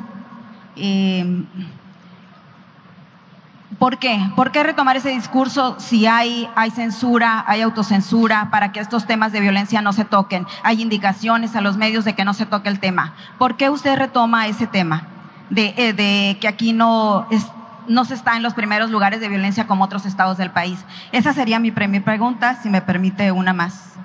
¿Por 3.80 3.98
qué? 3.98 4.20
¿Por 4.36 4.52
qué 4.52 4.64
retomar 4.64 4.96
ese 4.96 5.10
discurso 5.10 5.76
si 5.80 6.06
hay, 6.06 6.48
hay 6.56 6.70
censura, 6.70 7.44
hay 7.48 7.62
autocensura 7.62 8.50
para 8.52 8.72
que 8.72 8.80
estos 8.80 9.06
temas 9.08 9.32
de 9.32 9.42
violencia 9.42 9.82
no 9.82 9.92
se 9.92 10.06
toquen? 10.06 10.46
Hay 10.64 10.82
indicaciones 10.82 11.56
a 11.56 11.62
los 11.62 11.76
medios 11.76 12.06
de 12.06 12.14
que 12.14 12.24
no 12.24 12.34
se 12.34 12.46
toque 12.46 12.70
el 12.70 12.80
tema. 12.80 13.14
¿Por 13.38 13.58
qué 13.58 13.70
usted 13.70 13.98
retoma 13.98 14.48
ese 14.48 14.68
tema 14.68 15.08
de, 15.50 15.74
eh, 15.78 15.94
de 15.94 16.38
que 16.40 16.48
aquí 16.48 16.74
no, 16.74 17.28
es, 17.32 17.52
no 17.88 18.06
se 18.06 18.14
está 18.14 18.38
en 18.38 18.44
los 18.44 18.54
primeros 18.54 18.92
lugares 18.92 19.20
de 19.20 19.30
violencia 19.30 19.66
como 19.66 19.84
otros 19.84 20.06
estados 20.06 20.38
del 20.38 20.52
país? 20.52 20.86
Esa 21.12 21.34
sería 21.34 21.60
mi 21.60 21.72
primera 21.72 22.06
pregunta, 22.06 22.56
si 22.62 22.70
me 22.70 22.82
permite 22.82 23.32
una 23.32 23.52
más. 23.52 23.96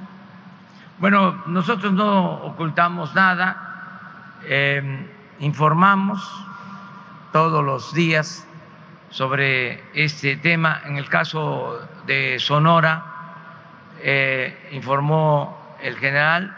Bueno, 0.98 1.34
nosotros 1.46 1.92
no 1.92 2.32
ocultamos 2.44 3.14
nada, 3.14 3.56
eh, 4.44 5.06
informamos 5.38 6.26
todos 7.30 7.64
los 7.64 7.94
días 7.94 8.46
sobre 9.10 9.82
este 9.92 10.36
tema. 10.36 10.82
En 10.86 10.96
el 10.96 11.08
caso 11.08 11.86
de 12.06 12.38
Sonora, 12.38 13.04
eh, 14.02 14.68
informó 14.72 15.76
el 15.82 15.96
general 15.98 16.56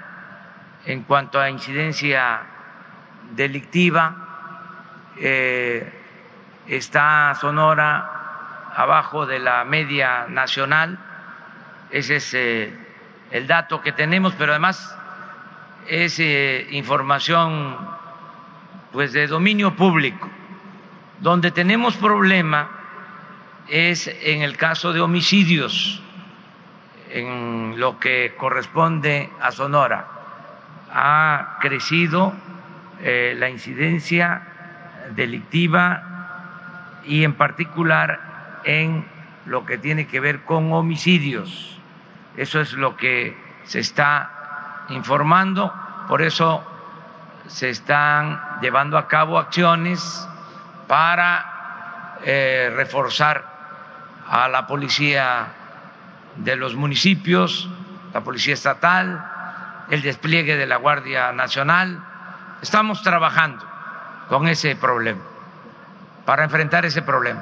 en 0.84 1.02
cuanto 1.02 1.40
a 1.40 1.50
incidencia 1.50 2.42
delictiva, 3.34 4.16
eh, 5.18 5.92
está 6.68 7.34
Sonora 7.40 8.70
abajo 8.74 9.26
de 9.26 9.38
la 9.38 9.64
media 9.64 10.26
nacional, 10.28 10.98
ese 11.90 12.16
es 12.16 12.34
eh, 12.34 12.72
el 13.30 13.46
dato 13.46 13.80
que 13.80 13.92
tenemos, 13.92 14.34
pero 14.34 14.52
además 14.52 14.96
es 15.88 16.18
información 16.70 17.76
pues 18.92 19.12
de 19.12 19.26
dominio 19.26 19.74
público 19.74 20.30
donde 21.22 21.52
tenemos 21.52 21.96
problema 21.96 22.68
es 23.68 24.08
en 24.22 24.42
el 24.42 24.56
caso 24.56 24.92
de 24.92 25.00
homicidios, 25.00 26.02
en 27.10 27.78
lo 27.78 28.00
que 28.00 28.34
corresponde 28.36 29.30
a 29.40 29.52
Sonora. 29.52 30.08
Ha 30.92 31.58
crecido 31.60 32.34
eh, 33.00 33.36
la 33.38 33.48
incidencia 33.48 34.42
delictiva 35.14 36.02
y 37.04 37.22
en 37.22 37.34
particular 37.34 38.60
en 38.64 39.06
lo 39.46 39.64
que 39.64 39.78
tiene 39.78 40.08
que 40.08 40.18
ver 40.18 40.42
con 40.42 40.72
homicidios. 40.72 41.78
Eso 42.36 42.60
es 42.60 42.72
lo 42.72 42.96
que 42.96 43.36
se 43.64 43.78
está 43.78 44.86
informando, 44.88 45.72
por 46.08 46.20
eso 46.20 46.64
se 47.46 47.70
están 47.70 48.40
llevando 48.60 48.98
a 48.98 49.06
cabo 49.06 49.38
acciones 49.38 50.28
para 50.92 52.18
eh, 52.22 52.70
reforzar 52.76 53.42
a 54.28 54.46
la 54.48 54.66
policía 54.66 55.46
de 56.36 56.54
los 56.54 56.74
municipios, 56.74 57.66
la 58.12 58.20
policía 58.20 58.52
estatal, 58.52 59.24
el 59.88 60.02
despliegue 60.02 60.54
de 60.58 60.66
la 60.66 60.76
Guardia 60.76 61.32
Nacional. 61.32 61.98
Estamos 62.60 63.02
trabajando 63.02 63.66
con 64.28 64.46
ese 64.48 64.76
problema, 64.76 65.22
para 66.26 66.44
enfrentar 66.44 66.84
ese 66.84 67.00
problema. 67.00 67.40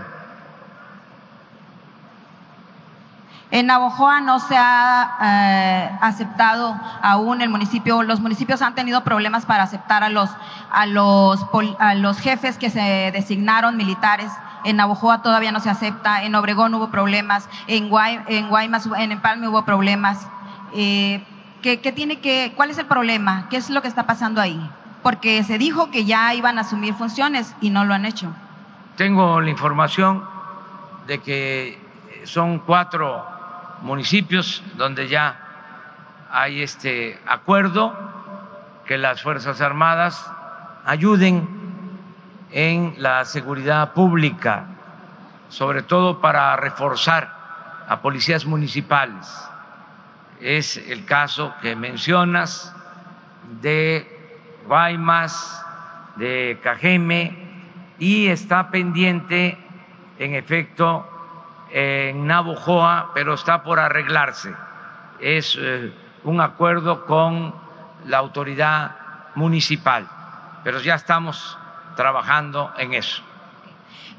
En 3.52 3.66
Navojoa 3.66 4.20
no 4.20 4.38
se 4.38 4.56
ha 4.56 5.16
eh, 5.20 5.98
aceptado 6.00 6.78
aún 7.02 7.42
el 7.42 7.48
municipio, 7.48 8.04
los 8.04 8.20
municipios 8.20 8.62
han 8.62 8.76
tenido 8.76 9.02
problemas 9.02 9.44
para 9.44 9.64
aceptar 9.64 10.04
a 10.04 10.08
los, 10.08 10.30
a 10.70 10.86
los, 10.86 11.44
a 11.80 11.94
los 11.96 12.20
jefes 12.20 12.58
que 12.58 12.70
se 12.70 13.10
designaron 13.12 13.76
militares. 13.76 14.30
En 14.62 14.76
Navojoa 14.76 15.22
todavía 15.22 15.50
no 15.50 15.58
se 15.58 15.68
acepta, 15.68 16.22
en 16.22 16.34
Obregón 16.36 16.74
hubo 16.74 16.90
problemas, 16.90 17.48
en, 17.66 17.90
en 18.28 18.48
Guaymas, 18.48 18.88
en 18.96 19.10
Empalme 19.10 19.48
hubo 19.48 19.64
problemas. 19.64 20.28
Eh, 20.72 21.24
¿qué, 21.60 21.80
¿qué, 21.80 21.90
tiene 21.90 22.20
que, 22.20 22.52
¿Cuál 22.54 22.70
es 22.70 22.78
el 22.78 22.86
problema? 22.86 23.48
¿Qué 23.50 23.56
es 23.56 23.68
lo 23.68 23.82
que 23.82 23.88
está 23.88 24.06
pasando 24.06 24.40
ahí? 24.40 24.70
Porque 25.02 25.42
se 25.42 25.58
dijo 25.58 25.90
que 25.90 26.04
ya 26.04 26.34
iban 26.34 26.56
a 26.58 26.60
asumir 26.60 26.94
funciones 26.94 27.56
y 27.60 27.70
no 27.70 27.84
lo 27.84 27.94
han 27.94 28.04
hecho. 28.04 28.32
Tengo 28.96 29.40
la 29.40 29.50
información 29.50 30.22
de 31.08 31.18
que 31.18 31.90
son 32.24 32.60
cuatro 32.60 33.39
municipios 33.82 34.62
donde 34.76 35.08
ya 35.08 35.38
hay 36.30 36.62
este 36.62 37.18
acuerdo 37.26 37.96
que 38.86 38.98
las 38.98 39.22
Fuerzas 39.22 39.60
Armadas 39.60 40.30
ayuden 40.84 41.48
en 42.52 42.94
la 42.98 43.24
seguridad 43.24 43.92
pública, 43.92 44.66
sobre 45.48 45.82
todo 45.82 46.20
para 46.20 46.56
reforzar 46.56 47.32
a 47.88 48.00
policías 48.00 48.44
municipales. 48.46 49.26
Es 50.40 50.76
el 50.76 51.04
caso 51.04 51.54
que 51.60 51.76
mencionas 51.76 52.74
de 53.60 54.38
Guaymas, 54.66 55.64
de 56.16 56.58
Cajeme, 56.62 57.36
y 57.98 58.28
está 58.28 58.70
pendiente, 58.70 59.58
en 60.18 60.34
efecto, 60.34 61.09
en 61.72 62.26
Navojoa, 62.26 63.10
pero 63.14 63.34
está 63.34 63.62
por 63.62 63.78
arreglarse. 63.78 64.54
Es 65.20 65.56
eh, 65.60 65.92
un 66.24 66.40
acuerdo 66.40 67.06
con 67.06 67.54
la 68.06 68.18
autoridad 68.18 68.96
municipal, 69.34 70.06
pero 70.64 70.80
ya 70.80 70.94
estamos 70.94 71.58
trabajando 71.96 72.72
en 72.78 72.94
eso. 72.94 73.22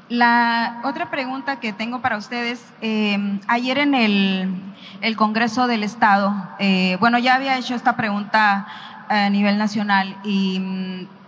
La 0.08 0.80
otra 0.84 1.10
pregunta 1.10 1.58
que 1.58 1.72
tengo 1.72 2.00
para 2.00 2.16
ustedes, 2.16 2.72
eh, 2.82 3.38
ayer 3.48 3.78
en 3.78 3.94
el, 3.94 5.16
Congreso 5.16 5.66
del 5.66 5.82
Estado, 5.82 6.34
eh, 6.58 6.96
bueno, 7.00 7.18
ya 7.18 7.34
había 7.34 7.56
hecho 7.58 7.74
esta 7.74 7.96
pregunta 7.96 8.66
a 9.08 9.30
nivel 9.30 9.58
nacional 9.58 10.16
y 10.22 10.58
mm, 10.60 11.21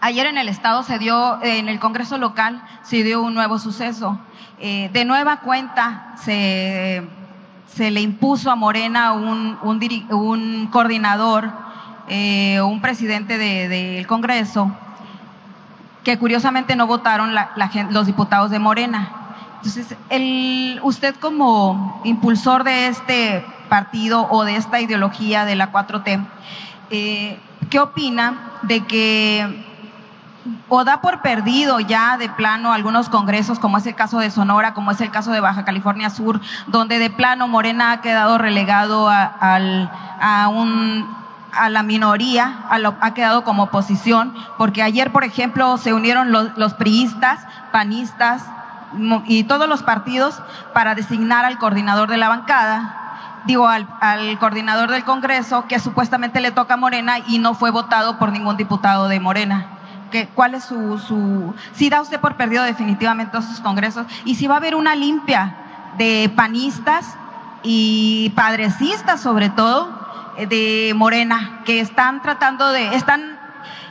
ayer 0.00 0.26
en 0.26 0.38
el 0.38 0.48
Estado 0.48 0.82
se 0.82 0.98
dio, 0.98 1.42
en 1.42 1.68
el 1.68 1.78
Congreso 1.78 2.18
local 2.18 2.62
se 2.82 3.02
dio 3.02 3.22
un 3.22 3.34
nuevo 3.34 3.58
suceso. 3.58 4.18
Eh, 4.58 4.90
de 4.92 5.04
nueva 5.04 5.40
cuenta 5.40 6.14
se, 6.22 7.02
se, 7.74 7.90
le 7.90 8.00
impuso 8.00 8.50
a 8.50 8.56
Morena 8.56 9.12
un, 9.12 9.58
un, 9.62 10.68
coordinador, 10.70 11.50
eh, 12.08 12.60
un 12.60 12.80
presidente 12.80 13.38
del 13.38 14.06
Congreso, 14.06 14.70
que 16.04 16.18
curiosamente 16.18 16.76
no 16.76 16.86
votaron 16.86 17.34
los 17.90 18.06
diputados 18.06 18.50
de 18.50 18.58
Morena. 18.58 19.12
Entonces, 19.56 19.94
el, 20.08 20.80
usted 20.82 21.14
como 21.16 22.00
impulsor 22.04 22.64
de 22.64 22.88
este 22.88 23.44
partido 23.68 24.26
o 24.30 24.44
de 24.44 24.56
esta 24.56 24.80
ideología 24.80 25.44
de 25.44 25.54
la 25.54 25.70
4T, 25.70 26.26
eh, 26.90 27.38
¿qué 27.68 27.78
opina 27.78 28.58
de 28.62 28.80
que 28.84 29.69
o 30.68 30.84
da 30.84 31.00
por 31.00 31.20
perdido 31.20 31.80
ya 31.80 32.16
de 32.16 32.28
plano 32.28 32.72
algunos 32.72 33.08
congresos, 33.08 33.58
como 33.58 33.78
es 33.78 33.86
el 33.86 33.94
caso 33.94 34.18
de 34.18 34.30
Sonora, 34.30 34.74
como 34.74 34.90
es 34.90 35.00
el 35.00 35.10
caso 35.10 35.32
de 35.32 35.40
Baja 35.40 35.64
California 35.64 36.10
Sur, 36.10 36.40
donde 36.66 36.98
de 36.98 37.10
plano 37.10 37.48
Morena 37.48 37.92
ha 37.92 38.00
quedado 38.00 38.38
relegado 38.38 39.08
a, 39.08 39.24
a, 40.20 40.48
un, 40.48 41.06
a 41.52 41.68
la 41.68 41.82
minoría, 41.82 42.60
ha 42.68 43.14
quedado 43.14 43.44
como 43.44 43.64
oposición, 43.64 44.34
porque 44.56 44.82
ayer, 44.82 45.12
por 45.12 45.24
ejemplo, 45.24 45.76
se 45.76 45.92
unieron 45.92 46.32
los, 46.32 46.56
los 46.56 46.74
priistas, 46.74 47.46
panistas 47.72 48.44
y 49.26 49.44
todos 49.44 49.68
los 49.68 49.82
partidos 49.82 50.42
para 50.72 50.94
designar 50.94 51.44
al 51.44 51.58
coordinador 51.58 52.08
de 52.08 52.16
la 52.16 52.28
bancada. 52.28 52.96
Digo, 53.46 53.68
al, 53.68 53.88
al, 54.00 54.38
coordinador 54.38 54.90
del 54.90 55.04
Congreso, 55.04 55.66
que 55.66 55.78
supuestamente 55.78 56.40
le 56.40 56.50
toca 56.50 56.74
a 56.74 56.76
Morena 56.76 57.20
y 57.26 57.38
no 57.38 57.54
fue 57.54 57.70
votado 57.70 58.18
por 58.18 58.32
ningún 58.32 58.58
diputado 58.58 59.08
de 59.08 59.18
Morena 59.18 59.79
cuál 60.34 60.54
es 60.54 60.64
su, 60.64 60.98
su, 60.98 61.54
si 61.72 61.88
da 61.88 62.00
usted 62.00 62.20
por 62.20 62.36
perdido 62.36 62.64
definitivamente 62.64 63.32
todos 63.32 63.46
sus 63.46 63.60
congresos 63.60 64.06
y 64.24 64.34
si 64.34 64.46
va 64.46 64.54
a 64.54 64.58
haber 64.58 64.74
una 64.74 64.94
limpia 64.94 65.54
de 65.98 66.30
panistas 66.34 67.16
y 67.62 68.30
padrecistas 68.34 69.20
sobre 69.20 69.50
todo 69.50 69.88
eh, 70.36 70.46
de 70.46 70.94
Morena 70.94 71.60
que 71.64 71.80
están 71.80 72.22
tratando 72.22 72.70
de, 72.72 72.94
están 72.94 73.38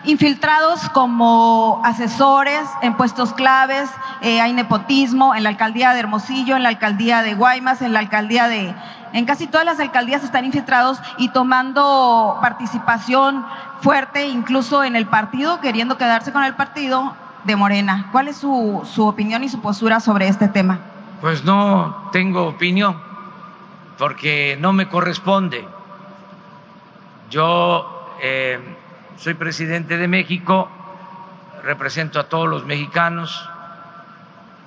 infiltrados 0.04 0.90
como 0.90 1.82
asesores 1.84 2.62
en 2.82 2.96
puestos 2.96 3.34
claves, 3.34 3.90
eh, 4.22 4.40
hay 4.40 4.54
nepotismo 4.54 5.36
en 5.36 5.44
la 5.44 5.50
alcaldía 5.50 5.94
de 5.94 6.00
Hermosillo, 6.00 6.56
en 6.56 6.64
la 6.64 6.70
alcaldía 6.70 7.22
de 7.22 7.34
Guaymas, 7.34 7.82
en 7.82 7.94
la 7.94 8.00
alcaldía 8.00 8.48
de, 8.48 8.74
en 9.14 9.26
casi 9.26 9.48
todas 9.48 9.66
las 9.66 9.80
alcaldías 9.80 10.24
están 10.24 10.46
infiltrados 10.46 11.00
y 11.18 11.30
tomando 11.30 12.38
participación 12.42 13.46
fuerte, 13.82 14.28
incluso 14.28 14.84
en 14.84 14.96
el 14.96 15.06
partido, 15.06 15.60
queriendo 15.62 15.98
quedarse 15.98 16.32
con 16.32 16.44
el 16.44 16.56
partido 16.56 17.16
de 17.44 17.56
Morena. 17.56 18.10
¿Cuál 18.12 18.28
es 18.28 18.38
su, 18.38 18.82
su 18.92 19.08
opinión 19.08 19.44
y 19.44 19.50
su 19.50 19.62
postura 19.62 20.00
sobre 20.00 20.28
este 20.28 20.48
tema? 20.48 20.80
Pues 21.22 21.44
no 21.44 22.10
tengo 22.12 22.48
opinión, 22.48 22.98
porque 23.98 24.58
no 24.60 24.74
me 24.74 24.88
corresponde. 24.88 25.66
Yo 27.30 28.16
eh, 28.22 28.60
soy 29.18 29.34
presidente 29.34 29.98
de 29.98 30.08
México, 30.08 30.70
represento 31.64 32.20
a 32.20 32.24
todos 32.24 32.48
los 32.48 32.66
mexicanos, 32.66 33.50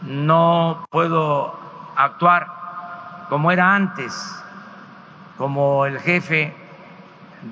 no 0.02 0.84
puedo 0.90 1.58
actuar 1.96 2.46
como 3.28 3.50
era 3.50 3.74
antes, 3.74 4.42
como 5.38 5.86
el 5.86 5.98
jefe 5.98 6.54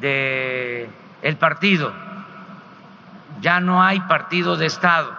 del 0.00 0.90
el 1.22 1.36
partido. 1.36 1.92
Ya 3.40 3.60
no 3.60 3.82
hay 3.82 4.00
partido 4.00 4.56
de 4.56 4.66
Estado. 4.66 5.12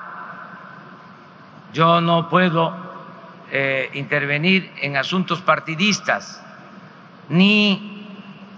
Yo 1.74 2.02
no 2.02 2.30
puedo 2.30 2.76
eh, 3.52 3.90
intervenir 3.94 4.72
en 4.82 4.98
asuntos 4.98 5.42
partidistas 5.42 6.42
ni 7.30 8.06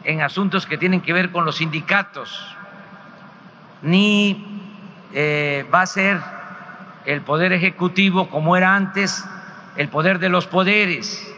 en 0.03 0.21
asuntos 0.21 0.65
que 0.65 0.77
tienen 0.77 1.01
que 1.01 1.13
ver 1.13 1.31
con 1.31 1.45
los 1.45 1.57
sindicatos, 1.57 2.55
ni 3.81 4.61
eh, 5.13 5.65
va 5.73 5.81
a 5.81 5.85
ser 5.85 6.19
el 7.05 7.21
poder 7.21 7.53
ejecutivo 7.53 8.29
como 8.29 8.57
era 8.57 8.75
antes 8.75 9.23
el 9.75 9.89
poder 9.89 10.19
de 10.19 10.29
los 10.29 10.47
poderes 10.47 11.31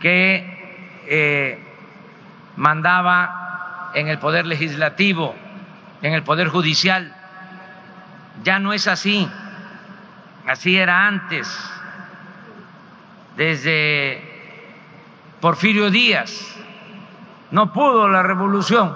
que 0.00 1.04
eh, 1.06 1.58
mandaba 2.56 3.37
en 3.94 4.08
el 4.08 4.18
poder 4.18 4.46
legislativo, 4.46 5.34
en 6.02 6.14
el 6.14 6.22
poder 6.22 6.48
judicial. 6.48 7.14
Ya 8.44 8.58
no 8.58 8.72
es 8.72 8.86
así, 8.86 9.28
así 10.46 10.76
era 10.76 11.06
antes, 11.06 11.48
desde 13.36 14.22
Porfirio 15.40 15.90
Díaz. 15.90 16.54
No 17.50 17.72
pudo 17.72 18.08
la 18.08 18.22
revolución 18.22 18.94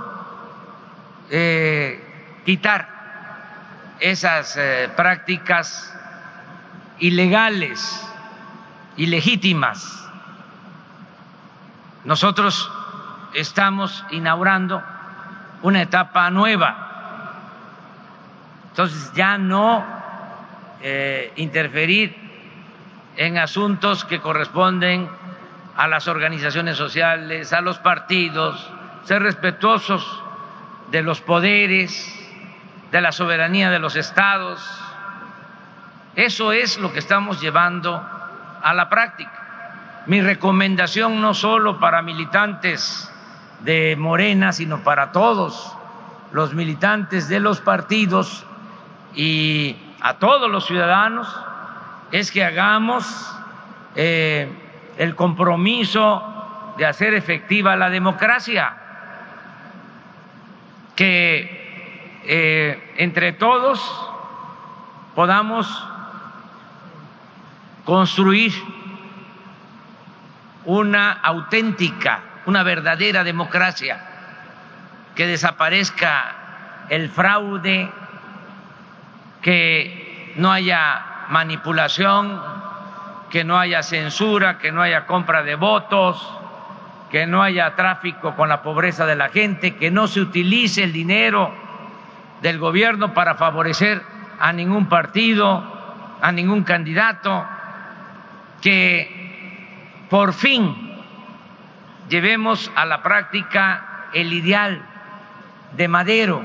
eh, 1.31 2.03
quitar 2.45 2.89
esas 4.01 4.57
eh, 4.57 4.91
prácticas 4.97 5.95
ilegales, 6.99 8.07
ilegítimas. 8.97 10.09
Nosotros 12.05 12.72
estamos 13.35 14.05
inaugurando 14.11 14.83
una 15.63 15.83
etapa 15.83 16.31
nueva. 16.31 16.89
Entonces 18.71 19.13
ya 19.15 19.39
no 19.39 19.85
eh, 20.81 21.33
interferir 21.37 22.17
en 23.17 23.39
asuntos 23.39 24.05
que 24.05 24.21
corresponden 24.21 25.09
a 25.77 25.87
las 25.87 26.09
organizaciones 26.09 26.77
sociales, 26.77 27.53
a 27.53 27.61
los 27.61 27.79
partidos, 27.79 28.71
ser 29.05 29.23
respetuosos 29.23 30.23
de 30.91 31.03
los 31.03 31.21
poderes, 31.21 32.19
de 32.91 33.01
la 33.01 33.13
soberanía 33.13 33.71
de 33.71 33.79
los 33.79 33.97
estados. 33.97 34.63
Eso 36.15 36.53
es 36.53 36.79
lo 36.79 36.93
que 36.93 36.99
estamos 36.99 37.41
llevando 37.41 38.03
a 38.63 38.75
la 38.75 38.89
práctica. 38.89 39.33
Mi 40.07 40.21
recomendación 40.21 41.21
no 41.21 41.33
solo 41.33 41.79
para 41.79 42.03
militantes 42.03 43.12
de 43.65 43.97
Morena, 43.97 44.53
sino 44.53 44.83
para 44.83 45.13
todos 45.13 45.77
los 46.33 46.55
militantes 46.55 47.29
de 47.29 47.41
los 47.41 47.61
partidos 47.61 48.45
y 49.15 49.77
a 50.01 50.15
todos 50.15 50.51
los 50.51 50.67
ciudadanos, 50.67 51.29
es 52.11 52.33
que 52.33 52.45
hagamos 52.45 53.05
eh, 53.95 54.49
el 54.99 55.15
compromiso 55.15 56.75
de 56.77 56.87
hacer 56.87 57.15
efectiva 57.15 57.77
la 57.77 57.91
democracia, 57.91 58.77
que 60.97 62.21
eh, 62.25 62.95
entre 62.97 63.33
todos 63.33 63.81
podamos 65.15 65.87
construir 67.85 68.53
una 70.65 71.13
auténtica, 71.13 72.23
una 72.47 72.63
verdadera 72.63 73.25
democracia, 73.25 73.99
que 75.15 75.27
desaparezca 75.27 76.87
el 76.89 77.09
fraude, 77.09 77.91
que 79.41 80.33
no 80.37 80.51
haya 80.51 81.27
manipulación, 81.29 82.41
que 83.31 83.45
no 83.45 83.59
haya 83.59 83.83
censura, 83.83 84.59
que 84.59 84.73
no 84.73 84.83
haya 84.83 85.07
compra 85.07 85.43
de 85.43 85.55
votos, 85.55 86.39
que 87.11 87.27
no 87.27 87.43
haya 87.43 87.75
tráfico 87.77 88.35
con 88.35 88.49
la 88.49 88.63
pobreza 88.63 89.07
de 89.07 89.17
la 89.17 89.29
gente, 89.29 89.77
que 89.77 89.91
no 89.91 90.07
se 90.07 90.21
utilice 90.21 90.83
el 90.83 90.93
dinero 90.93 91.53
del 92.41 92.59
gobierno 92.59 93.15
para 93.15 93.35
favorecer 93.35 94.03
a 94.41 94.53
ningún 94.53 94.87
partido, 94.87 95.63
a 96.21 96.33
ningún 96.33 96.65
candidato, 96.65 97.45
que 98.61 100.07
por 100.09 100.33
fin 100.33 100.82
llevemos 102.13 102.71
a 102.77 102.85
la 102.85 103.03
práctica 103.03 104.09
el 104.13 104.35
ideal 104.35 104.83
de 105.75 105.89
Madero, 105.89 106.45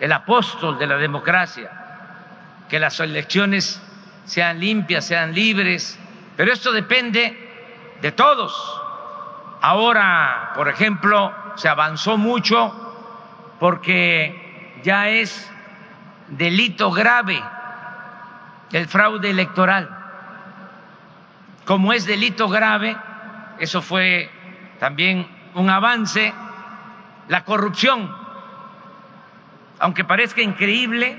el 0.00 0.12
apóstol 0.12 0.78
de 0.78 0.86
la 0.86 0.98
democracia, 0.98 1.70
que 2.68 2.78
las 2.78 3.00
elecciones 3.00 3.80
sean 4.26 4.60
limpias, 4.60 5.06
sean 5.06 5.34
libres, 5.34 5.98
pero 6.36 6.52
esto 6.52 6.72
depende 6.72 7.96
de 8.02 8.12
todos. 8.12 8.52
Ahora, 9.62 10.52
por 10.56 10.68
ejemplo, 10.68 11.32
se 11.54 11.70
avanzó 11.70 12.18
mucho 12.18 13.56
porque 13.58 14.78
ya 14.82 15.08
es 15.08 15.50
delito 16.28 16.90
grave 16.90 17.42
el 18.72 18.86
fraude 18.88 19.30
electoral. 19.30 19.88
Como 21.64 21.94
es 21.94 22.04
delito 22.04 22.50
grave, 22.50 22.94
eso 23.62 23.80
fue 23.80 24.28
también 24.80 25.24
un 25.54 25.70
avance, 25.70 26.34
la 27.28 27.44
corrupción, 27.44 28.12
aunque 29.78 30.02
parezca 30.02 30.42
increíble, 30.42 31.16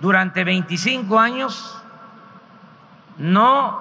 durante 0.00 0.42
25 0.42 1.20
años 1.20 1.84
no 3.18 3.78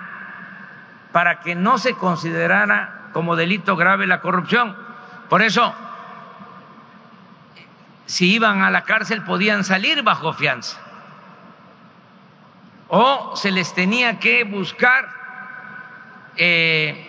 para 1.12 1.40
que 1.40 1.54
no 1.54 1.78
se 1.78 1.94
considerara 1.94 3.10
como 3.12 3.36
delito 3.36 3.76
grave 3.76 4.06
la 4.06 4.20
corrupción. 4.20 4.76
Por 5.28 5.42
eso, 5.42 5.74
si 8.06 8.34
iban 8.34 8.62
a 8.62 8.70
la 8.70 8.84
cárcel 8.84 9.22
podían 9.22 9.64
salir 9.64 10.02
bajo 10.02 10.32
fianza 10.32 10.80
o 12.88 13.36
se 13.36 13.50
les 13.50 13.74
tenía 13.74 14.18
que 14.18 14.44
buscar 14.44 15.08
eh, 16.36 17.04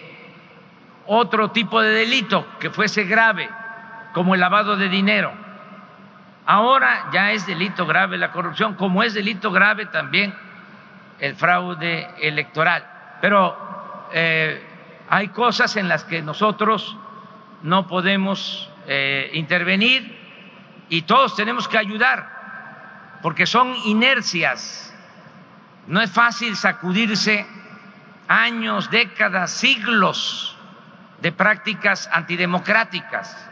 otro 1.07 1.51
tipo 1.51 1.81
de 1.81 1.91
delito 1.91 2.45
que 2.59 2.69
fuese 2.69 3.05
grave 3.05 3.49
como 4.13 4.35
el 4.35 4.41
lavado 4.41 4.75
de 4.75 4.89
dinero. 4.89 5.31
Ahora 6.45 7.09
ya 7.13 7.31
es 7.31 7.45
delito 7.45 7.85
grave 7.85 8.17
la 8.17 8.31
corrupción, 8.31 8.73
como 8.73 9.03
es 9.03 9.13
delito 9.13 9.51
grave 9.51 9.85
también 9.85 10.33
el 11.19 11.35
fraude 11.35 12.09
electoral. 12.21 12.85
Pero 13.21 13.68
eh, 14.13 14.61
hay 15.09 15.29
cosas 15.29 15.75
en 15.75 15.87
las 15.87 16.03
que 16.03 16.21
nosotros 16.21 16.97
no 17.63 17.87
podemos 17.87 18.69
eh, 18.87 19.31
intervenir 19.33 20.17
y 20.89 21.03
todos 21.03 21.35
tenemos 21.35 21.67
que 21.67 21.77
ayudar, 21.77 23.19
porque 23.21 23.45
son 23.45 23.75
inercias. 23.85 24.95
No 25.87 26.01
es 26.01 26.11
fácil 26.11 26.55
sacudirse 26.55 27.45
años, 28.27 28.89
décadas, 28.91 29.51
siglos 29.51 30.55
de 31.21 31.31
prácticas 31.31 32.09
antidemocráticas 32.11 33.49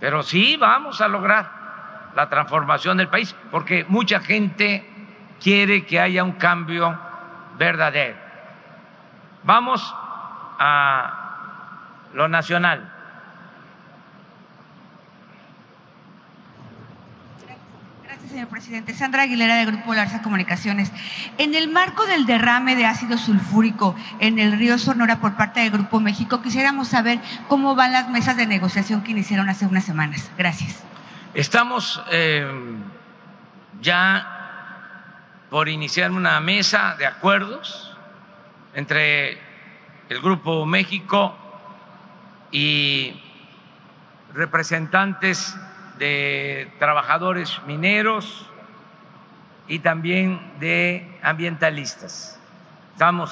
pero 0.00 0.22
sí 0.22 0.56
vamos 0.56 1.00
a 1.00 1.08
lograr 1.08 2.10
la 2.14 2.28
transformación 2.28 2.96
del 2.98 3.08
país, 3.08 3.34
porque 3.50 3.84
mucha 3.88 4.20
gente 4.20 4.88
quiere 5.40 5.84
que 5.84 6.00
haya 6.00 6.24
un 6.24 6.32
cambio 6.32 6.98
verdadero. 7.56 8.16
Vamos 9.48 9.80
a 10.58 12.10
lo 12.12 12.28
nacional. 12.28 12.92
señor 18.28 18.48
presidente. 18.48 18.92
Sandra 18.92 19.22
Aguilera, 19.22 19.56
de 19.56 19.64
Grupo 19.64 19.94
Larsa 19.94 20.20
Comunicaciones. 20.20 20.92
En 21.38 21.54
el 21.54 21.70
marco 21.70 22.04
del 22.04 22.26
derrame 22.26 22.76
de 22.76 22.84
ácido 22.84 23.16
sulfúrico 23.16 23.96
en 24.20 24.38
el 24.38 24.52
río 24.58 24.76
Sonora 24.76 25.18
por 25.18 25.34
parte 25.34 25.60
del 25.60 25.70
Grupo 25.70 25.98
México, 25.98 26.42
quisiéramos 26.42 26.88
saber 26.88 27.18
cómo 27.48 27.74
van 27.74 27.92
las 27.92 28.10
mesas 28.10 28.36
de 28.36 28.46
negociación 28.46 29.02
que 29.02 29.12
iniciaron 29.12 29.48
hace 29.48 29.64
unas 29.64 29.84
semanas. 29.84 30.30
Gracias. 30.36 30.84
Estamos 31.32 32.02
eh, 32.10 32.46
ya 33.80 34.26
por 35.48 35.70
iniciar 35.70 36.10
una 36.10 36.38
mesa 36.38 36.96
de 36.98 37.06
acuerdos 37.06 37.87
entre 38.74 39.38
el 40.08 40.20
Grupo 40.20 40.64
México 40.66 41.34
y 42.50 43.20
representantes 44.34 45.56
de 45.98 46.70
trabajadores 46.78 47.60
mineros 47.66 48.46
y 49.66 49.80
también 49.80 50.40
de 50.60 51.18
ambientalistas. 51.22 52.40
Estamos 52.92 53.30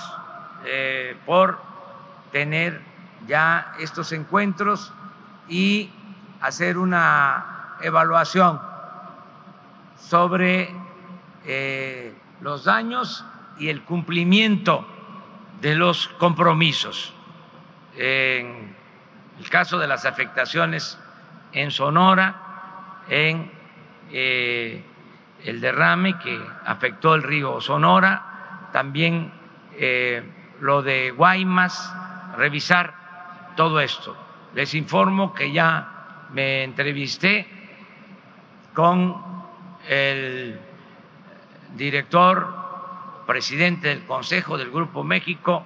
eh, 0.67 1.17
por 1.25 1.61
tener 2.33 2.81
ya 3.27 3.75
estos 3.79 4.13
encuentros 4.13 4.93
y 5.49 5.91
hacer 6.41 6.77
una 6.77 7.77
evaluación 7.83 8.61
sobre 9.99 10.71
eh, 11.47 12.13
los 12.41 12.65
daños 12.65 13.25
y 13.59 13.69
el 13.69 13.83
cumplimiento 13.83 14.87
de 15.61 15.75
los 15.75 16.09
compromisos. 16.09 17.13
En 17.97 18.75
el 19.39 19.51
caso 19.51 19.79
de 19.79 19.87
las 19.87 20.05
afectaciones 20.05 20.99
en 21.53 21.71
Sonora, 21.71 23.03
en 23.09 23.51
eh, 24.11 24.83
el 25.45 25.61
derrame 25.61 26.19
que 26.19 26.41
afectó 26.65 27.15
el 27.15 27.23
río 27.23 27.61
Sonora, 27.61 28.69
también 28.73 29.33
eh, 29.79 30.23
lo 30.61 30.83
de 30.83 31.11
Guaymas, 31.11 31.93
revisar 32.37 32.95
todo 33.57 33.81
esto. 33.81 34.17
Les 34.55 34.75
informo 34.75 35.33
que 35.33 35.53
ya 35.53 36.29
me 36.33 36.65
entrevisté 36.65 37.47
con 38.75 39.23
el 39.89 40.59
director, 41.75 42.66
presidente 43.27 43.89
del 43.89 44.05
Consejo 44.05 44.57
del 44.57 44.71
Grupo 44.71 45.03
México, 45.05 45.65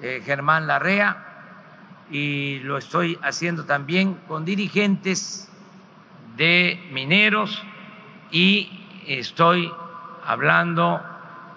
eh, 0.00 0.22
Germán 0.24 0.66
Larrea, 0.66 1.24
y 2.10 2.60
lo 2.60 2.78
estoy 2.78 3.18
haciendo 3.22 3.64
también 3.64 4.14
con 4.28 4.44
dirigentes 4.44 5.50
de 6.36 6.88
mineros 6.92 7.62
y 8.30 8.70
estoy 9.06 9.70
hablando 10.24 11.02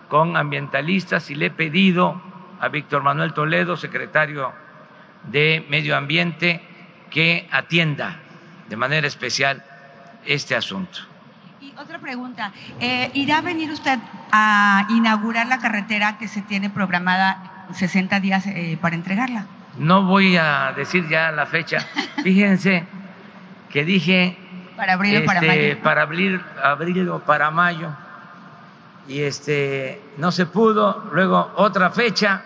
con 0.10 0.36
ambientalistas 0.36 1.30
y 1.30 1.36
le 1.36 1.48
he 1.48 1.52
pedido 1.52 2.22
a 2.60 2.68
Víctor 2.68 3.02
Manuel 3.02 3.34
Toledo, 3.34 3.78
secretario 3.78 4.52
de 5.24 5.66
Medio 5.70 5.96
Ambiente, 5.96 6.62
que 7.10 7.48
atienda 7.52 8.20
de 8.68 8.76
manera 8.76 9.08
especial 9.08 9.64
este 10.26 10.56
asunto. 10.56 11.11
Y 11.62 11.76
otra 11.78 12.00
pregunta, 12.00 12.52
eh, 12.80 13.12
¿irá 13.14 13.38
a 13.38 13.42
venir 13.42 13.70
usted 13.70 14.00
a 14.32 14.88
inaugurar 14.90 15.46
la 15.46 15.60
carretera 15.60 16.18
que 16.18 16.28
se 16.28 16.42
tiene 16.42 16.72
programada 16.72 17.68
60 17.72 18.20
días 18.20 18.48
eh, 18.48 18.80
para 18.82 18.96
entregarla? 18.96 19.46
No 19.78 20.02
voy 20.02 20.38
a 20.38 20.74
decir 20.76 21.08
ya 21.08 21.32
la 21.32 21.46
fecha. 21.46 21.86
Fíjense 22.24 22.84
que 23.70 23.86
dije 23.86 24.36
para 24.76 24.94
abril 24.94 25.22
o 25.22 25.26
para 25.26 25.42
este, 25.42 25.48
mayo. 25.48 25.84
para 25.84 26.02
abril, 26.02 26.42
abril 26.64 27.10
o 27.10 27.20
para 27.20 27.52
mayo 27.52 27.90
y 29.08 29.22
este 29.22 30.02
no 30.18 30.32
se 30.32 30.48
pudo. 30.48 31.12
Luego 31.14 31.52
otra 31.58 31.92
fecha 31.92 32.42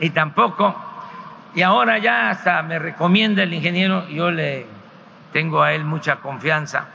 y 0.00 0.10
tampoco. 0.10 0.74
Y 1.54 1.62
ahora 1.62 1.98
ya 1.98 2.30
hasta 2.30 2.60
me 2.64 2.80
recomienda 2.80 3.44
el 3.44 3.54
ingeniero, 3.54 4.08
yo 4.08 4.32
le 4.32 4.66
tengo 5.32 5.62
a 5.62 5.72
él 5.72 5.84
mucha 5.84 6.16
confianza 6.16 6.88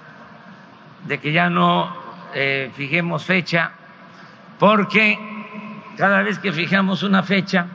de 1.06 1.20
que 1.20 1.32
ya 1.32 1.50
no 1.50 1.96
eh, 2.34 2.72
fijemos 2.76 3.24
fecha, 3.24 3.72
porque 4.60 5.18
cada 5.98 6.22
vez 6.22 6.40
que 6.40 6.52
fijamos 6.52 7.04
una 7.04 7.24
fecha, 7.24 7.68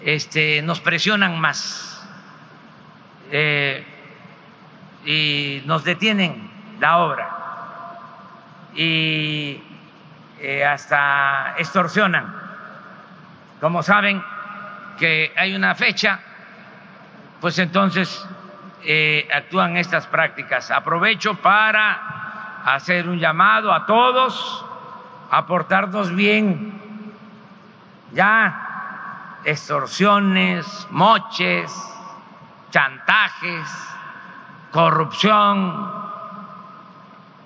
este, 0.00 0.62
nos 0.62 0.80
presionan 0.80 1.38
más 1.38 2.08
eh, 3.30 3.84
y 5.04 5.62
nos 5.66 5.84
detienen 5.84 6.50
la 6.80 6.98
obra 6.98 7.30
y 8.74 9.62
eh, 10.40 10.64
hasta 10.64 11.54
extorsionan. 11.58 12.34
Como 13.60 13.82
saben 13.82 14.22
que 14.98 15.32
hay 15.36 15.54
una 15.54 15.74
fecha, 15.74 16.18
pues 17.40 17.58
entonces 17.58 18.26
actúan 19.34 19.76
estas 19.76 20.06
prácticas. 20.06 20.70
Aprovecho 20.70 21.34
para 21.34 22.29
hacer 22.64 23.08
un 23.08 23.18
llamado 23.18 23.72
a 23.72 23.86
todos 23.86 24.64
a 25.30 25.46
portarnos 25.46 26.14
bien. 26.14 26.80
Ya 28.12 29.40
extorsiones, 29.44 30.86
moches, 30.90 31.72
chantajes, 32.70 33.68
corrupción, 34.72 36.00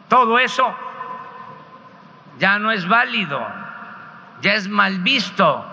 todo 0.09 0.39
eso 0.39 0.75
ya 2.39 2.59
no 2.59 2.71
es 2.71 2.87
válido, 2.87 3.41
ya 4.41 4.55
es 4.55 4.69
mal 4.69 4.99
visto. 4.99 5.65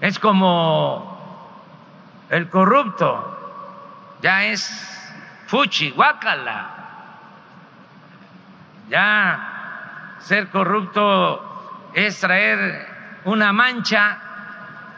Es 0.00 0.18
como 0.18 1.16
el 2.30 2.48
corrupto, 2.50 4.16
ya 4.20 4.44
es 4.44 5.12
fuchi, 5.46 5.90
guácala. 5.90 6.73
Ya 8.88 10.16
ser 10.20 10.48
corrupto 10.48 11.90
es 11.94 12.18
traer 12.20 12.88
una 13.24 13.52
mancha 13.52 14.18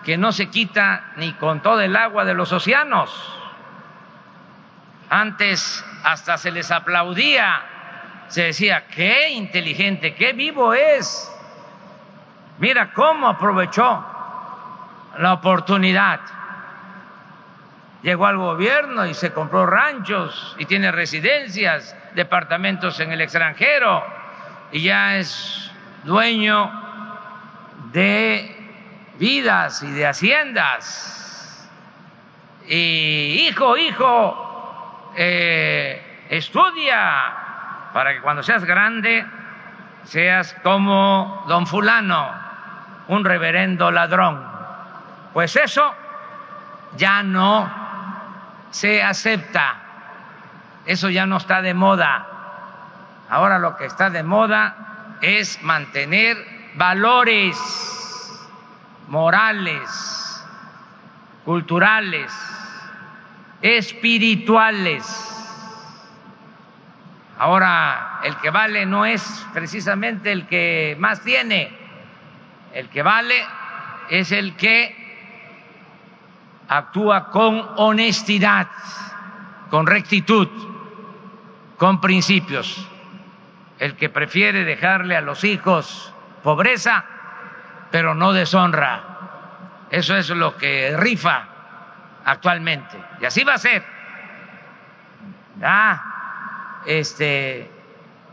que 0.04 0.16
no 0.16 0.32
se 0.32 0.48
quita 0.48 1.12
ni 1.16 1.32
con 1.32 1.60
todo 1.60 1.80
el 1.80 1.96
agua 1.96 2.24
de 2.24 2.34
los 2.34 2.52
océanos. 2.52 3.10
Antes 5.10 5.84
hasta 6.04 6.36
se 6.36 6.50
les 6.50 6.70
aplaudía, 6.70 7.62
se 8.28 8.44
decía, 8.44 8.86
qué 8.88 9.30
inteligente, 9.30 10.14
qué 10.14 10.32
vivo 10.32 10.74
es. 10.74 11.32
Mira 12.58 12.92
cómo 12.92 13.28
aprovechó 13.28 14.04
la 15.18 15.32
oportunidad. 15.32 16.20
Llegó 18.06 18.26
al 18.28 18.36
gobierno 18.36 19.04
y 19.04 19.14
se 19.14 19.32
compró 19.32 19.66
ranchos 19.66 20.54
y 20.60 20.66
tiene 20.66 20.92
residencias, 20.92 21.96
departamentos 22.14 23.00
en 23.00 23.10
el 23.10 23.20
extranjero 23.20 24.06
y 24.70 24.82
ya 24.82 25.16
es 25.16 25.72
dueño 26.04 26.70
de 27.90 28.70
vidas 29.18 29.82
y 29.82 29.90
de 29.90 30.06
haciendas. 30.06 31.68
Y 32.68 33.48
hijo, 33.48 33.76
hijo, 33.76 35.12
eh, 35.16 36.26
estudia 36.28 37.34
para 37.92 38.14
que 38.14 38.20
cuando 38.20 38.44
seas 38.44 38.64
grande 38.64 39.26
seas 40.04 40.54
como 40.62 41.44
don 41.48 41.66
fulano, 41.66 42.30
un 43.08 43.24
reverendo 43.24 43.90
ladrón. 43.90 44.48
Pues 45.32 45.56
eso 45.56 45.92
ya 46.96 47.24
no 47.24 47.84
se 48.70 49.02
acepta, 49.02 49.76
eso 50.86 51.10
ya 51.10 51.26
no 51.26 51.36
está 51.36 51.62
de 51.62 51.74
moda. 51.74 52.26
Ahora 53.28 53.58
lo 53.58 53.76
que 53.76 53.86
está 53.86 54.10
de 54.10 54.22
moda 54.22 55.16
es 55.20 55.62
mantener 55.62 56.36
valores 56.74 57.56
morales, 59.08 60.44
culturales, 61.44 62.32
espirituales. 63.62 65.22
Ahora, 67.38 68.20
el 68.24 68.36
que 68.38 68.50
vale 68.50 68.86
no 68.86 69.04
es 69.04 69.46
precisamente 69.52 70.32
el 70.32 70.46
que 70.46 70.96
más 70.98 71.20
tiene, 71.22 71.70
el 72.72 72.88
que 72.88 73.02
vale 73.02 73.34
es 74.08 74.32
el 74.32 74.56
que 74.56 75.05
actúa 76.68 77.30
con 77.30 77.68
honestidad, 77.76 78.68
con 79.70 79.86
rectitud, 79.86 80.48
con 81.76 82.00
principios. 82.00 82.88
El 83.78 83.96
que 83.96 84.08
prefiere 84.08 84.64
dejarle 84.64 85.16
a 85.16 85.20
los 85.20 85.44
hijos 85.44 86.12
pobreza, 86.42 87.04
pero 87.90 88.14
no 88.14 88.32
deshonra. 88.32 89.02
Eso 89.90 90.16
es 90.16 90.30
lo 90.30 90.56
que 90.56 90.96
rifa 90.96 91.44
actualmente. 92.24 92.98
Y 93.20 93.26
así 93.26 93.44
va 93.44 93.54
a 93.54 93.58
ser. 93.58 93.84
Ah, 95.62 96.82
este, 96.86 97.70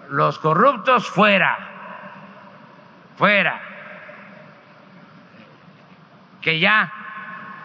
los 0.10 0.40
corruptos 0.40 1.08
fuera, 1.08 1.58
fuera. 3.18 3.62
Que 6.42 6.60
ya 6.60 7.03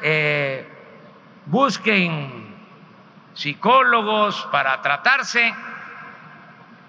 eh, 0.02 0.66
busquen 1.46 2.56
psicólogos 3.34 4.48
para 4.50 4.80
tratarse 4.82 5.54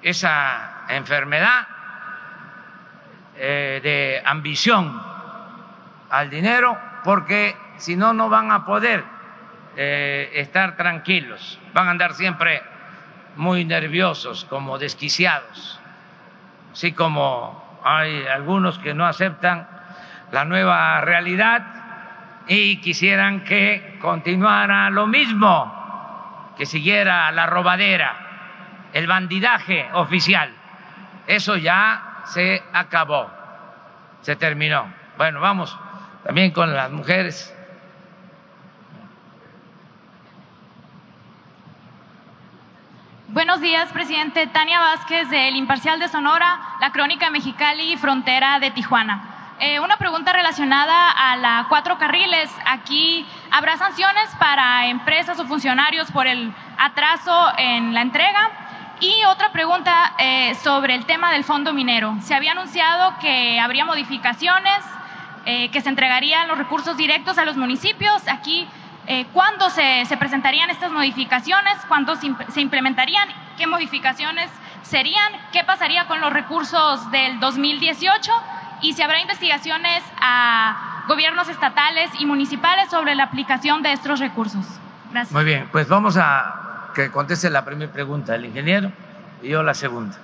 esa 0.01 0.85
enfermedad 0.89 1.67
eh, 3.35 3.79
de 3.83 4.21
ambición 4.25 5.01
al 6.09 6.29
dinero, 6.29 6.77
porque 7.03 7.55
si 7.77 7.95
no, 7.95 8.13
no 8.13 8.29
van 8.29 8.51
a 8.51 8.65
poder 8.65 9.03
eh, 9.77 10.31
estar 10.33 10.75
tranquilos, 10.75 11.59
van 11.73 11.87
a 11.87 11.91
andar 11.91 12.13
siempre 12.13 12.61
muy 13.35 13.63
nerviosos, 13.63 14.45
como 14.45 14.77
desquiciados, 14.77 15.79
así 16.71 16.91
como 16.93 17.79
hay 17.83 18.25
algunos 18.27 18.79
que 18.79 18.93
no 18.93 19.05
aceptan 19.05 19.67
la 20.31 20.45
nueva 20.45 21.01
realidad 21.01 21.78
y 22.49 22.77
quisieran 22.77 23.43
que 23.43 23.99
continuara 24.01 24.89
lo 24.89 25.05
mismo, 25.05 26.51
que 26.57 26.65
siguiera 26.65 27.31
la 27.31 27.45
robadera, 27.45 28.89
el 28.91 29.05
bandidaje 29.05 29.87
oficial. 29.93 30.51
Eso 31.27 31.57
ya 31.57 32.23
se 32.25 32.63
acabó, 32.73 33.29
se 34.21 34.35
terminó. 34.35 34.91
Bueno, 35.15 35.39
vamos 35.39 35.77
también 36.23 36.49
con 36.49 36.73
las 36.73 36.89
mujeres. 36.89 37.55
Buenos 43.27 43.61
días, 43.61 43.91
presidente. 43.91 44.47
Tania 44.47 44.79
Vázquez, 44.79 45.29
del 45.29 45.55
Imparcial 45.55 45.99
de 45.99 46.07
Sonora, 46.07 46.59
La 46.81 46.91
Crónica 46.91 47.29
Mexicali 47.29 47.93
y 47.93 47.97
Frontera 47.97 48.59
de 48.59 48.71
Tijuana. 48.71 49.28
Eh, 49.61 49.81
una 49.81 49.97
pregunta 49.97 50.31
relacionada 50.31 51.11
a 51.11 51.35
la 51.35 51.65
cuatro 51.67 51.97
carriles. 51.97 52.49
Aquí 52.65 53.25
habrá 53.51 53.75
sanciones 53.75 54.29
para 54.39 54.87
empresas 54.87 55.37
o 55.37 55.45
funcionarios 55.45 56.09
por 56.11 56.27
el 56.27 56.53
atraso 56.77 57.51
en 57.57 57.93
la 57.93 58.01
entrega. 58.01 58.51
Y 59.01 59.25
otra 59.25 59.51
pregunta 59.51 60.13
eh, 60.17 60.55
sobre 60.55 60.95
el 60.95 61.05
tema 61.05 61.33
del 61.33 61.43
fondo 61.43 61.73
minero. 61.73 62.15
Se 62.21 62.35
había 62.35 62.53
anunciado 62.53 63.15
que 63.19 63.59
habría 63.59 63.83
modificaciones, 63.83 64.79
eh, 65.45 65.69
que 65.71 65.81
se 65.81 65.89
entregarían 65.89 66.47
los 66.47 66.57
recursos 66.57 66.95
directos 66.95 67.37
a 67.37 67.43
los 67.43 67.57
municipios. 67.57 68.29
Aquí, 68.29 68.65
¿cuándo 69.33 69.69
se, 69.71 70.05
se, 70.05 70.15
presentarían 70.15 70.69
estas 70.69 70.91
modificaciones? 70.91 71.73
¿Cuándo 71.87 72.15
se, 72.15 72.33
se 72.49 72.61
implementarían? 72.61 73.27
¿Qué 73.57 73.67
modificaciones 73.67 74.49
serían? 74.83 75.33
¿Qué 75.51 75.63
pasaría 75.65 76.05
con 76.05 76.21
los 76.21 76.31
recursos 76.31 77.09
del 77.11 77.39
2018? 77.39 78.31
Y 78.81 78.93
si 78.93 79.01
habrá 79.01 79.21
investigaciones 79.21 80.03
a 80.21 81.03
gobiernos 81.07 81.49
estatales 81.49 82.11
y 82.19 82.25
municipales 82.25 82.89
sobre 82.89 83.15
la 83.15 83.23
aplicación 83.23 83.81
de 83.81 83.93
estos 83.93 84.19
recursos. 84.19 84.65
Gracias. 85.11 85.33
Muy 85.33 85.43
bien, 85.43 85.67
pues 85.71 85.87
vamos 85.87 86.17
a 86.17 86.91
que 86.93 87.11
conteste 87.11 87.49
la 87.49 87.65
primera 87.65 87.91
pregunta 87.91 88.35
el 88.35 88.45
ingeniero 88.45 88.91
y 89.41 89.49
yo 89.49 89.63
la 89.63 89.73
segunda. 89.73 90.17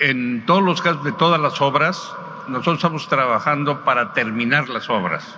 En 0.00 0.46
todos 0.46 0.62
los 0.62 0.80
casos 0.80 1.02
de 1.02 1.12
todas 1.12 1.40
las 1.40 1.60
obras, 1.60 2.12
nosotros 2.46 2.76
estamos 2.76 3.08
trabajando 3.08 3.84
para 3.84 4.12
terminar 4.12 4.68
las 4.68 4.88
obras 4.88 5.34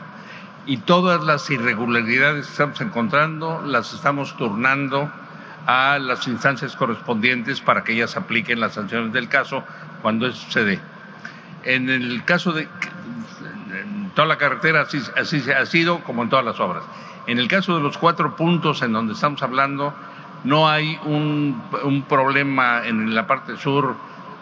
y 0.67 0.77
todas 0.77 1.25
las 1.25 1.49
irregularidades 1.51 2.47
que 2.47 2.53
estamos 2.53 2.81
encontrando 2.83 3.63
las 3.63 3.95
estamos 3.95 4.37
turnando 4.37 5.11
a 5.67 5.99
las 5.99 6.27
instancias 6.27 6.77
correspondientes 6.77 7.61
para 7.61 7.85
que 7.85 7.93
ellas 7.93 8.17
apliquen 8.17 8.61
las 8.61 8.75
sanciones 8.75 9.13
del 9.13 9.29
caso 9.29 9.65
cuando 10.03 10.27
eso 10.27 10.51
se. 10.51 10.81
En 11.65 11.91
el 11.91 12.25
caso 12.25 12.53
de 12.53 12.69
toda 14.15 14.27
la 14.27 14.39
carretera 14.39 14.83
así, 14.83 15.01
así 15.17 15.43
ha 15.51 15.67
sido 15.67 16.01
como 16.01 16.23
en 16.23 16.31
todas 16.31 16.45
las 16.45 16.59
obras. 16.61 16.83
En 17.27 17.39
el 17.39 17.49
caso 17.49 17.77
de 17.77 17.83
los 17.83 17.99
cuatro 17.99 18.35
puntos 18.37 18.83
en 18.83 18.93
donde 18.93 19.13
estamos 19.13 19.43
hablando, 19.43 19.95
no 20.45 20.69
hay 20.69 20.99
un, 21.05 21.63
un 21.85 22.03
problema 22.03 22.87
en 22.87 23.15
la 23.15 23.27
parte 23.27 23.57
sur 23.57 23.97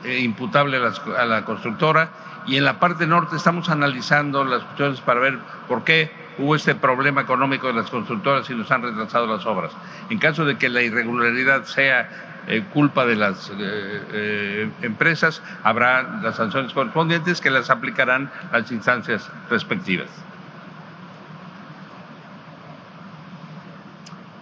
eh, 0.04 0.20
imputable 0.20 0.76
a 0.76 0.80
la, 0.80 0.94
a 1.18 1.24
la 1.26 1.44
constructora 1.44 2.10
y 2.46 2.56
en 2.56 2.64
la 2.64 2.78
parte 2.78 3.06
norte 3.06 3.36
estamos 3.36 3.68
analizando 3.68 4.44
las 4.44 4.62
cuestiones 4.62 5.00
para 5.00 5.20
ver 5.20 5.38
por 5.66 5.82
qué 5.84 6.27
hubo 6.38 6.54
este 6.54 6.74
problema 6.74 7.20
económico 7.20 7.66
de 7.66 7.74
las 7.74 7.90
constructoras 7.90 8.48
y 8.48 8.54
nos 8.54 8.70
han 8.70 8.82
retrasado 8.82 9.26
las 9.26 9.44
obras. 9.44 9.72
En 10.08 10.18
caso 10.18 10.44
de 10.44 10.56
que 10.56 10.68
la 10.68 10.82
irregularidad 10.82 11.64
sea 11.64 12.08
eh, 12.46 12.64
culpa 12.72 13.04
de 13.04 13.16
las 13.16 13.50
eh, 13.50 13.54
eh, 13.58 14.70
empresas, 14.82 15.42
habrá 15.64 16.02
las 16.22 16.36
sanciones 16.36 16.72
correspondientes 16.72 17.40
que 17.40 17.50
las 17.50 17.68
aplicarán 17.70 18.30
las 18.52 18.70
instancias 18.70 19.30
respectivas. 19.50 20.08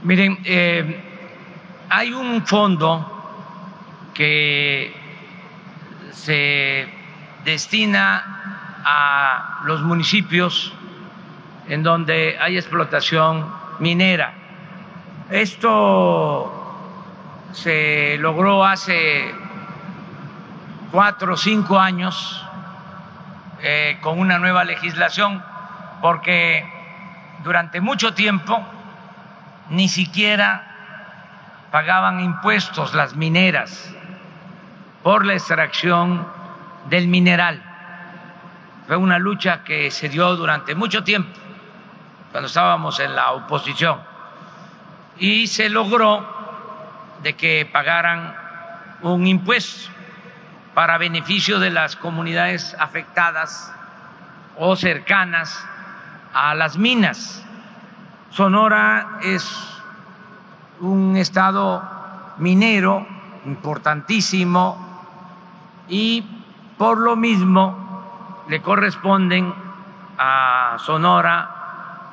Miren, 0.04 0.38
hay 1.88 2.12
un 2.12 2.46
fondo 2.46 3.12
que 4.14 4.94
se 6.12 6.88
destina 7.44 8.22
a 8.84 9.62
los 9.64 9.82
municipios 9.82 10.75
en 11.68 11.82
donde 11.82 12.36
hay 12.40 12.56
explotación 12.56 13.52
minera. 13.78 14.32
Esto 15.30 16.52
se 17.52 18.16
logró 18.18 18.64
hace 18.64 19.34
cuatro 20.92 21.34
o 21.34 21.36
cinco 21.36 21.78
años 21.78 22.44
eh, 23.60 23.98
con 24.00 24.18
una 24.20 24.38
nueva 24.38 24.64
legislación, 24.64 25.42
porque 26.00 26.64
durante 27.42 27.80
mucho 27.80 28.14
tiempo 28.14 28.64
ni 29.70 29.88
siquiera 29.88 30.62
pagaban 31.72 32.20
impuestos 32.20 32.94
las 32.94 33.16
mineras 33.16 33.92
por 35.02 35.26
la 35.26 35.34
extracción 35.34 36.26
del 36.88 37.08
mineral. 37.08 37.62
Fue 38.86 38.96
una 38.96 39.18
lucha 39.18 39.64
que 39.64 39.90
se 39.90 40.08
dio 40.08 40.36
durante 40.36 40.76
mucho 40.76 41.02
tiempo 41.02 41.45
cuando 42.36 42.48
estábamos 42.48 43.00
en 43.00 43.16
la 43.16 43.32
oposición, 43.32 43.98
y 45.16 45.46
se 45.46 45.70
logró 45.70 46.22
de 47.22 47.32
que 47.32 47.66
pagaran 47.72 48.36
un 49.00 49.26
impuesto 49.26 49.90
para 50.74 50.98
beneficio 50.98 51.58
de 51.58 51.70
las 51.70 51.96
comunidades 51.96 52.76
afectadas 52.78 53.72
o 54.58 54.76
cercanas 54.76 55.66
a 56.34 56.54
las 56.54 56.76
minas. 56.76 57.42
Sonora 58.28 59.18
es 59.22 59.80
un 60.80 61.16
estado 61.16 61.82
minero 62.36 63.06
importantísimo 63.46 64.76
y 65.88 66.20
por 66.76 66.98
lo 66.98 67.16
mismo 67.16 68.44
le 68.50 68.60
corresponden 68.60 69.54
a 70.18 70.76
Sonora 70.80 71.55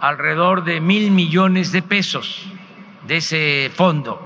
alrededor 0.04 0.66
de 0.66 0.82
mil 0.82 1.12
millones 1.12 1.72
de 1.72 1.82
pesos 1.82 2.46
de 3.04 3.18
ese 3.18 3.72
fondo. 3.74 4.20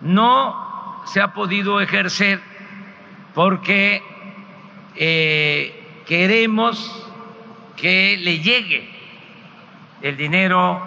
No 0.00 1.02
se 1.04 1.20
ha 1.20 1.34
podido 1.34 1.78
ejercer 1.78 2.40
porque 3.34 4.02
eh, 4.94 6.02
queremos 6.06 7.06
que 7.76 8.16
le 8.18 8.38
llegue 8.38 8.88
el 10.00 10.16
dinero 10.16 10.80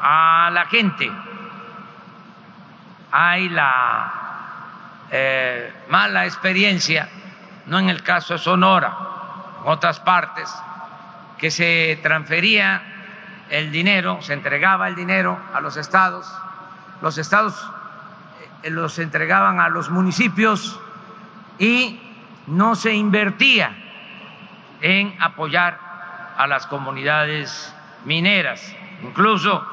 a 0.00 0.48
la 0.50 0.64
gente. 0.64 1.12
Hay 3.10 3.50
la 3.50 4.10
eh, 5.10 5.70
mala 5.90 6.24
experiencia, 6.24 7.10
no 7.66 7.78
en 7.78 7.90
el 7.90 8.02
caso 8.02 8.32
de 8.32 8.38
Sonora, 8.38 8.96
en 9.62 9.70
otras 9.70 10.00
partes, 10.00 10.50
que 11.36 11.50
se 11.50 12.00
transfería 12.02 12.88
el 13.50 13.70
dinero, 13.70 14.18
se 14.22 14.32
entregaba 14.32 14.88
el 14.88 14.94
dinero 14.94 15.38
a 15.52 15.60
los 15.60 15.76
estados, 15.76 16.26
los 17.00 17.18
estados 17.18 17.70
eh, 18.62 18.70
los 18.70 18.98
entregaban 18.98 19.60
a 19.60 19.68
los 19.68 19.90
municipios 19.90 20.80
y 21.58 22.00
no 22.46 22.74
se 22.74 22.94
invertía 22.94 23.76
en 24.80 25.14
apoyar 25.20 25.78
a 26.36 26.46
las 26.46 26.66
comunidades 26.66 27.74
mineras, 28.04 28.74
incluso 29.02 29.64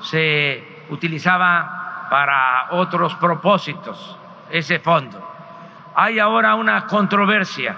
se 0.00 0.84
utilizaba 0.88 2.08
para 2.10 2.68
otros 2.70 3.14
propósitos 3.16 4.16
ese 4.50 4.78
fondo. 4.78 5.22
Hay 5.94 6.18
ahora 6.18 6.54
una 6.54 6.86
controversia 6.86 7.76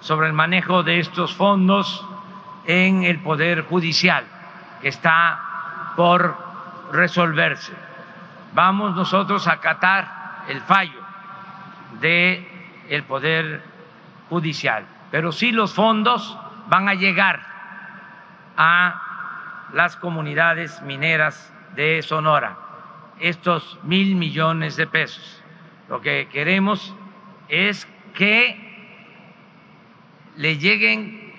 sobre 0.00 0.28
el 0.28 0.32
manejo 0.32 0.82
de 0.82 1.00
estos 1.00 1.34
fondos 1.34 2.04
en 2.64 3.04
el 3.04 3.20
Poder 3.20 3.62
Judicial 3.62 4.24
está 4.82 5.92
por 5.96 6.36
resolverse. 6.92 7.72
Vamos 8.52 8.96
nosotros 8.96 9.46
a 9.46 9.52
acatar 9.52 10.44
el 10.48 10.60
fallo 10.62 11.00
del 12.00 12.46
el 12.88 13.02
Poder 13.04 13.62
Judicial, 14.28 14.84
pero 15.10 15.32
sí 15.32 15.52
los 15.52 15.74
fondos 15.74 16.36
van 16.68 16.88
a 16.88 16.94
llegar 16.94 17.40
a 18.56 19.68
las 19.72 19.96
comunidades 19.96 20.82
mineras 20.82 21.52
de 21.74 22.02
Sonora, 22.02 22.56
estos 23.20 23.78
mil 23.84 24.16
millones 24.16 24.76
de 24.76 24.86
pesos. 24.86 25.42
Lo 25.88 26.00
que 26.00 26.28
queremos 26.28 26.94
es 27.48 27.86
que 28.14 28.70
le 30.36 30.58
lleguen 30.58 31.32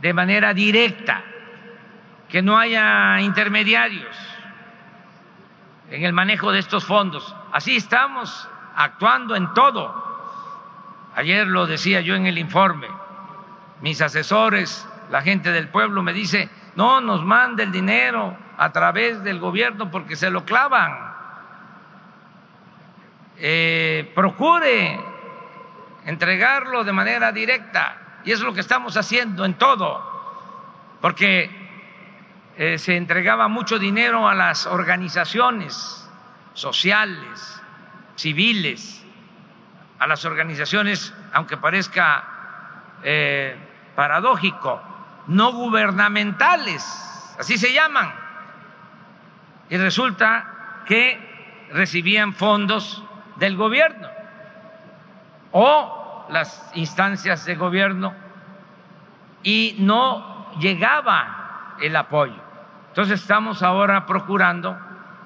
de 0.00 0.12
manera 0.12 0.52
directa, 0.54 1.22
que 2.32 2.40
no 2.40 2.58
haya 2.58 3.20
intermediarios 3.20 4.16
en 5.90 6.02
el 6.02 6.14
manejo 6.14 6.50
de 6.50 6.60
estos 6.60 6.82
fondos. 6.86 7.36
Así 7.52 7.76
estamos 7.76 8.48
actuando 8.74 9.36
en 9.36 9.52
todo. 9.52 9.94
Ayer 11.14 11.46
lo 11.46 11.66
decía 11.66 12.00
yo 12.00 12.14
en 12.14 12.24
el 12.24 12.38
informe, 12.38 12.88
mis 13.82 14.00
asesores, 14.00 14.88
la 15.10 15.20
gente 15.20 15.52
del 15.52 15.68
pueblo 15.68 16.02
me 16.02 16.14
dice, 16.14 16.48
no 16.74 17.02
nos 17.02 17.22
mande 17.22 17.64
el 17.64 17.70
dinero 17.70 18.34
a 18.56 18.72
través 18.72 19.22
del 19.22 19.38
gobierno 19.38 19.90
porque 19.90 20.16
se 20.16 20.30
lo 20.30 20.46
clavan. 20.46 21.12
Eh, 23.36 24.10
procure 24.14 24.98
entregarlo 26.06 26.82
de 26.82 26.92
manera 26.92 27.30
directa 27.30 28.22
y 28.24 28.32
es 28.32 28.40
lo 28.40 28.54
que 28.54 28.60
estamos 28.60 28.96
haciendo 28.96 29.44
en 29.44 29.52
todo, 29.52 30.02
porque 31.02 31.61
eh, 32.56 32.78
se 32.78 32.96
entregaba 32.96 33.48
mucho 33.48 33.78
dinero 33.78 34.28
a 34.28 34.34
las 34.34 34.66
organizaciones 34.66 36.08
sociales, 36.54 37.62
civiles, 38.16 39.04
a 39.98 40.06
las 40.06 40.24
organizaciones, 40.24 41.14
aunque 41.32 41.56
parezca 41.56 42.24
eh, 43.02 43.56
paradójico, 43.94 44.82
no 45.28 45.52
gubernamentales, 45.52 47.36
así 47.38 47.56
se 47.56 47.72
llaman. 47.72 48.12
Y 49.70 49.76
resulta 49.76 50.82
que 50.86 51.68
recibían 51.72 52.34
fondos 52.34 53.02
del 53.36 53.56
gobierno 53.56 54.08
o 55.52 56.26
las 56.30 56.70
instancias 56.74 57.44
de 57.44 57.54
gobierno 57.54 58.14
y 59.42 59.76
no 59.78 60.50
llegaba 60.58 61.76
el 61.80 61.96
apoyo. 61.96 62.41
Entonces 62.92 63.22
estamos 63.22 63.62
ahora 63.62 64.04
procurando 64.04 64.76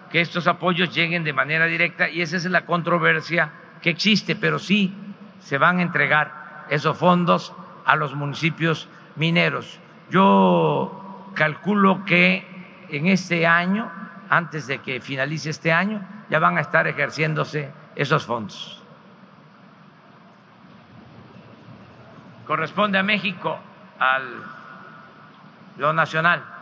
que 0.09 0.21
estos 0.21 0.47
apoyos 0.47 0.95
lleguen 0.95 1.25
de 1.25 1.33
manera 1.33 1.67
directa 1.67 2.09
y 2.09 2.23
esa 2.23 2.37
es 2.37 2.45
la 2.45 2.64
controversia 2.64 3.51
que 3.83 3.91
existe, 3.91 4.37
pero 4.37 4.61
sí 4.61 4.95
se 5.41 5.59
van 5.59 5.81
a 5.81 5.83
entregar 5.83 6.67
esos 6.71 6.97
fondos 6.97 7.53
a 7.85 7.97
los 7.97 8.14
municipios 8.14 8.89
mineros. 9.17 9.81
Yo 10.11 11.33
calculo 11.35 12.05
que 12.05 12.47
en 12.89 13.09
este 13.09 13.49
año, 13.49 13.91
antes 14.31 14.69
de 14.69 14.79
que 14.79 15.01
finalice 15.01 15.51
este 15.51 15.73
año, 15.73 16.07
ya 16.31 16.39
van 16.39 16.59
a 16.59 16.61
estar 16.61 16.87
ejerciéndose 16.87 17.73
esos 17.97 18.25
fondos. 18.25 18.81
Corresponde 22.47 22.99
a 22.99 23.03
México, 23.03 23.59
al 23.99 24.23
lo 25.79 25.93
nacional. 25.93 26.56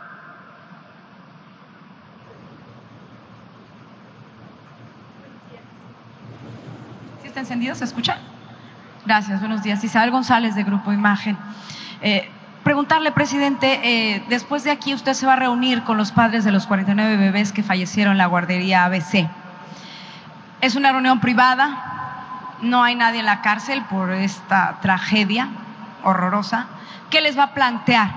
Está 7.35 7.41
encendido? 7.41 7.75
¿Se 7.75 7.83
escucha? 7.83 8.17
Gracias, 9.05 9.41
buenos 9.41 9.61
días. 9.61 9.83
Isabel 9.83 10.09
González 10.09 10.55
de 10.55 10.63
Grupo 10.63 10.93
Imagen. 10.93 11.37
Eh, 12.01 12.29
preguntarle, 12.63 13.11
presidente, 13.11 13.81
eh, 13.83 14.23
después 14.29 14.63
de 14.63 14.71
aquí 14.71 14.93
usted 14.93 15.11
se 15.11 15.25
va 15.25 15.33
a 15.33 15.35
reunir 15.35 15.83
con 15.83 15.97
los 15.97 16.13
padres 16.13 16.45
de 16.45 16.53
los 16.53 16.65
49 16.65 17.17
bebés 17.17 17.51
que 17.51 17.61
fallecieron 17.61 18.13
en 18.13 18.19
la 18.19 18.27
guardería 18.27 18.85
ABC. 18.85 19.27
Es 20.61 20.77
una 20.77 20.93
reunión 20.93 21.19
privada, 21.19 22.55
no 22.61 22.85
hay 22.85 22.95
nadie 22.95 23.19
en 23.19 23.25
la 23.25 23.41
cárcel 23.41 23.83
por 23.89 24.13
esta 24.13 24.77
tragedia 24.81 25.49
horrorosa. 26.05 26.67
¿Qué 27.09 27.19
les 27.19 27.37
va 27.37 27.43
a 27.43 27.53
plantear 27.53 28.11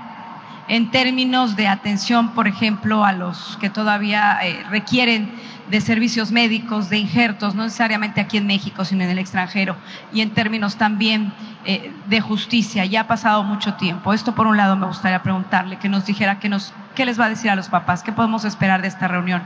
en 0.69 0.91
términos 0.91 1.57
de 1.57 1.67
atención, 1.67 2.29
por 2.29 2.47
ejemplo, 2.47 3.03
a 3.03 3.11
los 3.11 3.57
que 3.59 3.69
todavía 3.69 4.39
eh, 4.43 4.63
requieren 4.69 5.29
de 5.69 5.81
servicios 5.81 6.31
médicos, 6.31 6.89
de 6.89 6.97
injertos, 6.97 7.55
no 7.55 7.63
necesariamente 7.63 8.21
aquí 8.21 8.37
en 8.37 8.47
México, 8.47 8.85
sino 8.85 9.03
en 9.03 9.11
el 9.11 9.19
extranjero, 9.19 9.75
y 10.11 10.21
en 10.21 10.31
términos 10.31 10.77
también 10.77 11.31
eh, 11.65 11.91
de 12.07 12.21
justicia. 12.21 12.85
Ya 12.85 13.01
ha 13.01 13.07
pasado 13.07 13.43
mucho 13.43 13.75
tiempo. 13.75 14.13
Esto, 14.13 14.33
por 14.33 14.47
un 14.47 14.57
lado, 14.57 14.75
me 14.75 14.87
gustaría 14.87 15.21
preguntarle, 15.21 15.77
que 15.77 15.89
nos 15.89 16.05
dijera 16.05 16.39
qué, 16.39 16.49
nos, 16.49 16.73
qué 16.95 17.05
les 17.05 17.19
va 17.19 17.25
a 17.25 17.29
decir 17.29 17.51
a 17.51 17.55
los 17.55 17.69
papás, 17.69 18.01
qué 18.01 18.11
podemos 18.11 18.45
esperar 18.45 18.81
de 18.81 18.87
esta 18.87 19.07
reunión. 19.07 19.43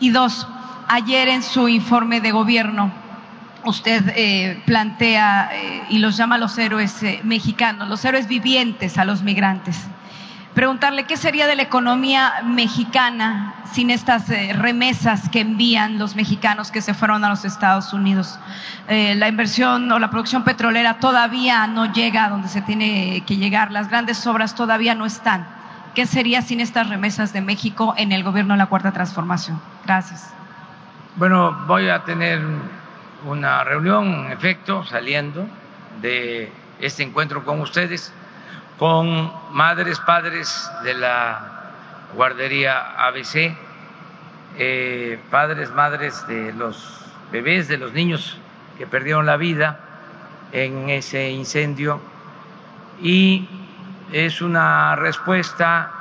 Y 0.00 0.10
dos, 0.10 0.48
ayer 0.88 1.28
en 1.28 1.42
su 1.42 1.68
informe 1.68 2.20
de 2.20 2.32
gobierno, 2.32 2.90
usted 3.64 4.12
eh, 4.16 4.60
plantea 4.66 5.50
eh, 5.52 5.82
y 5.90 5.98
los 5.98 6.16
llama 6.16 6.38
los 6.38 6.58
héroes 6.58 6.96
mexicanos, 7.22 7.88
los 7.88 8.04
héroes 8.04 8.26
vivientes 8.26 8.98
a 8.98 9.04
los 9.04 9.22
migrantes 9.22 9.86
preguntarle 10.54 11.04
qué 11.04 11.16
sería 11.16 11.46
de 11.46 11.56
la 11.56 11.62
economía 11.62 12.42
mexicana 12.44 13.54
sin 13.72 13.90
estas 13.90 14.28
eh, 14.30 14.52
remesas 14.52 15.28
que 15.28 15.40
envían 15.40 15.98
los 15.98 16.14
mexicanos 16.14 16.70
que 16.70 16.82
se 16.82 16.94
fueron 16.94 17.24
a 17.24 17.30
los 17.30 17.44
Estados 17.44 17.92
Unidos. 17.92 18.38
Eh, 18.88 19.14
la 19.14 19.28
inversión 19.28 19.90
o 19.90 19.98
la 19.98 20.10
producción 20.10 20.44
petrolera 20.44 20.98
todavía 21.00 21.66
no 21.66 21.92
llega 21.92 22.26
a 22.26 22.28
donde 22.28 22.48
se 22.48 22.60
tiene 22.60 23.22
que 23.26 23.36
llegar, 23.36 23.72
las 23.72 23.88
grandes 23.88 24.26
obras 24.26 24.54
todavía 24.54 24.94
no 24.94 25.06
están. 25.06 25.46
¿Qué 25.94 26.06
sería 26.06 26.42
sin 26.42 26.60
estas 26.60 26.88
remesas 26.88 27.32
de 27.32 27.40
México 27.40 27.94
en 27.96 28.12
el 28.12 28.22
gobierno 28.22 28.54
de 28.54 28.58
la 28.58 28.66
Cuarta 28.66 28.92
Transformación? 28.92 29.60
Gracias. 29.84 30.32
Bueno, 31.16 31.52
voy 31.66 31.88
a 31.88 32.02
tener 32.04 32.40
una 33.26 33.62
reunión, 33.64 34.26
en 34.26 34.32
efecto, 34.32 34.84
saliendo 34.84 35.46
de 36.00 36.50
este 36.80 37.02
encuentro 37.02 37.44
con 37.44 37.60
ustedes 37.60 38.12
con 38.82 39.30
madres, 39.52 40.00
padres 40.00 40.68
de 40.82 40.94
la 40.94 41.38
guardería 42.16 43.06
ABC, 43.06 43.56
eh, 44.58 45.20
padres, 45.30 45.70
madres 45.70 46.26
de 46.26 46.52
los 46.52 46.98
bebés, 47.30 47.68
de 47.68 47.78
los 47.78 47.92
niños 47.92 48.36
que 48.76 48.88
perdieron 48.88 49.24
la 49.24 49.36
vida 49.36 49.78
en 50.50 50.90
ese 50.90 51.30
incendio 51.30 52.00
y 53.00 53.48
es 54.10 54.42
una 54.42 54.96
respuesta 54.96 55.92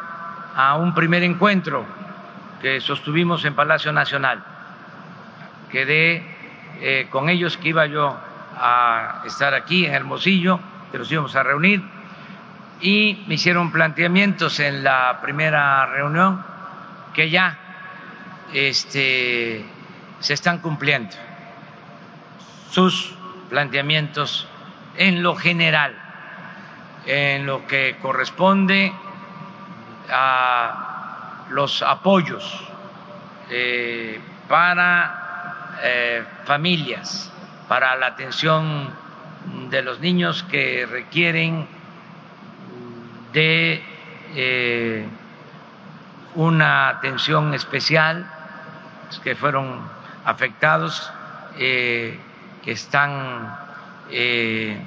a 0.56 0.76
un 0.76 0.96
primer 0.96 1.22
encuentro 1.22 1.86
que 2.64 2.82
sostuvimos 2.82 3.46
en 3.46 3.54
Palacio 3.54 3.92
Nacional. 3.92 4.44
Quedé 5.70 6.26
eh, 6.80 7.06
con 7.12 7.30
ellos 7.30 7.58
que 7.58 7.70
iba 7.70 7.86
yo 7.86 8.18
a 8.58 9.22
estar 9.28 9.54
aquí 9.54 9.86
en 9.86 9.94
Hermosillo, 9.94 10.60
que 10.92 10.98
los 10.98 11.12
íbamos 11.12 11.36
a 11.36 11.44
reunir 11.44 12.01
y 12.82 13.24
me 13.28 13.36
hicieron 13.36 13.72
planteamientos 13.72 14.60
en 14.60 14.84
la 14.84 15.20
primera 15.22 15.86
reunión 15.86 16.44
que 17.14 17.30
ya 17.30 17.58
este, 18.54 19.64
se 20.20 20.34
están 20.34 20.60
cumpliendo 20.60 21.16
sus 22.72 23.16
planteamientos 23.50 24.48
en 24.98 25.22
lo 25.22 25.36
general, 25.36 25.96
en 27.06 27.46
lo 27.46 27.68
que 27.68 27.98
corresponde 28.02 28.94
a 30.10 31.46
los 31.50 31.82
apoyos 31.82 32.68
eh, 33.50 34.20
para 34.48 35.78
eh, 35.84 36.24
familias, 36.46 37.32
para 37.68 37.96
la 37.96 38.08
atención 38.08 38.90
de 39.70 39.82
los 39.82 40.00
niños 40.00 40.44
que 40.44 40.86
requieren 40.90 41.68
de 43.34 43.82
eh, 44.36 45.06
una 46.36 46.90
atención 46.90 47.54
especial 47.54 48.26
que 49.24 49.36
fueron 49.36 49.80
afectados, 50.24 51.12
eh, 51.58 52.18
que 52.64 52.72
están 52.72 53.58
eh, 54.10 54.80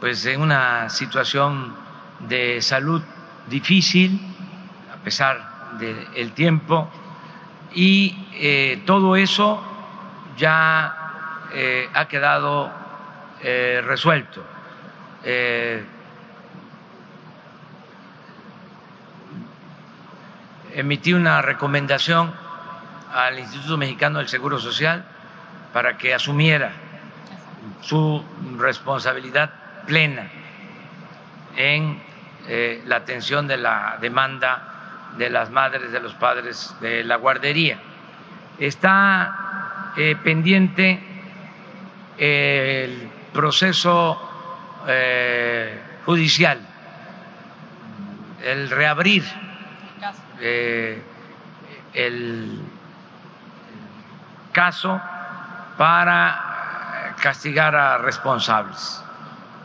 pues 0.00 0.24
en 0.26 0.40
una 0.40 0.88
situación 0.88 1.74
de 2.20 2.62
salud 2.62 3.02
difícil 3.48 4.20
a 4.92 4.96
pesar 5.04 5.52
del 5.78 6.32
tiempo 6.32 6.88
y 7.74 8.80
todo 8.86 9.16
eso 9.16 9.62
ya 10.36 10.94
ha 11.94 12.08
quedado 12.08 12.70
resuelto 13.42 14.44
emití 20.74 21.12
una 21.12 21.42
recomendación 21.42 22.32
al 23.12 23.38
Instituto 23.38 23.76
Mexicano 23.76 24.18
del 24.18 24.28
Seguro 24.28 24.58
Social 24.58 25.04
para 25.72 25.96
que 25.98 26.14
asumiera 26.14 26.72
su 27.80 28.22
responsabilidad 28.58 29.50
plena 29.86 30.28
en 31.56 32.00
eh, 32.48 32.82
la 32.86 32.96
atención 32.96 33.46
de 33.46 33.56
la 33.56 33.98
demanda 34.00 35.12
de 35.16 35.30
las 35.30 35.50
madres, 35.50 35.92
de 35.92 36.00
los 36.00 36.14
padres 36.14 36.74
de 36.80 37.04
la 37.04 37.16
guardería. 37.16 37.78
Está 38.58 39.92
eh, 39.96 40.16
pendiente 40.22 41.00
el 42.18 43.08
proceso 43.32 44.30
eh, 44.88 45.80
judicial, 46.04 46.60
el 48.42 48.70
reabrir 48.70 49.24
eh, 50.42 51.00
el 51.94 52.60
caso 54.52 55.00
para 55.78 57.14
castigar 57.20 57.74
a 57.76 57.98
responsables. 57.98 59.02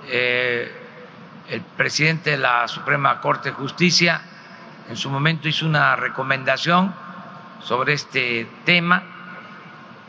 el 0.10 1.62
presidente 1.76 2.32
de 2.32 2.38
la 2.38 2.68
Suprema 2.68 3.20
Corte 3.20 3.50
de 3.50 3.56
Justicia 3.56 4.22
en 4.90 4.96
su 4.96 5.10
momento 5.10 5.48
hizo 5.48 5.66
una 5.66 5.96
recomendación 5.96 6.94
sobre 7.62 7.94
este 7.94 8.48
tema 8.64 9.04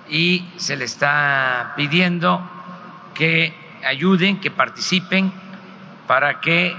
y 0.09 0.49
se 0.57 0.77
le 0.77 0.85
está 0.85 1.73
pidiendo 1.77 2.49
que 3.15 3.55
ayuden, 3.85 4.41
que 4.41 4.51
participen 4.51 5.33
para 6.07 6.41
que 6.41 6.77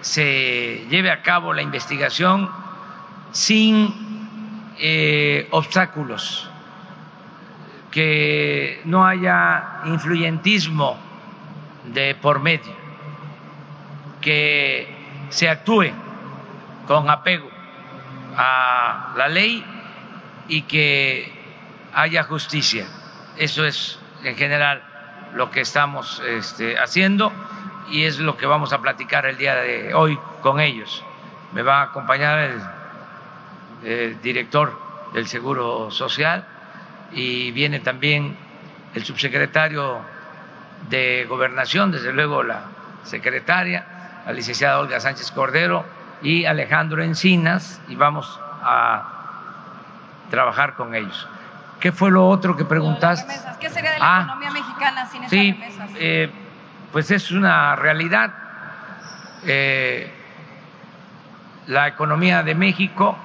se 0.00 0.86
lleve 0.88 1.10
a 1.10 1.22
cabo 1.22 1.52
la 1.52 1.62
investigación 1.62 2.50
sin 3.34 3.92
eh, 4.78 5.48
obstáculos, 5.50 6.48
que 7.90 8.80
no 8.84 9.04
haya 9.04 9.80
influyentismo 9.86 10.96
de 11.92 12.14
por 12.14 12.38
medio, 12.38 12.72
que 14.20 14.88
se 15.30 15.48
actúe 15.48 15.90
con 16.86 17.10
apego 17.10 17.48
a 18.36 19.14
la 19.16 19.28
ley 19.28 19.64
y 20.46 20.62
que 20.62 21.32
haya 21.92 22.22
justicia. 22.22 22.86
Eso 23.36 23.64
es 23.64 23.98
en 24.22 24.36
general 24.36 24.80
lo 25.34 25.50
que 25.50 25.60
estamos 25.60 26.22
este, 26.24 26.78
haciendo 26.78 27.32
y 27.90 28.04
es 28.04 28.20
lo 28.20 28.36
que 28.36 28.46
vamos 28.46 28.72
a 28.72 28.80
platicar 28.80 29.26
el 29.26 29.36
día 29.36 29.56
de 29.56 29.92
hoy 29.92 30.18
con 30.40 30.60
ellos. 30.60 31.04
Me 31.52 31.62
va 31.62 31.80
a 31.80 31.82
acompañar 31.84 32.38
el, 32.38 32.60
el 33.84 34.20
director 34.20 34.78
del 35.12 35.26
Seguro 35.26 35.90
Social 35.90 36.44
y 37.12 37.50
viene 37.52 37.80
también 37.80 38.36
el 38.94 39.04
subsecretario 39.04 40.00
de 40.88 41.26
Gobernación, 41.28 41.90
desde 41.90 42.12
luego 42.12 42.42
la 42.42 42.64
secretaria, 43.04 44.22
la 44.26 44.32
licenciada 44.32 44.80
Olga 44.80 45.00
Sánchez 45.00 45.30
Cordero, 45.30 45.84
y 46.22 46.46
Alejandro 46.46 47.02
Encinas 47.02 47.80
y 47.88 47.96
vamos 47.96 48.40
a 48.62 49.04
trabajar 50.30 50.74
con 50.74 50.94
ellos. 50.94 51.28
¿Qué 51.78 51.92
fue 51.92 52.10
lo 52.10 52.26
otro 52.26 52.56
que 52.56 52.64
preguntaste? 52.64 53.32
¿Qué 53.60 53.68
sería 53.68 53.92
de 53.92 53.98
la 53.98 54.18
ah, 54.18 54.22
economía 54.22 54.50
mexicana 54.50 55.06
sin 55.06 55.28
sí, 55.28 55.52
remesas? 55.52 55.90
Eh, 55.96 56.30
pues 56.92 57.10
es 57.10 57.30
una 57.30 57.76
realidad. 57.76 58.32
Eh, 59.44 60.10
la 61.66 61.88
economía 61.88 62.42
de 62.42 62.54
México 62.54 63.18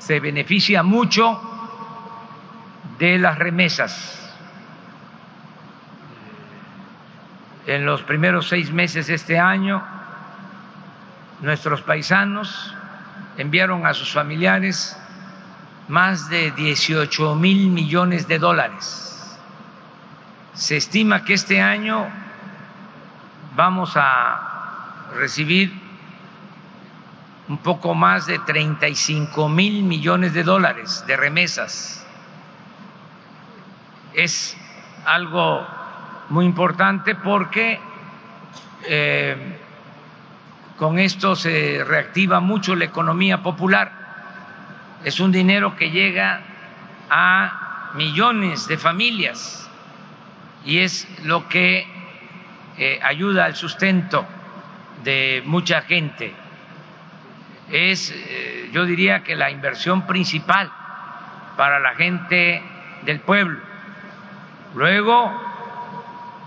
se 0.00 0.18
beneficia 0.18 0.82
mucho 0.82 1.40
de 2.98 3.18
las 3.18 3.38
remesas. 3.38 4.16
En 7.66 7.84
los 7.86 8.02
primeros 8.02 8.48
seis 8.48 8.72
meses 8.72 9.06
de 9.06 9.14
este 9.14 9.38
año 9.38 9.82
nuestros 11.40 11.82
paisanos 11.82 12.74
enviaron 13.36 13.86
a 13.86 13.94
sus 13.94 14.12
familiares 14.12 14.96
más 15.88 16.28
de 16.28 16.50
18 16.52 17.34
mil 17.36 17.68
millones 17.70 18.26
de 18.26 18.38
dólares. 18.38 19.38
Se 20.54 20.76
estima 20.76 21.24
que 21.24 21.34
este 21.34 21.60
año 21.60 22.06
vamos 23.54 23.92
a 23.96 25.10
recibir 25.14 25.79
un 27.50 27.58
poco 27.58 27.94
más 27.96 28.26
de 28.26 28.38
35 28.38 29.48
mil 29.48 29.82
millones 29.82 30.32
de 30.32 30.44
dólares 30.44 31.02
de 31.08 31.16
remesas. 31.16 32.06
Es 34.14 34.56
algo 35.04 35.66
muy 36.28 36.46
importante 36.46 37.16
porque 37.16 37.80
eh, 38.86 39.58
con 40.76 41.00
esto 41.00 41.34
se 41.34 41.82
reactiva 41.84 42.38
mucho 42.38 42.76
la 42.76 42.84
economía 42.84 43.42
popular. 43.42 43.90
Es 45.02 45.18
un 45.18 45.32
dinero 45.32 45.74
que 45.74 45.90
llega 45.90 46.42
a 47.10 47.90
millones 47.94 48.68
de 48.68 48.78
familias 48.78 49.68
y 50.64 50.78
es 50.78 51.08
lo 51.24 51.48
que 51.48 51.84
eh, 52.78 53.00
ayuda 53.02 53.46
al 53.46 53.56
sustento 53.56 54.24
de 55.02 55.42
mucha 55.44 55.82
gente. 55.82 56.32
Es, 57.70 58.12
eh, 58.14 58.70
yo 58.72 58.84
diría 58.84 59.22
que 59.22 59.36
la 59.36 59.50
inversión 59.50 60.06
principal 60.06 60.70
para 61.56 61.78
la 61.78 61.94
gente 61.94 62.62
del 63.02 63.20
pueblo. 63.20 63.58
Luego 64.74 65.30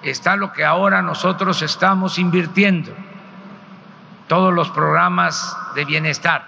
está 0.01 0.36
lo 0.36 0.51
que 0.53 0.65
ahora 0.65 1.01
nosotros 1.01 1.61
estamos 1.61 2.19
invirtiendo 2.19 2.93
todos 4.28 4.53
los 4.53 4.69
programas 4.69 5.55
de 5.76 5.86
bienestar 5.86 6.45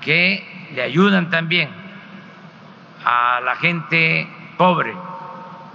que 0.00 0.70
le 0.74 0.82
ayudan 0.82 1.30
también 1.30 1.70
a 3.04 3.40
la 3.40 3.56
gente 3.56 4.28
pobre, 4.56 4.94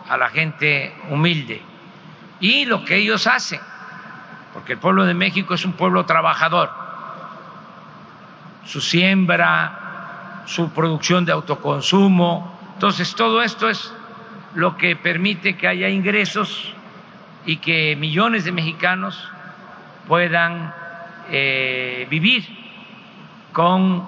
a 0.10 0.18
la 0.18 0.30
gente 0.30 0.94
humilde 1.10 1.62
y 2.40 2.66
lo 2.66 2.84
que 2.84 2.98
ellos 2.98 3.26
hacen, 3.28 3.62
porque 4.54 4.74
el 4.74 4.80
pueblo 4.80 5.06
de 5.06 5.14
México 5.14 5.54
es 5.54 5.66
un 5.66 5.74
pueblo 5.74 6.06
trabajador, 6.06 6.70
su 8.66 8.82
siembra, 8.82 10.44
su 10.46 10.70
producción 10.70 11.26
de 11.26 11.32
autoconsumo, 11.32 12.54
entonces 12.74 13.16
todo 13.16 13.42
esto 13.42 13.70
es 13.70 13.94
lo 14.56 14.78
que 14.78 14.96
permite 14.96 15.56
que 15.56 15.68
haya 15.68 15.90
ingresos 15.90 16.74
y 17.46 17.58
que 17.58 17.96
millones 17.96 18.46
de 18.46 18.52
mexicanos 18.52 19.30
puedan 20.08 20.74
eh, 21.30 22.08
vivir 22.10 22.46
con 23.52 24.08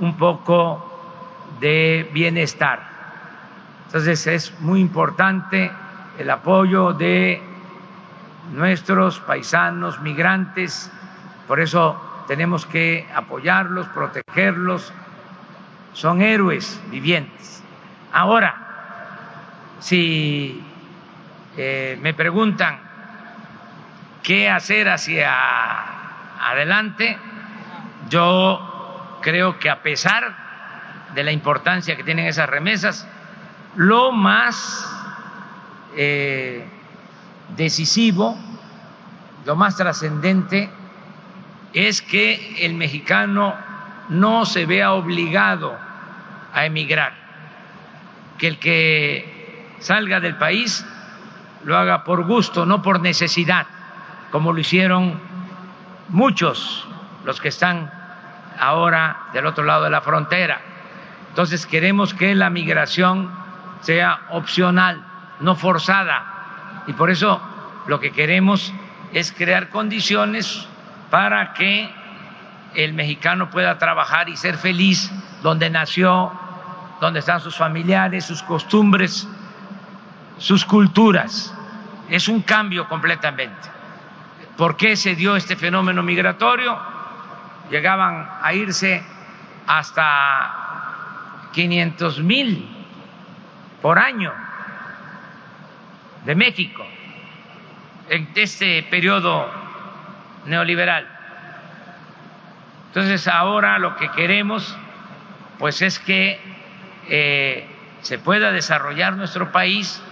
un 0.00 0.16
poco 0.16 0.82
de 1.60 2.08
bienestar. 2.12 2.82
Entonces 3.86 4.26
es 4.26 4.60
muy 4.60 4.80
importante 4.80 5.70
el 6.18 6.30
apoyo 6.30 6.92
de 6.92 7.40
nuestros 8.52 9.18
paisanos 9.20 10.00
migrantes, 10.00 10.90
por 11.46 11.60
eso 11.60 12.00
tenemos 12.26 12.66
que 12.66 13.06
apoyarlos, 13.14 13.86
protegerlos, 13.88 14.92
son 15.92 16.22
héroes 16.22 16.80
vivientes. 16.90 17.62
Ahora, 18.12 18.56
si 19.80 20.62
eh, 21.56 21.98
me 22.02 22.12
preguntan 22.12 22.86
qué 24.26 24.50
hacer 24.50 24.88
hacia 24.88 25.32
adelante. 26.40 27.16
Yo 28.08 29.18
creo 29.22 29.58
que 29.60 29.70
a 29.70 29.82
pesar 29.82 30.34
de 31.14 31.22
la 31.22 31.30
importancia 31.30 31.96
que 31.96 32.02
tienen 32.02 32.26
esas 32.26 32.48
remesas, 32.48 33.06
lo 33.76 34.10
más 34.10 34.92
eh, 35.96 36.66
decisivo, 37.56 38.36
lo 39.44 39.54
más 39.54 39.76
trascendente, 39.76 40.70
es 41.76 42.00
que 42.00 42.64
el 42.64 42.72
mexicano 42.72 43.54
no 44.08 44.46
se 44.46 44.64
vea 44.64 44.92
obligado 44.94 45.76
a 46.54 46.64
emigrar, 46.64 47.12
que 48.38 48.48
el 48.48 48.58
que 48.58 49.76
salga 49.78 50.20
del 50.20 50.36
país 50.36 50.86
lo 51.64 51.76
haga 51.76 52.02
por 52.02 52.24
gusto, 52.24 52.64
no 52.64 52.80
por 52.80 53.00
necesidad, 53.00 53.66
como 54.32 54.54
lo 54.54 54.60
hicieron 54.60 55.20
muchos 56.08 56.88
los 57.26 57.42
que 57.42 57.48
están 57.48 57.92
ahora 58.58 59.24
del 59.34 59.44
otro 59.44 59.62
lado 59.62 59.84
de 59.84 59.90
la 59.90 60.00
frontera. 60.00 60.62
Entonces 61.28 61.66
queremos 61.66 62.14
que 62.14 62.34
la 62.34 62.48
migración 62.48 63.30
sea 63.82 64.22
opcional, 64.30 65.04
no 65.40 65.54
forzada. 65.54 66.84
Y 66.86 66.94
por 66.94 67.10
eso 67.10 67.38
lo 67.86 68.00
que 68.00 68.12
queremos 68.12 68.72
es 69.12 69.30
crear 69.30 69.68
condiciones 69.68 70.66
para 71.10 71.52
que 71.54 71.88
el 72.74 72.92
mexicano 72.92 73.50
pueda 73.50 73.78
trabajar 73.78 74.28
y 74.28 74.36
ser 74.36 74.56
feliz 74.56 75.10
donde 75.42 75.70
nació, 75.70 76.32
donde 77.00 77.20
están 77.20 77.40
sus 77.40 77.56
familiares, 77.56 78.24
sus 78.24 78.42
costumbres, 78.42 79.28
sus 80.38 80.64
culturas. 80.64 81.54
Es 82.08 82.28
un 82.28 82.42
cambio 82.42 82.88
completamente. 82.88 83.68
¿Por 84.56 84.76
qué 84.76 84.96
se 84.96 85.14
dio 85.14 85.36
este 85.36 85.56
fenómeno 85.56 86.02
migratorio? 86.02 86.78
Llegaban 87.70 88.28
a 88.42 88.52
irse 88.52 89.02
hasta 89.66 91.48
500 91.52 92.20
mil 92.20 92.68
por 93.82 93.98
año 93.98 94.32
de 96.24 96.34
México 96.34 96.84
en 98.08 98.28
este 98.34 98.82
periodo 98.84 99.65
neoliberal. 100.46 101.06
Entonces 102.88 103.28
ahora 103.28 103.78
lo 103.78 103.96
que 103.96 104.10
queremos 104.10 104.76
pues 105.58 105.82
es 105.82 105.98
que 105.98 106.40
eh, 107.08 107.66
se 108.00 108.18
pueda 108.18 108.52
desarrollar 108.52 109.14
nuestro 109.14 109.52
país 109.52 110.02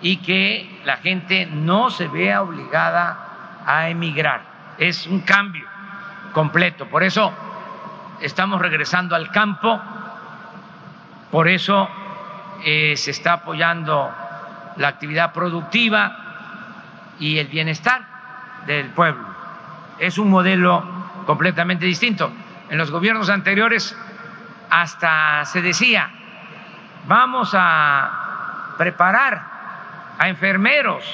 y 0.00 0.18
que 0.18 0.80
la 0.84 0.98
gente 0.98 1.46
no 1.46 1.90
se 1.90 2.08
vea 2.08 2.42
obligada 2.42 3.62
a 3.66 3.88
emigrar. 3.88 4.42
Es 4.78 5.06
un 5.06 5.20
cambio 5.20 5.66
completo. 6.32 6.86
Por 6.86 7.02
eso 7.02 7.32
estamos 8.20 8.60
regresando 8.60 9.14
al 9.16 9.30
campo, 9.30 9.80
por 11.30 11.48
eso 11.48 11.88
eh, 12.64 12.94
se 12.96 13.10
está 13.10 13.34
apoyando 13.34 14.10
la 14.76 14.88
actividad 14.88 15.32
productiva 15.32 16.16
y 17.18 17.38
el 17.38 17.48
bienestar 17.48 18.02
del 18.66 18.88
pueblo. 18.90 19.37
Es 19.98 20.18
un 20.18 20.30
modelo 20.30 20.82
completamente 21.26 21.86
distinto. 21.86 22.30
En 22.70 22.78
los 22.78 22.90
gobiernos 22.90 23.30
anteriores 23.30 23.96
hasta 24.70 25.44
se 25.44 25.62
decía, 25.62 26.10
vamos 27.06 27.54
a 27.54 28.74
preparar 28.76 29.42
a 30.18 30.28
enfermeros, 30.28 31.04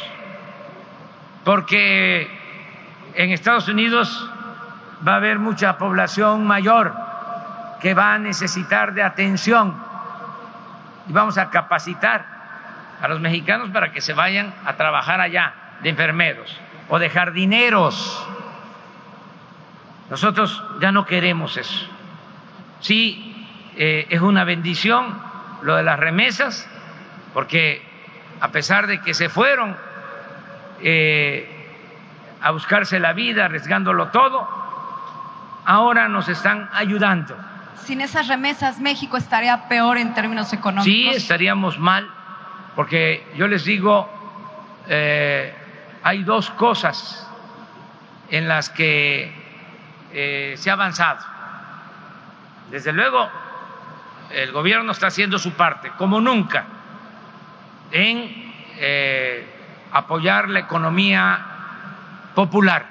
porque 1.45 2.29
en 3.15 3.31
Estados 3.31 3.69
Unidos 3.69 4.31
va 5.07 5.15
a 5.15 5.17
haber 5.17 5.39
mucha 5.39 5.79
población 5.79 6.47
mayor 6.47 6.95
que 7.81 7.95
va 7.95 8.15
a 8.15 8.19
necesitar 8.19 8.95
de 8.95 9.03
atención 9.03 9.75
y 11.07 11.13
vamos 11.13 11.37
a 11.39 11.51
capacitar 11.51 12.25
a 13.01 13.09
los 13.09 13.21
mexicanos 13.21 13.71
para 13.71 13.93
que 13.93 14.01
se 14.01 14.15
vayan 14.15 14.55
a 14.65 14.75
trabajar 14.75 15.21
allá 15.21 15.53
de 15.83 15.91
enfermeros 15.91 16.59
o 16.89 16.99
de 16.99 17.11
jardineros. 17.11 18.27
Nosotros 20.15 20.63
ya 20.81 20.93
no 20.93 21.07
queremos 21.07 21.57
eso. 21.57 21.89
Sí, 22.79 23.35
eh, 23.77 24.07
es 24.09 24.21
una 24.21 24.45
bendición 24.45 25.19
lo 25.63 25.75
de 25.75 25.83
las 25.83 25.99
remesas, 25.99 26.69
porque 27.33 27.83
a 28.41 28.53
pesar 28.53 28.87
de 28.87 29.01
que 29.01 29.13
se 29.13 29.29
fueron 29.29 29.77
eh, 30.83 31.49
a 32.41 32.53
buscarse 32.53 33.01
la 33.01 33.13
vida, 33.13 33.47
arriesgándolo 33.47 34.11
todo, 34.13 34.49
ahora 35.65 36.07
nos 36.07 36.29
están 36.29 36.71
ayudando. 36.73 37.37
Sin 37.85 38.01
esas 38.01 38.29
remesas, 38.29 38.79
México 38.79 39.17
estaría 39.17 39.67
peor 39.67 39.99
en 39.99 40.15
términos 40.15 40.53
económicos. 40.53 40.85
Sí, 40.85 41.09
estaríamos 41.09 41.77
mal, 41.77 42.09
porque 42.77 43.27
yo 43.37 43.49
les 43.49 43.65
digo, 43.65 44.09
eh, 44.87 45.53
hay 46.05 46.23
dos 46.23 46.51
cosas 46.51 47.29
en 48.31 48.47
las 48.47 48.71
que 48.71 49.43
eh, 50.17 50.55
se 50.57 50.71
ha 50.71 50.75
avanzado. 50.75 51.19
Desde 52.71 52.93
luego, 52.93 53.29
el 54.31 54.53
gobierno 54.53 54.93
está 54.93 55.09
haciendo 55.09 55.41
su 55.41 55.55
parte, 55.55 55.91
como 55.99 56.21
nunca, 56.21 56.67
en 57.91 58.53
eh, 58.77 59.45
apoyar 59.91 60.49
la 60.49 60.61
economía 60.61 61.45
popular. 62.33 62.87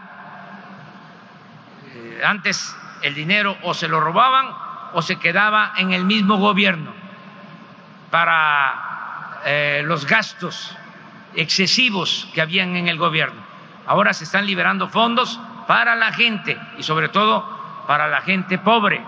Eh, 1.93 2.21
antes 2.25 2.75
el 3.03 3.15
dinero 3.15 3.57
o 3.63 3.73
se 3.73 3.87
lo 3.87 4.01
robaban 4.01 4.49
o 4.91 5.01
se 5.01 5.15
quedaba 5.15 5.75
en 5.77 5.93
el 5.93 6.03
mismo 6.03 6.37
gobierno 6.37 6.93
para 8.11 8.89
los 9.83 10.05
gastos 10.05 10.73
excesivos 11.35 12.29
que 12.33 12.41
habían 12.41 12.75
en 12.75 12.87
el 12.87 12.97
gobierno. 12.97 13.41
Ahora 13.87 14.13
se 14.13 14.23
están 14.23 14.45
liberando 14.45 14.87
fondos 14.87 15.39
para 15.67 15.95
la 15.95 16.11
gente 16.13 16.57
y 16.77 16.83
sobre 16.83 17.09
todo 17.09 17.45
para 17.87 18.07
la 18.07 18.21
gente 18.21 18.57
pobre. 18.57 19.01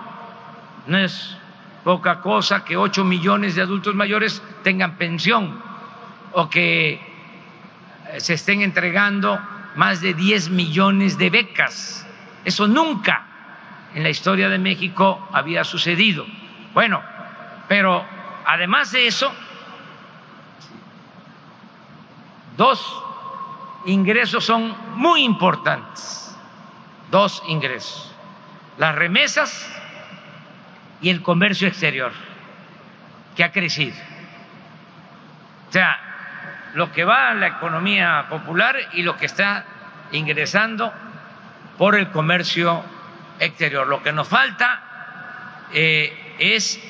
No 0.88 0.98
es 0.98 1.38
poca 1.84 2.22
cosa 2.22 2.64
que 2.64 2.78
ocho 2.78 3.04
millones 3.04 3.56
de 3.56 3.62
adultos 3.62 3.96
mayores 3.96 4.42
tengan 4.64 4.98
pensión 4.98 5.62
o 6.34 6.50
que 6.50 6.94
eh, 6.94 8.20
se 8.20 8.34
estén 8.34 8.62
entregando 8.62 9.40
más 9.76 10.02
de 10.02 10.14
10 10.14 10.50
millones 10.50 11.18
de 11.18 11.30
becas. 11.30 12.08
Eso 12.44 12.68
nunca 12.68 13.26
en 13.94 14.04
la 14.04 14.10
historia 14.10 14.50
de 14.50 14.58
México 14.58 15.28
había 15.32 15.64
sucedido. 15.64 16.26
Bueno, 16.74 17.02
pero 17.68 18.06
además 18.46 18.92
de 18.92 19.08
eso, 19.08 19.32
dos 22.58 23.04
ingresos 23.86 24.44
son 24.44 24.76
muy 24.96 25.24
importantes, 25.24 26.25
dos 27.16 27.42
ingresos. 27.48 28.14
Las 28.78 28.94
remesas 28.94 29.66
y 31.00 31.10
el 31.10 31.22
comercio 31.22 31.66
exterior, 31.66 32.12
que 33.38 33.44
ha 33.46 33.54
crecido. 33.54 33.96
O 35.70 35.72
sea, 35.72 35.98
lo 36.74 36.92
que 36.92 37.06
va 37.06 37.30
a 37.30 37.34
la 37.34 37.48
economía 37.48 38.26
popular 38.28 38.76
y 38.92 39.04
lo 39.04 39.16
que 39.16 39.28
está 39.28 39.64
ingresando 40.12 40.92
por 41.78 41.96
el 41.96 42.10
comercio 42.12 42.84
exterior. 43.40 43.88
Lo 43.88 44.04
que 44.04 44.12
nos 44.12 44.28
falta 44.28 44.82
eh, 45.72 46.36
es 46.38 46.82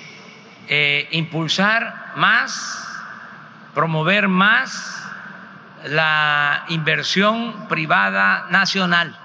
eh, 0.67 1.07
impulsar 1.11 2.13
más, 2.15 2.99
promover 3.75 4.27
más 4.27 5.07
la 5.83 6.65
inversión 6.69 7.67
privada 7.67 8.47
nacional. 8.49 9.19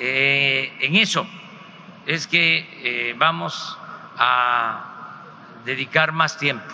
Eh, 0.00 0.72
en 0.80 0.96
eso 0.96 1.26
es 2.06 2.26
que 2.26 2.58
eh, 2.82 3.14
vamos 3.18 3.76
a 4.16 4.84
dedicar 5.64 6.12
más 6.12 6.38
tiempo. 6.38 6.64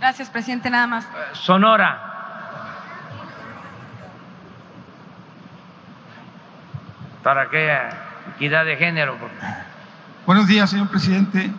Gracias, 0.00 0.28
presidente. 0.28 0.68
Nada 0.68 0.86
más. 0.86 1.08
Sonora. 1.32 2.12
¿Para 7.22 7.48
qué 7.48 7.76
equidad 8.36 8.64
de 8.64 8.76
género? 8.76 9.16
Buenos 10.26 10.46
días, 10.46 10.70
señor 10.70 10.88
presidente. 10.88 11.50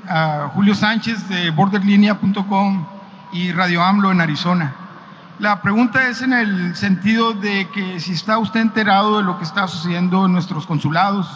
Julio 0.53 0.75
Sánchez 0.75 1.27
de 1.27 1.49
borderlinea.com 1.49 2.87
y 3.33 3.51
Radio 3.51 3.83
AMLO 3.83 4.11
en 4.11 4.21
Arizona. 4.21 4.86
La 5.39 5.61
pregunta 5.61 6.07
es 6.07 6.23
en 6.23 6.33
el 6.33 6.75
sentido 6.75 7.33
de 7.33 7.69
que 7.69 7.99
si 7.99 8.13
está 8.13 8.39
usted 8.39 8.59
enterado 8.59 9.17
de 9.17 9.23
lo 9.23 9.37
que 9.37 9.43
está 9.43 9.67
sucediendo 9.67 10.25
en 10.25 10.31
nuestros 10.31 10.65
consulados, 10.65 11.27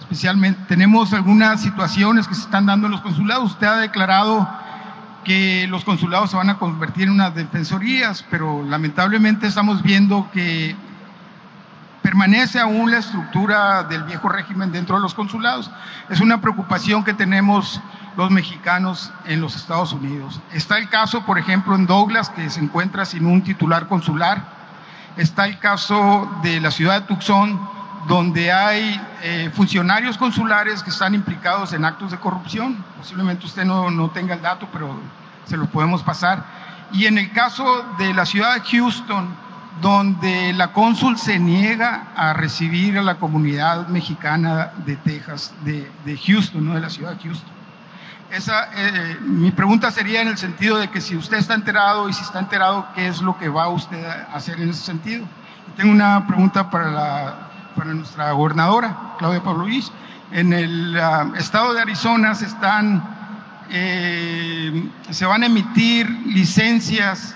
especialmente 0.00 0.60
tenemos 0.66 1.12
algunas 1.12 1.60
situaciones 1.60 2.26
que 2.26 2.34
se 2.34 2.40
están 2.40 2.66
dando 2.66 2.88
en 2.88 2.92
los 2.92 3.02
consulados. 3.02 3.52
Usted 3.52 3.68
ha 3.68 3.76
declarado 3.76 4.48
que 5.22 5.68
los 5.68 5.84
consulados 5.84 6.32
se 6.32 6.36
van 6.36 6.50
a 6.50 6.58
convertir 6.58 7.04
en 7.04 7.10
unas 7.10 7.32
defensorías, 7.32 8.24
pero 8.30 8.64
lamentablemente 8.64 9.46
estamos 9.46 9.80
viendo 9.80 10.28
que 10.32 10.74
permanece 12.10 12.58
aún 12.58 12.90
la 12.90 12.98
estructura 12.98 13.84
del 13.84 14.02
viejo 14.02 14.28
régimen 14.28 14.72
dentro 14.72 14.96
de 14.96 15.02
los 15.02 15.14
consulados. 15.14 15.70
Es 16.08 16.20
una 16.20 16.40
preocupación 16.40 17.04
que 17.04 17.14
tenemos 17.14 17.80
los 18.16 18.32
mexicanos 18.32 19.12
en 19.26 19.40
los 19.40 19.54
Estados 19.54 19.92
Unidos. 19.92 20.40
Está 20.52 20.78
el 20.78 20.88
caso, 20.88 21.24
por 21.24 21.38
ejemplo, 21.38 21.76
en 21.76 21.86
Douglas, 21.86 22.28
que 22.28 22.50
se 22.50 22.58
encuentra 22.58 23.04
sin 23.04 23.26
un 23.26 23.42
titular 23.42 23.86
consular. 23.86 24.42
Está 25.16 25.46
el 25.46 25.60
caso 25.60 26.28
de 26.42 26.60
la 26.60 26.72
ciudad 26.72 27.02
de 27.02 27.06
Tucson, 27.06 27.60
donde 28.08 28.50
hay 28.50 29.00
eh, 29.22 29.48
funcionarios 29.54 30.18
consulares 30.18 30.82
que 30.82 30.90
están 30.90 31.14
implicados 31.14 31.72
en 31.74 31.84
actos 31.84 32.10
de 32.10 32.18
corrupción. 32.18 32.84
Posiblemente 32.98 33.46
usted 33.46 33.64
no, 33.64 33.88
no 33.88 34.10
tenga 34.10 34.34
el 34.34 34.42
dato, 34.42 34.66
pero 34.72 34.98
se 35.44 35.56
lo 35.56 35.66
podemos 35.66 36.02
pasar. 36.02 36.44
Y 36.92 37.06
en 37.06 37.18
el 37.18 37.30
caso 37.30 37.84
de 37.98 38.12
la 38.12 38.26
ciudad 38.26 38.54
de 38.56 38.62
Houston, 38.62 39.28
donde 39.80 40.52
la 40.52 40.72
cónsul 40.72 41.18
se 41.18 41.38
niega 41.38 42.08
a 42.14 42.32
recibir 42.32 42.98
a 42.98 43.02
la 43.02 43.16
comunidad 43.16 43.88
mexicana 43.88 44.72
de 44.84 44.96
Texas, 44.96 45.54
de, 45.64 45.90
de 46.04 46.18
Houston, 46.18 46.66
no 46.66 46.74
de 46.74 46.80
la 46.80 46.90
ciudad 46.90 47.12
de 47.12 47.22
Houston. 47.22 47.50
Esa, 48.30 48.68
eh, 48.74 49.18
mi 49.22 49.50
pregunta 49.50 49.90
sería 49.90 50.22
en 50.22 50.28
el 50.28 50.38
sentido 50.38 50.78
de 50.78 50.88
que 50.88 51.00
si 51.00 51.16
usted 51.16 51.38
está 51.38 51.54
enterado 51.54 52.08
y 52.08 52.12
si 52.12 52.22
está 52.22 52.38
enterado, 52.38 52.86
¿qué 52.94 53.08
es 53.08 53.20
lo 53.20 53.36
que 53.38 53.48
va 53.48 53.68
usted 53.68 54.04
a 54.04 54.34
hacer 54.34 54.60
en 54.60 54.70
ese 54.70 54.84
sentido? 54.84 55.26
tengo 55.76 55.92
una 55.92 56.26
pregunta 56.26 56.68
para 56.68 56.90
la 56.90 57.50
para 57.76 57.94
nuestra 57.94 58.32
gobernadora, 58.32 59.14
Claudia 59.18 59.42
Pablo 59.42 59.64
Luis. 59.64 59.90
En 60.32 60.52
el 60.52 60.98
ah, 60.98 61.30
estado 61.36 61.72
de 61.72 61.80
Arizona 61.80 62.34
se 62.34 62.46
están, 62.46 63.02
eh, 63.70 64.88
se 65.10 65.26
van 65.26 65.42
a 65.42 65.46
emitir 65.46 66.08
licencias 66.26 67.34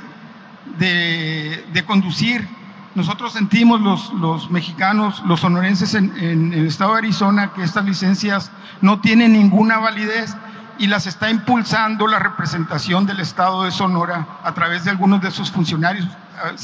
de, 0.79 1.64
de, 1.72 1.85
conducir 1.85 2.49
nosotros 2.95 3.33
sentimos 3.33 3.81
los, 3.81 4.12
los 4.14 4.51
mexicanos, 4.51 5.22
los 5.27 5.41
sonorenses 5.41 5.95
en, 5.95 6.16
en 6.16 6.53
el 6.53 6.66
estado 6.66 6.93
de 6.93 6.99
Arizona 6.99 7.53
que 7.53 7.62
estas 7.62 7.85
licencias 7.85 8.53
no 8.81 9.01
tienen 9.01 9.33
ninguna 9.33 9.79
validez 9.79 10.37
y 10.79 10.87
las 10.87 11.07
está 11.07 11.29
impulsando 11.29 12.07
la 12.07 12.18
representación 12.18 13.07
del 13.07 13.20
estado 13.20 13.64
de 13.64 13.70
Sonora 13.70 14.27
a 14.45 14.55
través 14.55 14.85
de 14.85 14.91
algunos 14.91 15.20
de 15.22 15.31
sus 15.31 15.51
funcionarios. 15.51 16.07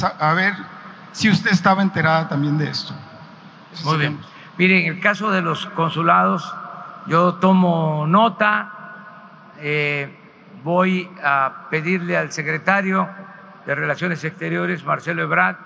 A, 0.02 0.30
a 0.30 0.34
ver 0.34 0.54
si 1.12 1.30
usted 1.30 1.50
estaba 1.50 1.82
enterada 1.82 2.28
también 2.28 2.58
de 2.58 2.70
esto. 2.70 2.94
Muy 3.84 3.98
bien. 3.98 4.18
Mire, 4.56 4.86
en 4.86 4.94
el 4.94 5.00
caso 5.00 5.30
de 5.30 5.42
los 5.42 5.66
consulados, 5.66 6.54
yo 7.06 7.34
tomo 7.34 8.06
nota, 8.06 8.70
eh, 9.58 10.16
voy 10.62 11.08
a 11.24 11.66
pedirle 11.70 12.16
al 12.16 12.30
secretario 12.30 13.08
de 13.66 13.74
Relaciones 13.74 14.24
Exteriores, 14.24 14.84
Marcelo 14.84 15.22
Ebrard, 15.22 15.56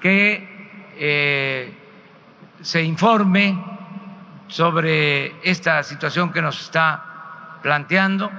que 0.00 0.92
eh, 0.96 1.72
se 2.60 2.82
informe 2.82 3.56
sobre 4.48 5.34
esta 5.48 5.82
situación 5.82 6.32
que 6.32 6.42
nos 6.42 6.60
está 6.60 7.60
planteando, 7.62 8.30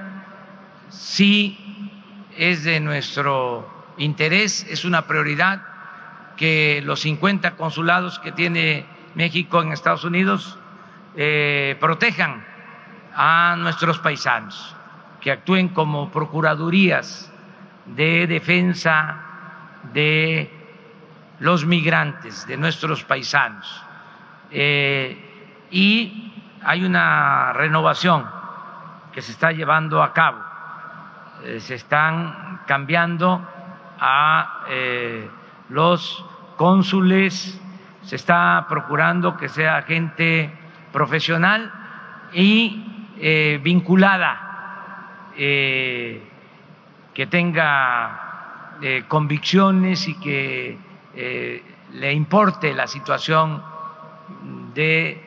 si 0.88 1.90
es 2.36 2.64
de 2.64 2.80
nuestro 2.80 3.68
interés, 3.98 4.66
es 4.68 4.84
una 4.84 5.06
prioridad 5.06 5.62
que 6.36 6.82
los 6.84 7.00
50 7.00 7.56
consulados 7.56 8.18
que 8.18 8.32
tiene 8.32 8.86
México 9.14 9.62
en 9.62 9.72
Estados 9.72 10.04
Unidos 10.04 10.58
eh, 11.16 11.76
protejan 11.80 12.44
a 13.14 13.56
nuestros 13.58 13.98
paisanos, 13.98 14.74
que 15.20 15.30
actúen 15.30 15.68
como 15.68 16.10
procuradurías 16.10 17.29
de 17.86 18.26
defensa 18.26 19.16
de 19.92 20.50
los 21.40 21.64
migrantes, 21.64 22.46
de 22.46 22.56
nuestros 22.56 23.04
paisanos. 23.04 23.84
Eh, 24.50 25.66
y 25.70 26.32
hay 26.62 26.84
una 26.84 27.52
renovación 27.52 28.26
que 29.12 29.22
se 29.22 29.32
está 29.32 29.52
llevando 29.52 30.02
a 30.02 30.12
cabo. 30.12 30.38
Eh, 31.44 31.60
se 31.60 31.74
están 31.74 32.60
cambiando 32.66 33.46
a 33.98 34.64
los 35.68 36.24
cónsules, 36.56 37.60
se 38.02 38.16
está 38.16 38.66
procurando 38.68 39.36
que 39.36 39.48
sea 39.48 39.82
gente 39.82 40.50
profesional 40.92 41.72
y 42.32 43.12
eh, 43.18 43.60
vinculada, 43.62 45.30
eh, 45.36 46.29
que 47.20 47.26
tenga 47.26 48.78
eh, 48.80 49.04
convicciones 49.06 50.08
y 50.08 50.14
que 50.14 50.78
le 51.92 52.12
importe 52.14 52.72
la 52.72 52.86
situación 52.86 53.62
de 54.72 55.22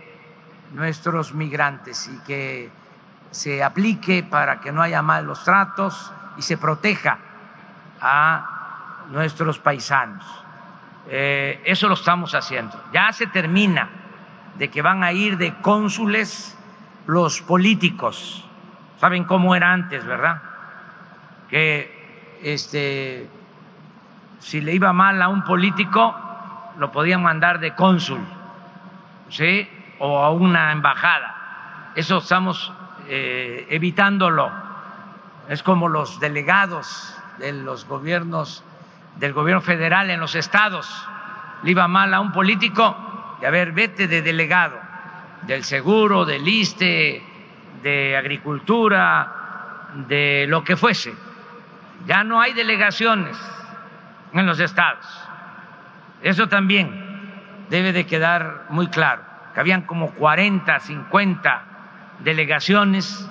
nuestros 0.73 1.35
migrantes 1.35 2.09
y 2.11 2.17
que 2.25 2.71
se 3.29 3.63
aplique 3.63 4.23
para 4.23 4.59
que 4.59 4.71
no 4.71 4.81
haya 4.81 5.03
malos 5.03 5.43
tratos 5.43 6.11
y 6.35 6.41
se 6.41 6.57
proteja 6.57 7.19
a 8.01 9.05
nuestros 9.11 9.59
paisanos. 9.59 10.25
eso 11.05 11.87
lo 11.87 11.93
estamos 11.93 12.33
haciendo. 12.33 12.75
Ya 12.91 13.13
se 13.13 13.27
termina 13.27 13.87
de 14.57 14.67
que 14.71 14.81
van 14.81 15.03
a 15.03 15.11
ir 15.11 15.37
de 15.37 15.53
cónsules 15.61 16.57
los 17.05 17.43
políticos. 17.43 18.43
Saben 18.99 19.25
cómo 19.25 19.55
era 19.55 19.71
antes, 19.71 20.03
¿verdad? 20.03 20.52
Que 21.53 22.39
este 22.41 23.29
si 24.39 24.59
le 24.59 24.73
iba 24.73 24.91
mal 24.91 25.21
a 25.21 25.27
un 25.27 25.43
político 25.43 26.15
lo 26.79 26.91
podían 26.91 27.21
mandar 27.21 27.59
de 27.59 27.75
cónsul, 27.75 28.21
¿sí? 29.29 29.69
O 29.99 30.23
a 30.23 30.31
una 30.31 30.71
embajada. 30.71 31.91
Eso 31.95 32.17
estamos 32.17 32.73
eh, 33.07 33.67
evitándolo. 33.69 34.51
Es 35.47 35.61
como 35.61 35.89
los 35.89 36.19
delegados 36.19 37.15
de 37.37 37.53
los 37.53 37.85
gobiernos 37.85 38.63
del 39.17 39.33
gobierno 39.33 39.61
federal 39.61 40.09
en 40.09 40.19
los 40.19 40.33
estados. 40.33 41.07
Le 41.61 41.69
iba 41.69 41.87
mal 41.87 42.15
a 42.15 42.19
un 42.19 42.31
político, 42.31 42.83
a 43.45 43.49
ver, 43.51 43.73
vete 43.73 44.07
de 44.07 44.23
delegado 44.23 44.79
del 45.43 45.63
seguro, 45.63 46.25
del 46.25 46.47
ISTE, 46.47 47.21
de 47.83 48.17
agricultura, 48.17 49.31
de 50.07 50.47
lo 50.49 50.63
que 50.63 50.75
fuese. 50.75 51.13
Ya 52.05 52.23
no 52.23 52.41
hay 52.41 52.53
delegaciones 52.53 53.37
en 54.33 54.45
los 54.45 54.59
estados. 54.59 55.05
Eso 56.21 56.47
también 56.47 57.65
debe 57.69 57.91
de 57.93 58.05
quedar 58.05 58.65
muy 58.69 58.87
claro, 58.87 59.21
que 59.53 59.59
habían 59.59 59.83
como 59.83 60.11
40, 60.11 60.79
50 60.79 61.63
delegaciones 62.19 63.29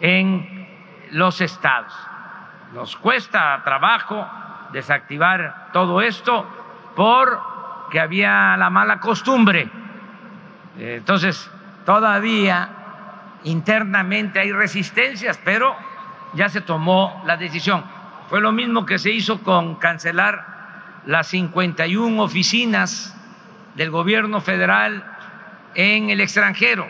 en 0.00 0.68
los 1.10 1.40
estados. 1.40 1.92
Nos 2.74 2.96
cuesta 2.96 3.60
trabajo 3.64 4.26
desactivar 4.72 5.68
todo 5.72 6.00
esto 6.00 6.46
por 6.96 7.40
que 7.90 8.00
había 8.00 8.56
la 8.56 8.70
mala 8.70 8.98
costumbre. 8.98 9.68
Entonces, 10.78 11.50
todavía 11.84 12.68
internamente 13.44 14.40
hay 14.40 14.52
resistencias, 14.52 15.38
pero 15.44 15.76
ya 16.32 16.48
se 16.48 16.62
tomó 16.62 17.22
la 17.26 17.36
decisión. 17.36 17.84
Fue 18.32 18.40
lo 18.40 18.50
mismo 18.50 18.86
que 18.86 18.98
se 18.98 19.10
hizo 19.10 19.42
con 19.42 19.74
cancelar 19.74 21.02
las 21.04 21.26
51 21.26 22.22
oficinas 22.22 23.14
del 23.74 23.90
gobierno 23.90 24.40
federal 24.40 25.04
en 25.74 26.08
el 26.08 26.18
extranjero, 26.22 26.88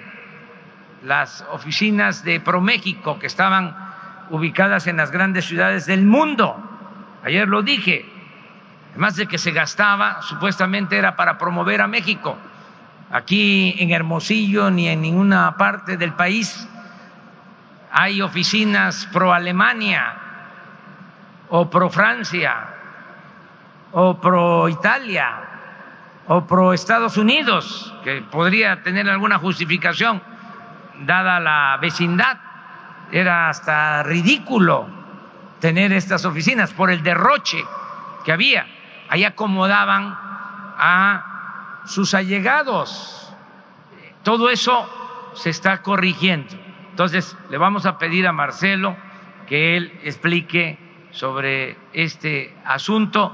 las 1.03 1.45
oficinas 1.51 2.23
de 2.23 2.39
ProMéxico 2.39 3.19
que 3.19 3.27
estaban 3.27 3.77
ubicadas 4.31 4.87
en 4.87 4.99
las 4.99 5.11
grandes 5.11 5.47
ciudades 5.47 5.85
del 5.87 6.05
mundo. 6.05 6.57
Ayer 7.25 7.49
lo 7.49 7.63
dije, 7.63 8.07
Además 8.91 9.17
de 9.17 9.27
que 9.27 9.39
se 9.39 9.51
gastaba, 9.51 10.23
supuestamente 10.23 10.97
era 10.97 11.17
para 11.17 11.39
promover 11.39 11.81
a 11.81 11.89
México. 11.89 12.39
Aquí 13.11 13.75
en 13.81 13.91
Hermosillo 13.91 14.71
ni 14.71 14.87
en 14.87 15.03
ninguna 15.03 15.57
parte 15.57 15.97
del 15.97 16.13
país 16.13 16.69
hay 17.91 18.23
oficinas 18.23 19.09
pro 19.13 19.35
Alemania 19.35 20.22
o 21.53 21.69
pro 21.69 21.93
Francia 21.93 22.65
o 23.93 24.17
pro 24.17 24.73
Italia 24.73 25.53
o 26.27 26.41
pro 26.49 26.73
Estados 26.73 27.19
Unidos, 27.21 27.93
que 28.05 28.23
podría 28.23 28.83
tener 28.83 29.09
alguna 29.11 29.39
justificación 29.39 30.23
dada 31.05 31.41
la 31.41 31.77
vecindad. 31.81 32.39
Era 33.13 33.51
hasta 33.51 34.03
ridículo 34.03 34.89
tener 35.61 35.93
estas 35.93 36.25
oficinas 36.25 36.73
por 36.73 36.91
el 36.91 37.03
derroche 37.03 37.63
que 38.25 38.33
había 38.33 38.67
ahí 39.13 39.25
acomodaban 39.25 40.17
a 40.79 41.83
sus 41.85 42.15
allegados. 42.15 43.31
Todo 44.23 44.49
eso 44.49 44.89
se 45.35 45.51
está 45.51 45.83
corrigiendo. 45.83 46.55
Entonces, 46.89 47.37
le 47.51 47.59
vamos 47.59 47.85
a 47.85 47.99
pedir 47.99 48.27
a 48.27 48.33
Marcelo 48.33 48.97
que 49.47 49.77
él 49.77 50.01
explique 50.03 50.79
sobre 51.13 51.77
este 51.93 52.57
asunto. 52.65 53.33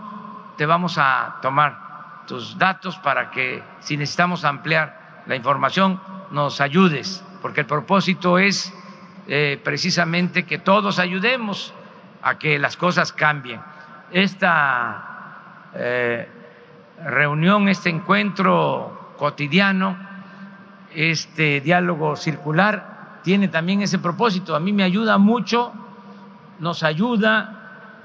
Te 0.57 0.67
vamos 0.67 0.99
a 0.99 1.39
tomar 1.41 2.25
tus 2.27 2.59
datos 2.59 2.99
para 2.99 3.31
que, 3.31 3.63
si 3.81 3.97
necesitamos 3.97 4.45
ampliar 4.45 5.23
la 5.27 5.35
información, 5.35 6.01
nos 6.31 6.61
ayudes, 6.61 7.25
porque 7.41 7.63
el 7.63 7.67
propósito 7.67 8.39
es 8.39 8.73
eh, 9.27 9.61
precisamente 9.65 10.45
que 10.45 10.59
todos 10.59 10.99
ayudemos 10.99 11.73
a 12.23 12.39
que 12.39 12.59
las 12.59 12.77
cosas 12.77 13.13
cambien. 13.13 13.61
Esta 14.11 15.71
eh, 15.75 16.29
reunión, 17.05 17.69
este 17.69 17.91
encuentro 17.91 19.15
cotidiano, 19.17 19.97
este 20.95 21.61
diálogo 21.61 22.17
circular, 22.17 23.21
tiene 23.23 23.49
también 23.49 23.83
ese 23.83 23.99
propósito. 23.99 24.57
A 24.57 24.61
mí 24.61 24.73
me 24.73 24.83
ayuda 24.83 25.19
mucho, 25.19 25.73
nos 26.59 26.83
ayuda 26.83 27.58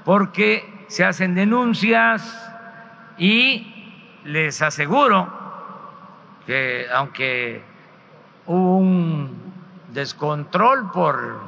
porque 0.04 0.84
se 0.88 1.04
hacen 1.04 1.34
denuncias 1.34 2.52
y 3.16 4.20
les 4.24 4.60
aseguro 4.62 5.32
que 6.46 6.86
aunque 6.92 7.62
hubo 8.46 8.78
un 8.78 9.52
descontrol 9.88 10.90
por 10.90 11.40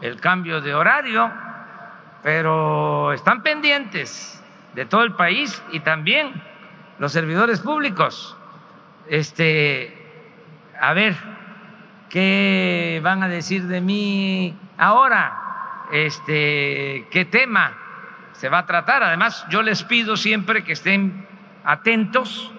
el 0.00 0.20
cambio 0.20 0.60
de 0.60 0.74
horario, 0.74 1.30
pero 2.22 3.12
están 3.12 3.42
pendientes 3.42 4.42
de 4.74 4.84
todo 4.86 5.02
el 5.02 5.12
país 5.14 5.62
y 5.70 5.80
también 5.80 6.32
los 6.98 7.12
servidores 7.12 7.60
públicos. 7.60 8.36
Este, 9.08 9.96
a 10.80 10.92
ver, 10.92 11.14
¿qué 12.08 13.00
van 13.02 13.22
a 13.22 13.28
decir 13.28 13.64
de 13.64 13.80
mí 13.80 14.56
ahora? 14.78 15.38
Este, 15.92 17.06
¿qué 17.10 17.26
tema 17.30 17.81
se 18.32 18.48
va 18.48 18.58
a 18.58 18.66
tratar? 18.66 19.02
Además, 19.02 19.44
yo 19.48 19.62
les 19.62 19.82
pido 19.84 20.16
siempre 20.16 20.64
que 20.64 20.72
estén 20.72 21.26
atentos 21.64 22.50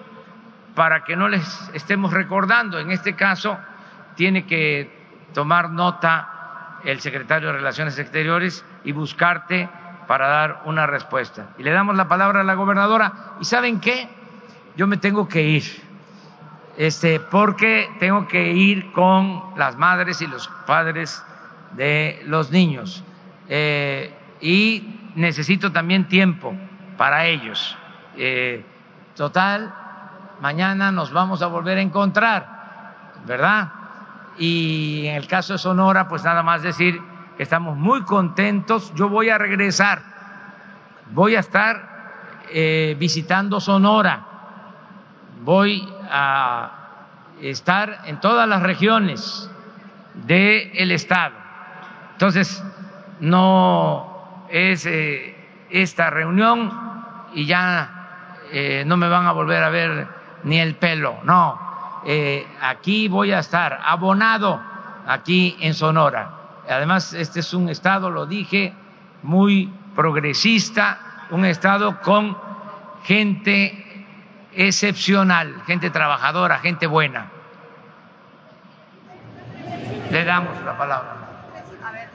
para 0.74 1.04
que 1.04 1.16
no 1.16 1.28
les 1.28 1.70
estemos 1.74 2.12
recordando. 2.12 2.78
En 2.78 2.90
este 2.90 3.14
caso, 3.14 3.58
tiene 4.16 4.46
que 4.46 4.90
tomar 5.32 5.70
nota 5.70 6.80
el 6.84 7.00
secretario 7.00 7.48
de 7.48 7.54
Relaciones 7.54 7.98
Exteriores 7.98 8.64
y 8.84 8.92
buscarte 8.92 9.68
para 10.06 10.28
dar 10.28 10.62
una 10.66 10.86
respuesta. 10.86 11.48
Y 11.58 11.62
le 11.62 11.70
damos 11.70 11.96
la 11.96 12.08
palabra 12.08 12.40
a 12.40 12.44
la 12.44 12.54
gobernadora. 12.54 13.36
¿Y 13.40 13.44
saben 13.44 13.80
qué? 13.80 14.08
Yo 14.76 14.86
me 14.86 14.96
tengo 14.96 15.28
que 15.28 15.42
ir, 15.42 15.64
este, 16.76 17.20
porque 17.20 17.88
tengo 18.00 18.26
que 18.26 18.52
ir 18.52 18.92
con 18.92 19.56
las 19.56 19.76
madres 19.76 20.20
y 20.20 20.26
los 20.26 20.48
padres 20.66 21.24
de 21.72 22.22
los 22.26 22.50
niños. 22.50 23.04
Eh, 23.48 24.12
y 24.40 25.03
necesito 25.14 25.72
también 25.72 26.08
tiempo 26.08 26.54
para 26.96 27.26
ellos. 27.26 27.76
Eh, 28.16 28.64
total, 29.16 29.72
mañana 30.40 30.92
nos 30.92 31.12
vamos 31.12 31.42
a 31.42 31.46
volver 31.46 31.78
a 31.78 31.82
encontrar, 31.82 32.46
¿verdad? 33.26 33.72
Y 34.38 35.06
en 35.06 35.16
el 35.16 35.26
caso 35.26 35.54
de 35.54 35.58
Sonora, 35.58 36.08
pues 36.08 36.24
nada 36.24 36.42
más 36.42 36.62
decir 36.62 37.00
que 37.36 37.42
estamos 37.42 37.76
muy 37.76 38.02
contentos. 38.02 38.92
Yo 38.94 39.08
voy 39.08 39.28
a 39.30 39.38
regresar, 39.38 40.02
voy 41.12 41.36
a 41.36 41.40
estar 41.40 42.42
eh, 42.50 42.96
visitando 42.98 43.60
Sonora, 43.60 44.24
voy 45.42 45.88
a 46.10 46.70
estar 47.40 48.02
en 48.06 48.20
todas 48.20 48.48
las 48.48 48.62
regiones 48.62 49.50
del 50.26 50.92
Estado. 50.92 51.34
Entonces, 52.12 52.62
no 53.20 54.13
es 54.54 54.86
eh, 54.86 55.34
esta 55.70 56.10
reunión 56.10 56.70
y 57.34 57.46
ya 57.46 58.40
eh, 58.52 58.84
no 58.86 58.96
me 58.96 59.08
van 59.08 59.26
a 59.26 59.32
volver 59.32 59.62
a 59.62 59.68
ver 59.68 60.06
ni 60.44 60.60
el 60.60 60.76
pelo, 60.76 61.18
no. 61.24 61.58
aquí 62.60 63.08
voy 63.08 63.32
a 63.32 63.38
estar 63.38 63.80
abonado 63.82 64.60
aquí 65.06 65.56
en 65.60 65.72
Sonora 65.72 66.44
Además, 66.68 67.12
este 67.12 67.40
es 67.40 67.52
un 67.52 67.68
Estado, 67.68 68.10
lo 68.10 68.26
dije, 68.26 68.72
muy 69.22 69.72
progresista, 69.94 70.98
un 71.30 71.44
Estado 71.44 72.00
con 72.00 72.36
gente 73.04 74.06
excepcional, 74.52 75.62
gente 75.66 75.90
trabajadora, 75.90 76.58
gente 76.58 76.86
buena. 76.86 77.26
Le 80.10 80.24
damos 80.24 80.60
la 80.62 80.78
palabra. 80.78 81.16
A 81.84 81.92
ver, 81.92 82.08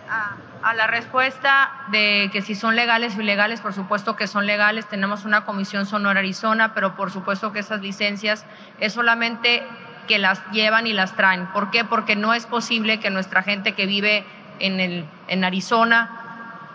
a, 0.64 0.74
la 0.74 0.88
respuesta 0.88 1.72
de 1.88 2.30
que 2.32 2.42
si 2.42 2.56
son 2.56 2.76
legales 2.76 3.18
o 3.18 3.22
ilegales, 3.22 3.62
por 3.62 3.74
supuesto 3.74 4.16
que 4.16 4.28
son 4.28 4.46
legales. 4.46 4.88
Tenemos 4.88 5.26
una 5.26 5.46
comisión 5.46 5.86
Sonora 5.86 6.20
Arizona, 6.20 6.74
pero 6.74 6.96
por 6.96 7.12
supuesto 7.12 7.52
que 7.52 7.60
esas 7.60 7.82
licencias 7.82 8.46
es 8.80 8.94
solamente 8.94 9.64
que 10.08 10.18
las 10.18 10.42
llevan 10.52 10.88
y 10.88 10.94
las 10.94 11.16
traen. 11.16 11.48
¿Por 11.48 11.72
qué? 11.72 11.86
Porque 11.86 12.16
no 12.16 12.34
es 12.34 12.46
posible 12.46 13.00
que 13.00 13.10
nuestra 13.10 13.44
gente 13.44 13.74
que 13.74 13.86
vive 13.86 14.26
en, 14.60 14.80
el, 14.80 15.06
en 15.28 15.44
Arizona 15.44 16.10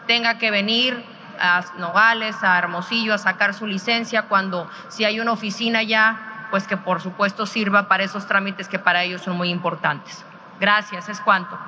tenga 0.07 0.39
que 0.39 0.51
venir 0.51 1.05
a 1.41 1.65
Nogales, 1.79 2.37
a 2.43 2.59
Hermosillo 2.59 3.15
a 3.15 3.19
sacar 3.19 3.55
su 3.55 3.67
licencia 3.67 4.23
cuando 4.23 4.71
si 4.89 5.05
hay 5.05 5.21
una 5.21 5.33
oficina 5.33 5.83
ya, 5.83 6.47
pues 6.51 6.67
que 6.67 6.77
por 6.77 7.01
supuesto 7.01 7.47
sirva 7.47 7.89
para 7.89 8.05
esos 8.05 8.27
trámites 8.27 8.69
que 8.69 8.79
para 8.79 9.03
ellos 9.03 9.23
son 9.23 9.37
muy 9.37 9.51
importantes. 9.51 10.25
Gracias, 10.61 11.09
es 11.09 11.21
cuanto. 11.21 11.59